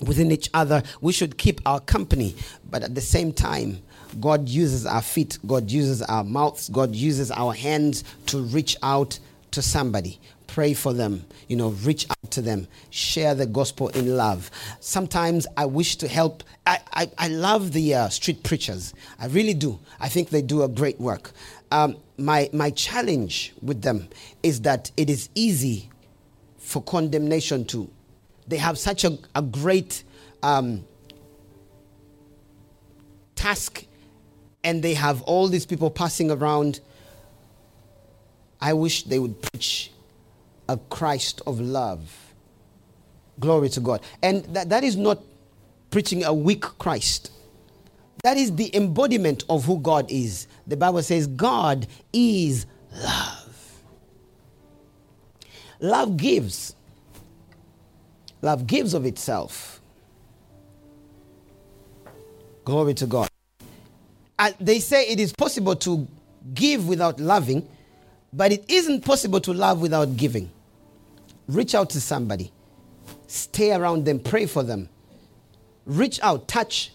within 0.00 0.30
each 0.32 0.50
other. 0.52 0.82
We 1.00 1.12
should 1.12 1.38
keep 1.38 1.60
our 1.66 1.80
company, 1.80 2.34
but 2.68 2.82
at 2.82 2.94
the 2.94 3.00
same 3.00 3.32
time, 3.32 3.82
God 4.20 4.48
uses 4.48 4.84
our 4.84 5.02
feet, 5.02 5.38
God 5.46 5.70
uses 5.70 6.02
our 6.02 6.24
mouths, 6.24 6.68
God 6.68 6.94
uses 6.94 7.30
our 7.30 7.54
hands 7.54 8.04
to 8.26 8.42
reach 8.42 8.76
out 8.82 9.18
to 9.52 9.62
somebody. 9.62 10.18
Pray 10.52 10.74
for 10.74 10.92
them, 10.92 11.24
you 11.48 11.56
know, 11.56 11.70
reach 11.70 12.06
out 12.10 12.30
to 12.32 12.42
them, 12.42 12.68
share 12.90 13.34
the 13.34 13.46
gospel 13.46 13.88
in 13.88 14.16
love. 14.16 14.50
Sometimes 14.80 15.46
I 15.56 15.64
wish 15.64 15.96
to 15.96 16.08
help. 16.08 16.42
I, 16.66 16.78
I, 16.92 17.10
I 17.16 17.28
love 17.28 17.72
the 17.72 17.94
uh, 17.94 18.08
street 18.10 18.42
preachers, 18.42 18.92
I 19.18 19.26
really 19.26 19.54
do. 19.54 19.78
I 19.98 20.08
think 20.08 20.28
they 20.28 20.42
do 20.42 20.62
a 20.62 20.68
great 20.68 21.00
work. 21.00 21.32
Um, 21.70 21.96
my, 22.18 22.50
my 22.52 22.70
challenge 22.70 23.54
with 23.62 23.80
them 23.82 24.08
is 24.42 24.60
that 24.62 24.90
it 24.98 25.08
is 25.08 25.30
easy 25.34 25.88
for 26.58 26.82
condemnation 26.82 27.64
to 27.66 27.88
they 28.46 28.56
have 28.56 28.78
such 28.78 29.04
a, 29.04 29.18
a 29.34 29.42
great 29.42 30.02
um, 30.42 30.84
task 33.34 33.86
and 34.64 34.82
they 34.82 34.94
have 34.94 35.22
all 35.22 35.48
these 35.48 35.66
people 35.66 35.90
passing 35.90 36.30
around. 36.30 36.80
I 38.60 38.72
wish 38.74 39.04
they 39.04 39.18
would 39.18 39.40
preach 39.40 39.91
a 40.68 40.76
Christ 40.76 41.42
of 41.46 41.60
love. 41.60 42.34
Glory 43.40 43.68
to 43.70 43.80
God. 43.80 44.02
And 44.22 44.44
that, 44.54 44.68
that 44.68 44.84
is 44.84 44.96
not 44.96 45.20
preaching 45.90 46.24
a 46.24 46.32
weak 46.32 46.62
Christ. 46.62 47.30
That 48.22 48.36
is 48.36 48.54
the 48.54 48.74
embodiment 48.76 49.44
of 49.48 49.64
who 49.64 49.78
God 49.78 50.10
is. 50.10 50.46
The 50.66 50.76
Bible 50.76 51.02
says 51.02 51.26
God 51.26 51.86
is 52.12 52.66
love. 52.92 53.82
Love 55.80 56.16
gives. 56.16 56.76
Love 58.40 58.66
gives 58.66 58.94
of 58.94 59.04
itself. 59.06 59.80
Glory 62.64 62.94
to 62.94 63.06
God. 63.06 63.28
And 64.38 64.54
they 64.60 64.78
say 64.78 65.08
it 65.08 65.18
is 65.18 65.32
possible 65.32 65.74
to 65.76 66.06
give 66.54 66.86
without 66.86 67.18
loving, 67.20 67.68
but 68.32 68.52
it 68.52 68.64
isn't 68.68 69.04
possible 69.04 69.40
to 69.40 69.52
love 69.52 69.80
without 69.80 70.16
giving. 70.16 70.50
Reach 71.48 71.74
out 71.74 71.90
to 71.90 72.00
somebody, 72.00 72.52
stay 73.26 73.72
around 73.72 74.04
them, 74.04 74.20
pray 74.20 74.46
for 74.46 74.62
them. 74.62 74.88
Reach 75.84 76.20
out, 76.22 76.46
touch 76.46 76.92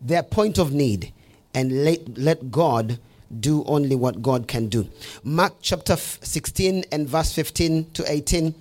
their 0.00 0.22
point 0.22 0.58
of 0.58 0.72
need, 0.72 1.12
and 1.54 1.84
let, 1.84 2.16
let 2.16 2.50
God 2.50 2.98
do 3.40 3.64
only 3.64 3.96
what 3.96 4.22
God 4.22 4.48
can 4.48 4.68
do. 4.68 4.88
Mark 5.22 5.54
chapter 5.60 5.96
16 5.96 6.84
and 6.92 7.08
verse 7.08 7.32
15 7.34 7.90
to 7.90 8.10
18. 8.10 8.54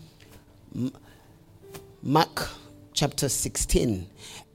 Mark 2.04 2.50
chapter 2.94 3.30
16. 3.30 4.08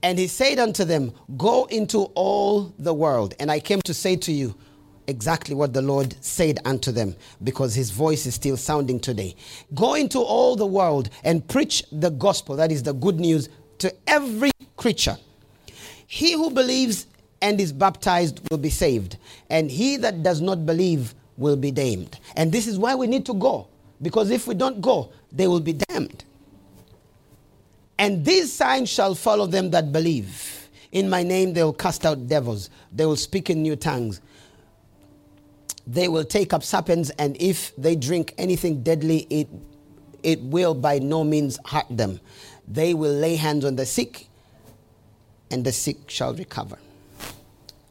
And 0.03 0.19
he 0.19 0.27
said 0.27 0.59
unto 0.59 0.83
them, 0.83 1.13
Go 1.37 1.65
into 1.65 2.03
all 2.13 2.73
the 2.77 2.93
world. 2.93 3.33
And 3.39 3.49
I 3.49 3.59
came 3.59 3.81
to 3.83 3.93
say 3.93 4.15
to 4.17 4.31
you 4.31 4.53
exactly 5.07 5.55
what 5.55 5.73
the 5.73 5.81
Lord 5.81 6.15
said 6.23 6.59
unto 6.65 6.91
them, 6.91 7.15
because 7.43 7.73
his 7.73 7.91
voice 7.91 8.25
is 8.25 8.35
still 8.35 8.57
sounding 8.57 8.99
today. 8.99 9.35
Go 9.73 9.95
into 9.95 10.19
all 10.19 10.55
the 10.55 10.65
world 10.65 11.09
and 11.23 11.47
preach 11.47 11.83
the 11.91 12.09
gospel, 12.09 12.55
that 12.55 12.71
is 12.71 12.83
the 12.83 12.93
good 12.93 13.19
news, 13.19 13.49
to 13.79 13.93
every 14.07 14.51
creature. 14.77 15.17
He 16.07 16.33
who 16.33 16.49
believes 16.49 17.07
and 17.41 17.59
is 17.59 17.73
baptized 17.73 18.39
will 18.49 18.57
be 18.57 18.69
saved, 18.69 19.17
and 19.49 19.69
he 19.69 19.97
that 19.97 20.23
does 20.23 20.39
not 20.41 20.65
believe 20.65 21.13
will 21.37 21.57
be 21.57 21.71
damned. 21.71 22.19
And 22.35 22.51
this 22.51 22.67
is 22.67 22.77
why 22.79 22.95
we 22.95 23.07
need 23.07 23.25
to 23.25 23.33
go, 23.33 23.67
because 24.01 24.29
if 24.29 24.47
we 24.47 24.53
don't 24.53 24.79
go, 24.81 25.11
they 25.31 25.47
will 25.47 25.59
be 25.59 25.73
damned. 25.73 26.23
And 27.97 28.23
these 28.23 28.51
signs 28.53 28.89
shall 28.89 29.15
follow 29.15 29.45
them 29.45 29.71
that 29.71 29.91
believe. 29.91 30.69
In 30.91 31.09
my 31.09 31.23
name 31.23 31.53
they 31.53 31.63
will 31.63 31.73
cast 31.73 32.05
out 32.05 32.27
devils, 32.27 32.69
they 32.91 33.05
will 33.05 33.15
speak 33.15 33.49
in 33.49 33.61
new 33.61 33.75
tongues. 33.75 34.21
They 35.85 36.07
will 36.07 36.23
take 36.23 36.53
up 36.53 36.63
serpents, 36.63 37.11
and 37.19 37.35
if 37.39 37.75
they 37.75 37.95
drink 37.95 38.33
anything 38.37 38.83
deadly, 38.83 39.27
it, 39.29 39.49
it 40.21 40.41
will 40.41 40.73
by 40.73 40.99
no 40.99 41.23
means 41.23 41.59
hurt 41.65 41.85
them. 41.89 42.19
They 42.67 42.93
will 42.93 43.13
lay 43.13 43.35
hands 43.35 43.65
on 43.65 43.75
the 43.75 43.85
sick, 43.85 44.27
and 45.51 45.65
the 45.65 45.71
sick 45.71 46.09
shall 46.09 46.33
recover. 46.33 46.77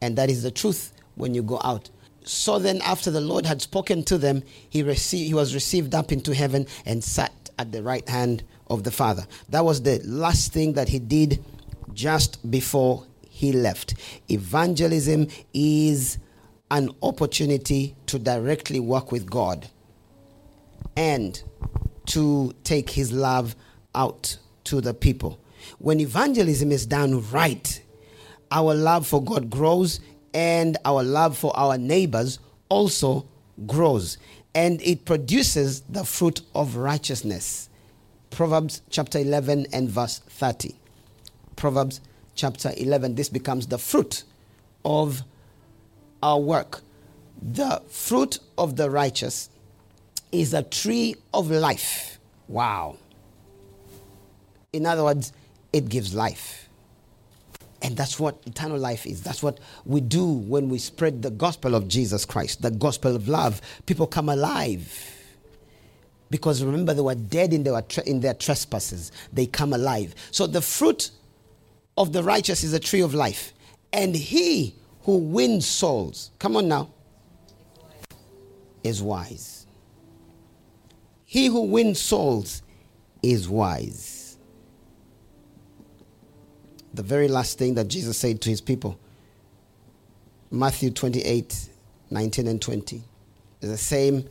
And 0.00 0.16
that 0.16 0.30
is 0.30 0.42
the 0.42 0.50
truth 0.50 0.92
when 1.14 1.34
you 1.34 1.42
go 1.42 1.60
out. 1.62 1.90
So 2.24 2.58
then, 2.58 2.80
after 2.82 3.10
the 3.10 3.20
Lord 3.20 3.46
had 3.46 3.60
spoken 3.60 4.04
to 4.04 4.16
them, 4.16 4.42
he, 4.70 4.82
received, 4.82 5.26
he 5.26 5.34
was 5.34 5.54
received 5.54 5.94
up 5.94 6.12
into 6.12 6.34
heaven 6.34 6.66
and 6.86 7.02
sat 7.02 7.50
at 7.58 7.72
the 7.72 7.82
right 7.82 8.08
hand 8.08 8.44
of 8.68 8.84
the 8.84 8.90
Father. 8.90 9.26
That 9.48 9.64
was 9.64 9.82
the 9.82 10.00
last 10.04 10.52
thing 10.52 10.74
that 10.74 10.88
he 10.88 10.98
did 10.98 11.44
just 11.92 12.50
before 12.50 13.06
he 13.28 13.52
left. 13.52 13.94
Evangelism 14.30 15.28
is 15.52 16.18
an 16.72 16.88
opportunity 17.02 17.94
to 18.06 18.18
directly 18.18 18.80
work 18.80 19.12
with 19.12 19.30
God 19.30 19.68
and 20.96 21.40
to 22.06 22.54
take 22.64 22.88
his 22.88 23.12
love 23.12 23.54
out 23.94 24.38
to 24.64 24.80
the 24.80 24.94
people. 24.94 25.38
When 25.78 26.00
evangelism 26.00 26.72
is 26.72 26.86
done 26.86 27.30
right, 27.30 27.80
our 28.50 28.74
love 28.74 29.06
for 29.06 29.22
God 29.22 29.50
grows 29.50 30.00
and 30.32 30.78
our 30.86 31.02
love 31.02 31.36
for 31.36 31.54
our 31.54 31.76
neighbors 31.76 32.38
also 32.70 33.28
grows 33.66 34.16
and 34.54 34.80
it 34.80 35.04
produces 35.04 35.82
the 35.82 36.04
fruit 36.04 36.40
of 36.54 36.76
righteousness. 36.76 37.68
Proverbs 38.30 38.80
chapter 38.88 39.18
11 39.18 39.66
and 39.74 39.90
verse 39.90 40.20
30. 40.20 40.74
Proverbs 41.54 42.00
chapter 42.34 42.72
11. 42.78 43.14
This 43.14 43.28
becomes 43.28 43.66
the 43.66 43.78
fruit 43.78 44.24
of 44.86 45.22
our 46.22 46.38
work. 46.38 46.80
The 47.40 47.82
fruit 47.88 48.38
of 48.56 48.76
the 48.76 48.88
righteous 48.90 49.50
is 50.30 50.54
a 50.54 50.62
tree 50.62 51.16
of 51.34 51.50
life. 51.50 52.18
Wow. 52.48 52.96
In 54.72 54.86
other 54.86 55.04
words, 55.04 55.32
it 55.72 55.88
gives 55.88 56.14
life. 56.14 56.68
And 57.82 57.96
that's 57.96 58.20
what 58.20 58.36
eternal 58.46 58.78
life 58.78 59.06
is. 59.06 59.22
That's 59.22 59.42
what 59.42 59.58
we 59.84 60.00
do 60.00 60.24
when 60.24 60.68
we 60.68 60.78
spread 60.78 61.22
the 61.22 61.30
gospel 61.30 61.74
of 61.74 61.88
Jesus 61.88 62.24
Christ, 62.24 62.62
the 62.62 62.70
gospel 62.70 63.16
of 63.16 63.28
love. 63.28 63.60
People 63.86 64.06
come 64.06 64.28
alive 64.28 65.18
because 66.32 66.64
remember, 66.64 66.94
they 66.94 67.02
were 67.02 67.14
dead 67.14 67.52
in 67.52 67.62
their, 67.62 67.84
in 68.06 68.20
their 68.20 68.32
trespasses. 68.32 69.12
They 69.34 69.44
come 69.44 69.74
alive. 69.74 70.14
So 70.30 70.46
the 70.46 70.62
fruit 70.62 71.10
of 71.98 72.14
the 72.14 72.22
righteous 72.22 72.64
is 72.64 72.72
a 72.72 72.80
tree 72.80 73.02
of 73.02 73.12
life. 73.12 73.52
And 73.92 74.14
he 74.14 74.74
who 75.04 75.18
wins 75.18 75.66
souls, 75.66 76.30
come 76.38 76.56
on 76.56 76.68
now, 76.68 76.90
is 78.84 79.02
wise. 79.02 79.66
He 81.24 81.46
who 81.46 81.62
wins 81.62 82.00
souls 82.00 82.62
is 83.22 83.48
wise. 83.48 84.36
The 86.94 87.02
very 87.02 87.28
last 87.28 87.58
thing 87.58 87.74
that 87.74 87.88
Jesus 87.88 88.18
said 88.18 88.40
to 88.42 88.50
his 88.50 88.60
people, 88.60 88.98
Matthew 90.50 90.90
28 90.90 91.70
19 92.10 92.46
and 92.46 92.60
20, 92.60 93.02
is 93.62 93.70
the 93.70 93.78
same 93.78 94.28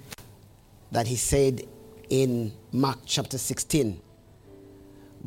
that 0.91 1.07
he 1.07 1.15
said 1.15 1.63
in 2.09 2.53
Mark 2.71 2.99
chapter 3.05 3.39
16. 3.39 3.99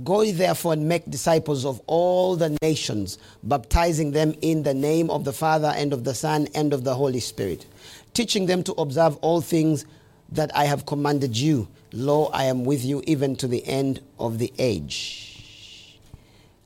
Go 0.02 0.24
therefore 0.32 0.72
and 0.72 0.88
make 0.88 1.08
disciples 1.08 1.64
of 1.64 1.80
all 1.86 2.34
the 2.34 2.56
nations, 2.62 3.18
baptizing 3.44 4.10
them 4.10 4.34
in 4.40 4.64
the 4.64 4.74
name 4.74 5.08
of 5.08 5.24
the 5.24 5.32
Father 5.32 5.72
and 5.76 5.92
of 5.92 6.02
the 6.02 6.14
Son 6.14 6.48
and 6.54 6.72
of 6.72 6.82
the 6.82 6.94
Holy 6.94 7.20
Spirit, 7.20 7.66
teaching 8.12 8.46
them 8.46 8.64
to 8.64 8.72
observe 8.72 9.16
all 9.18 9.40
things 9.40 9.86
that 10.32 10.54
I 10.56 10.64
have 10.64 10.84
commanded 10.84 11.36
you. 11.36 11.68
Lo, 11.92 12.26
I 12.32 12.44
am 12.44 12.64
with 12.64 12.84
you 12.84 13.04
even 13.06 13.36
to 13.36 13.46
the 13.46 13.64
end 13.66 14.00
of 14.18 14.38
the 14.38 14.52
age. 14.58 16.00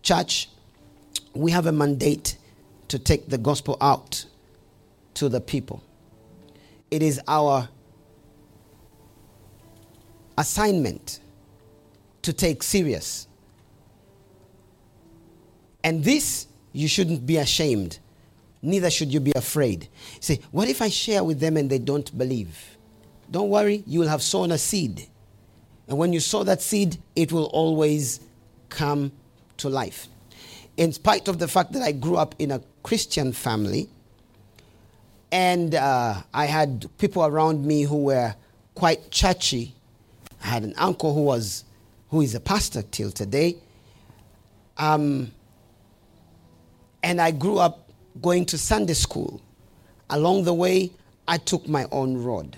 Church, 0.02 0.48
we 1.34 1.50
have 1.50 1.66
a 1.66 1.72
mandate 1.72 2.38
to 2.88 2.98
take 2.98 3.28
the 3.28 3.36
gospel 3.36 3.76
out 3.82 4.24
to 5.14 5.28
the 5.28 5.40
people. 5.40 5.82
It 6.90 7.02
is 7.02 7.20
our 7.28 7.68
assignment 10.38 11.20
to 12.22 12.32
take 12.32 12.62
serious. 12.62 13.26
And 15.84 16.04
this, 16.04 16.46
you 16.72 16.88
shouldn't 16.88 17.24
be 17.26 17.36
ashamed. 17.36 17.98
Neither 18.60 18.90
should 18.90 19.12
you 19.12 19.20
be 19.20 19.32
afraid. 19.36 19.88
Say, 20.20 20.40
what 20.50 20.68
if 20.68 20.82
I 20.82 20.88
share 20.88 21.22
with 21.22 21.40
them 21.40 21.56
and 21.56 21.70
they 21.70 21.78
don't 21.78 22.16
believe? 22.16 22.76
Don't 23.30 23.48
worry, 23.48 23.84
you 23.86 24.00
will 24.00 24.08
have 24.08 24.22
sown 24.22 24.52
a 24.52 24.58
seed. 24.58 25.06
And 25.86 25.96
when 25.96 26.12
you 26.12 26.20
sow 26.20 26.44
that 26.44 26.60
seed, 26.60 26.98
it 27.14 27.32
will 27.32 27.46
always 27.46 28.20
come 28.68 29.12
to 29.58 29.68
life. 29.68 30.08
In 30.76 30.92
spite 30.92 31.28
of 31.28 31.38
the 31.38 31.48
fact 31.48 31.72
that 31.72 31.82
I 31.82 31.92
grew 31.92 32.16
up 32.16 32.34
in 32.38 32.50
a 32.50 32.60
Christian 32.82 33.32
family, 33.32 33.88
and 35.30 35.74
uh, 35.74 36.22
I 36.32 36.46
had 36.46 36.88
people 36.98 37.24
around 37.24 37.64
me 37.64 37.82
who 37.82 38.04
were 38.04 38.34
quite 38.74 39.10
churchy, 39.10 39.74
I 40.42 40.48
had 40.48 40.62
an 40.62 40.74
uncle 40.76 41.14
who 41.14 41.22
was 41.22 41.64
who 42.10 42.20
is 42.20 42.34
a 42.34 42.40
pastor 42.40 42.82
till 42.82 43.10
today. 43.10 43.56
Um, 44.76 45.32
and 47.02 47.20
I 47.20 47.30
grew 47.30 47.58
up 47.58 47.90
going 48.20 48.44
to 48.46 48.58
Sunday 48.58 48.94
school. 48.94 49.40
Along 50.10 50.44
the 50.44 50.54
way, 50.54 50.90
I 51.26 51.38
took 51.38 51.68
my 51.68 51.86
own 51.92 52.22
road. 52.22 52.56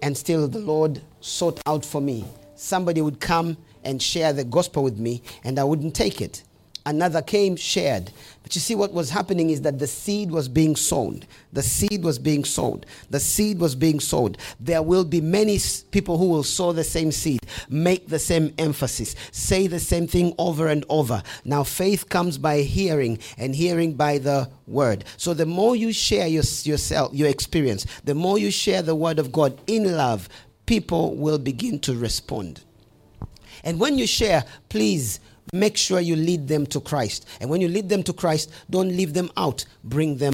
And 0.00 0.16
still, 0.16 0.48
the 0.48 0.58
Lord 0.58 1.00
sought 1.20 1.60
out 1.66 1.84
for 1.84 2.00
me. 2.00 2.24
Somebody 2.56 3.00
would 3.00 3.20
come 3.20 3.56
and 3.84 4.02
share 4.02 4.32
the 4.32 4.44
gospel 4.44 4.82
with 4.82 4.98
me, 4.98 5.22
and 5.44 5.58
I 5.58 5.64
wouldn't 5.64 5.94
take 5.94 6.20
it. 6.20 6.42
Another 6.84 7.22
came, 7.22 7.54
shared. 7.54 8.10
But 8.42 8.56
you 8.56 8.60
see, 8.60 8.74
what 8.74 8.92
was 8.92 9.10
happening 9.10 9.50
is 9.50 9.62
that 9.62 9.78
the 9.78 9.86
seed 9.86 10.32
was 10.32 10.48
being 10.48 10.74
sown. 10.74 11.22
The 11.52 11.62
seed 11.62 12.02
was 12.02 12.18
being 12.18 12.44
sown. 12.44 12.82
The 13.08 13.20
seed 13.20 13.60
was 13.60 13.76
being 13.76 14.00
sown. 14.00 14.34
There 14.58 14.82
will 14.82 15.04
be 15.04 15.20
many 15.20 15.60
people 15.92 16.18
who 16.18 16.28
will 16.28 16.42
sow 16.42 16.72
the 16.72 16.82
same 16.82 17.12
seed, 17.12 17.40
make 17.68 18.08
the 18.08 18.18
same 18.18 18.52
emphasis, 18.58 19.14
say 19.30 19.68
the 19.68 19.78
same 19.78 20.08
thing 20.08 20.34
over 20.38 20.66
and 20.66 20.84
over. 20.88 21.22
Now, 21.44 21.62
faith 21.62 22.08
comes 22.08 22.36
by 22.36 22.62
hearing, 22.62 23.20
and 23.38 23.54
hearing 23.54 23.94
by 23.94 24.18
the 24.18 24.50
word. 24.66 25.04
So, 25.16 25.34
the 25.34 25.46
more 25.46 25.76
you 25.76 25.92
share 25.92 26.26
your, 26.26 26.44
yourself, 26.64 27.14
your 27.14 27.28
experience, 27.28 27.86
the 28.04 28.14
more 28.14 28.38
you 28.38 28.50
share 28.50 28.82
the 28.82 28.96
word 28.96 29.20
of 29.20 29.30
God 29.30 29.56
in 29.68 29.96
love, 29.96 30.28
people 30.66 31.14
will 31.16 31.38
begin 31.38 31.78
to 31.80 31.94
respond. 31.94 32.62
And 33.62 33.78
when 33.78 33.98
you 33.98 34.06
share, 34.06 34.44
please 34.68 35.20
make 35.52 35.76
sure 35.76 36.00
you 36.00 36.16
lead 36.16 36.48
them 36.48 36.66
to 36.66 36.80
Christ. 36.80 37.26
And 37.40 37.50
when 37.50 37.60
you 37.60 37.68
lead 37.68 37.88
them 37.88 38.02
to 38.04 38.12
Christ, 38.12 38.50
don't 38.70 38.88
leave 38.88 39.14
them 39.14 39.30
out, 39.36 39.64
bring 39.84 40.16
them 40.16 40.32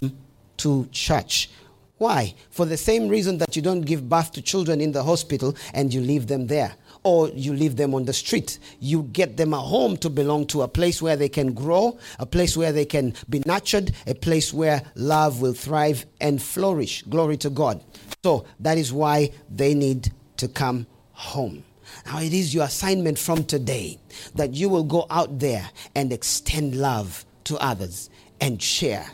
to 0.59 0.89
church. 0.93 1.51
Why? 1.99 2.35
For 2.51 2.65
the 2.65 2.77
same 2.77 3.09
reason 3.09 3.39
that 3.39 3.57
you 3.57 3.63
don't 3.63 3.81
give 3.81 4.09
birth 4.09 4.31
to 4.33 4.43
children 4.43 4.81
in 4.81 4.93
the 4.93 5.03
hospital 5.03 5.57
and 5.75 5.93
you 5.93 6.01
leave 6.01 6.29
them 6.29 6.47
there. 6.47 6.75
Or 7.03 7.29
you 7.31 7.53
leave 7.53 7.77
them 7.77 7.95
on 7.95 8.05
the 8.05 8.13
street. 8.13 8.59
You 8.79 9.03
get 9.03 9.37
them 9.37 9.53
a 9.53 9.59
home 9.59 9.97
to 9.99 10.11
belong 10.11 10.47
to, 10.49 10.63
a 10.63 10.69
place 10.69 11.03
where 11.03 11.17
they 11.17 11.29
can 11.29 11.55
grow, 11.55 11.99
a 12.19 12.27
place 12.27 12.57
where 12.57 12.73
they 12.73 12.85
can 12.85 13.15
be 13.29 13.43
nurtured, 13.47 13.93
a 14.07 14.15
place 14.15 14.53
where 14.53 14.83
love 14.95 15.41
will 15.41 15.55
thrive 15.55 16.07
and 16.21 16.41
flourish. 16.41 17.03
Glory 17.03 17.37
to 17.39 17.51
God. 17.51 17.83
So 18.25 18.47
that 18.61 18.79
is 18.79 18.93
why 18.93 19.31
they 19.51 19.75
need 19.75 20.13
to 20.37 20.49
come 20.49 20.87
home. 21.13 21.65
Now, 22.07 22.21
it 22.21 22.33
is 22.33 22.55
your 22.55 22.65
assignment 22.65 23.19
from 23.19 23.45
today 23.45 23.99
that 24.35 24.55
you 24.55 24.69
will 24.69 24.85
go 24.85 25.07
out 25.11 25.39
there 25.39 25.69
and 25.95 26.13
extend 26.13 26.77
love 26.77 27.25
to 27.45 27.57
others 27.59 28.11
and 28.41 28.63
share 28.63 29.07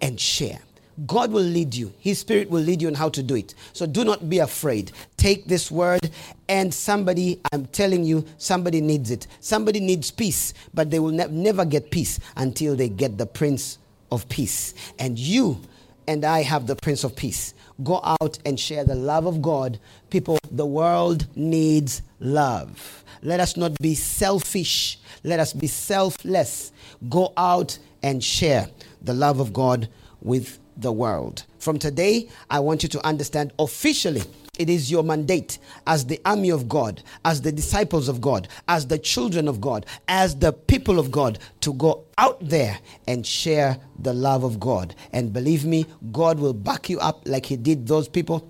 and 0.00 0.18
share. 0.18 0.60
God 1.06 1.32
will 1.32 1.42
lead 1.42 1.74
you. 1.74 1.94
His 1.98 2.18
Spirit 2.18 2.50
will 2.50 2.60
lead 2.60 2.82
you 2.82 2.88
on 2.88 2.94
how 2.94 3.08
to 3.10 3.22
do 3.22 3.34
it. 3.34 3.54
So 3.72 3.86
do 3.86 4.04
not 4.04 4.28
be 4.28 4.38
afraid. 4.38 4.92
Take 5.16 5.46
this 5.46 5.70
word, 5.70 6.10
and 6.48 6.72
somebody, 6.74 7.40
I'm 7.52 7.66
telling 7.66 8.04
you, 8.04 8.24
somebody 8.36 8.80
needs 8.80 9.10
it. 9.10 9.26
Somebody 9.40 9.80
needs 9.80 10.10
peace, 10.10 10.52
but 10.74 10.90
they 10.90 10.98
will 10.98 11.12
ne- 11.12 11.28
never 11.28 11.64
get 11.64 11.90
peace 11.90 12.20
until 12.36 12.76
they 12.76 12.88
get 12.88 13.16
the 13.16 13.26
Prince 13.26 13.78
of 14.12 14.28
Peace. 14.28 14.74
And 14.98 15.18
you 15.18 15.60
and 16.06 16.24
I 16.24 16.42
have 16.42 16.66
the 16.66 16.76
Prince 16.76 17.04
of 17.04 17.16
Peace. 17.16 17.54
Go 17.82 18.00
out 18.02 18.38
and 18.44 18.58
share 18.58 18.84
the 18.84 18.94
love 18.94 19.26
of 19.26 19.40
God. 19.40 19.78
People, 20.10 20.38
the 20.50 20.66
world 20.66 21.26
needs 21.36 22.02
love. 22.18 23.04
Let 23.22 23.40
us 23.40 23.56
not 23.56 23.76
be 23.78 23.94
selfish. 23.94 24.98
Let 25.24 25.40
us 25.40 25.52
be 25.52 25.66
selfless. 25.66 26.72
Go 27.08 27.32
out 27.36 27.78
and 28.02 28.22
share 28.22 28.68
the 29.02 29.14
love 29.14 29.40
of 29.40 29.52
God 29.52 29.88
with 30.20 30.58
the 30.76 30.92
world. 30.92 31.44
From 31.58 31.78
today, 31.78 32.28
I 32.48 32.60
want 32.60 32.82
you 32.82 32.88
to 32.90 33.06
understand 33.06 33.52
officially 33.58 34.22
it 34.60 34.68
is 34.68 34.90
your 34.90 35.02
mandate 35.02 35.58
as 35.86 36.04
the 36.04 36.20
army 36.26 36.50
of 36.50 36.68
God, 36.68 37.02
as 37.24 37.40
the 37.40 37.50
disciples 37.50 38.08
of 38.08 38.20
God, 38.20 38.46
as 38.68 38.86
the 38.88 38.98
children 38.98 39.48
of 39.48 39.58
God, 39.58 39.86
as 40.06 40.36
the 40.36 40.52
people 40.52 40.98
of 40.98 41.10
God 41.10 41.38
to 41.62 41.72
go 41.72 42.04
out 42.18 42.36
there 42.46 42.78
and 43.08 43.26
share 43.26 43.78
the 43.98 44.12
love 44.12 44.44
of 44.44 44.60
God. 44.60 44.94
And 45.14 45.32
believe 45.32 45.64
me, 45.64 45.86
God 46.12 46.38
will 46.38 46.52
back 46.52 46.90
you 46.90 47.00
up 47.00 47.22
like 47.26 47.46
He 47.46 47.56
did 47.56 47.86
those 47.86 48.06
people, 48.06 48.46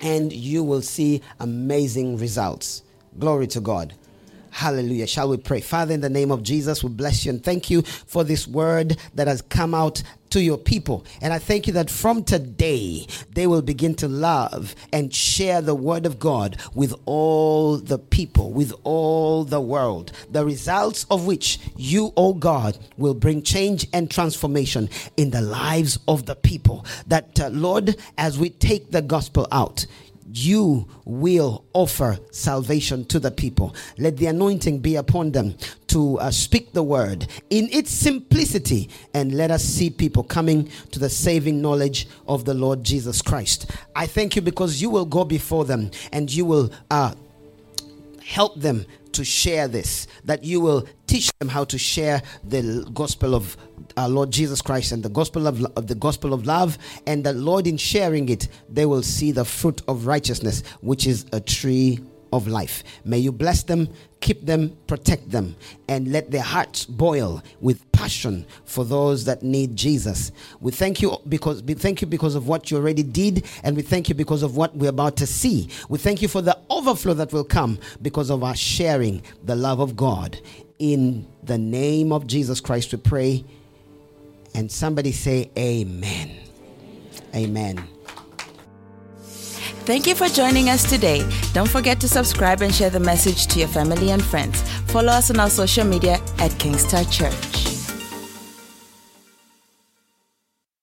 and 0.00 0.32
you 0.32 0.64
will 0.64 0.82
see 0.82 1.22
amazing 1.38 2.18
results. 2.18 2.82
Glory 3.16 3.46
to 3.46 3.60
God. 3.60 3.94
Hallelujah. 4.50 5.06
Shall 5.06 5.28
we 5.28 5.36
pray? 5.36 5.60
Father, 5.60 5.94
in 5.94 6.00
the 6.00 6.08
name 6.08 6.32
of 6.32 6.42
Jesus, 6.42 6.82
we 6.82 6.90
bless 6.90 7.24
you 7.24 7.30
and 7.30 7.42
thank 7.42 7.70
you 7.70 7.82
for 7.82 8.24
this 8.24 8.48
word 8.48 8.96
that 9.14 9.28
has 9.28 9.42
come 9.42 9.72
out 9.72 10.02
to 10.34 10.42
your 10.42 10.58
people. 10.58 11.06
And 11.20 11.32
I 11.32 11.38
thank 11.38 11.68
you 11.68 11.72
that 11.74 11.88
from 11.88 12.24
today, 12.24 13.06
they 13.34 13.46
will 13.46 13.62
begin 13.62 13.94
to 13.96 14.08
love 14.08 14.74
and 14.92 15.14
share 15.14 15.62
the 15.62 15.76
word 15.76 16.06
of 16.06 16.18
God 16.18 16.56
with 16.74 16.92
all 17.06 17.76
the 17.76 18.00
people, 18.00 18.50
with 18.50 18.72
all 18.82 19.44
the 19.44 19.60
world. 19.60 20.10
The 20.32 20.44
results 20.44 21.06
of 21.08 21.24
which 21.24 21.60
you, 21.76 22.12
oh 22.16 22.34
God, 22.34 22.76
will 22.96 23.14
bring 23.14 23.42
change 23.42 23.86
and 23.92 24.10
transformation 24.10 24.90
in 25.16 25.30
the 25.30 25.40
lives 25.40 26.00
of 26.08 26.26
the 26.26 26.34
people. 26.34 26.84
That, 27.06 27.38
uh, 27.38 27.50
Lord, 27.50 27.96
as 28.18 28.36
we 28.36 28.50
take 28.50 28.90
the 28.90 29.02
gospel 29.02 29.46
out, 29.52 29.86
you 30.36 30.88
will 31.04 31.64
offer 31.72 32.18
salvation 32.32 33.04
to 33.04 33.20
the 33.20 33.30
people. 33.30 33.74
Let 33.98 34.16
the 34.16 34.26
anointing 34.26 34.80
be 34.80 34.96
upon 34.96 35.30
them 35.30 35.54
to 35.88 36.18
uh, 36.18 36.30
speak 36.32 36.72
the 36.72 36.82
word 36.82 37.28
in 37.50 37.68
its 37.70 37.90
simplicity, 37.90 38.90
and 39.14 39.34
let 39.34 39.52
us 39.52 39.62
see 39.62 39.90
people 39.90 40.24
coming 40.24 40.68
to 40.90 40.98
the 40.98 41.08
saving 41.08 41.62
knowledge 41.62 42.08
of 42.26 42.44
the 42.44 42.54
Lord 42.54 42.82
Jesus 42.82 43.22
Christ. 43.22 43.70
I 43.94 44.06
thank 44.06 44.34
you 44.34 44.42
because 44.42 44.82
you 44.82 44.90
will 44.90 45.04
go 45.04 45.24
before 45.24 45.64
them 45.64 45.92
and 46.12 46.32
you 46.32 46.44
will 46.44 46.72
uh, 46.90 47.14
help 48.24 48.58
them 48.58 48.86
to 49.14 49.24
share 49.24 49.66
this, 49.68 50.06
that 50.24 50.44
you 50.44 50.60
will 50.60 50.86
teach 51.06 51.30
them 51.38 51.48
how 51.48 51.64
to 51.64 51.78
share 51.78 52.22
the 52.44 52.88
gospel 52.94 53.34
of 53.34 53.56
our 53.96 54.08
Lord 54.08 54.30
Jesus 54.30 54.62
Christ 54.62 54.92
and 54.92 55.02
the 55.02 55.08
gospel 55.08 55.46
of, 55.46 55.64
of, 55.76 55.86
the 55.86 55.94
gospel 55.94 56.32
of 56.32 56.46
love, 56.46 56.78
and 57.06 57.24
that 57.24 57.36
Lord, 57.36 57.66
in 57.66 57.76
sharing 57.76 58.28
it, 58.28 58.48
they 58.68 58.86
will 58.86 59.02
see 59.02 59.32
the 59.32 59.44
fruit 59.44 59.82
of 59.88 60.06
righteousness, 60.06 60.62
which 60.80 61.06
is 61.06 61.26
a 61.32 61.40
tree 61.40 61.98
of 62.32 62.48
life. 62.48 62.82
May 63.04 63.18
you 63.18 63.32
bless 63.32 63.62
them, 63.62 63.88
keep 64.20 64.44
them, 64.44 64.76
protect 64.86 65.30
them, 65.30 65.56
and 65.88 66.10
let 66.10 66.30
their 66.30 66.42
hearts 66.42 66.84
boil 66.84 67.42
with 67.60 67.90
passion 68.04 68.44
for 68.66 68.84
those 68.84 69.24
that 69.24 69.42
need 69.42 69.74
Jesus. 69.74 70.30
We 70.60 70.72
thank 70.72 71.00
you 71.00 71.16
because 71.26 71.62
we 71.62 71.72
thank 71.72 72.02
you 72.02 72.06
because 72.06 72.34
of 72.34 72.46
what 72.46 72.70
you 72.70 72.76
already 72.76 73.02
did, 73.02 73.44
and 73.62 73.74
we 73.74 73.82
thank 73.82 74.10
you 74.10 74.14
because 74.14 74.42
of 74.42 74.56
what 74.58 74.76
we're 74.76 74.90
about 74.90 75.16
to 75.16 75.26
see. 75.26 75.70
We 75.88 75.98
thank 75.98 76.20
you 76.20 76.28
for 76.28 76.42
the 76.42 76.58
overflow 76.68 77.14
that 77.14 77.32
will 77.32 77.44
come 77.44 77.78
because 78.02 78.28
of 78.30 78.44
our 78.44 78.54
sharing 78.54 79.22
the 79.42 79.56
love 79.56 79.80
of 79.80 79.96
God. 79.96 80.38
In 80.78 81.26
the 81.42 81.56
name 81.56 82.12
of 82.12 82.26
Jesus 82.26 82.60
Christ, 82.60 82.92
we 82.92 82.98
pray. 82.98 83.44
And 84.54 84.70
somebody 84.70 85.12
say, 85.12 85.50
Amen. 85.56 86.30
Amen. 87.34 87.82
Thank 89.86 90.06
you 90.06 90.14
for 90.14 90.28
joining 90.28 90.68
us 90.68 90.88
today. 90.88 91.26
Don't 91.52 91.68
forget 91.68 92.00
to 92.00 92.08
subscribe 92.08 92.60
and 92.62 92.74
share 92.74 92.90
the 92.90 93.00
message 93.00 93.46
to 93.48 93.58
your 93.58 93.68
family 93.68 94.10
and 94.10 94.22
friends. 94.22 94.62
Follow 94.92 95.12
us 95.12 95.30
on 95.30 95.40
our 95.40 95.50
social 95.50 95.84
media 95.84 96.20
at 96.38 96.58
King's 96.58 96.84
Touch 96.86 97.10
Church. 97.18 97.73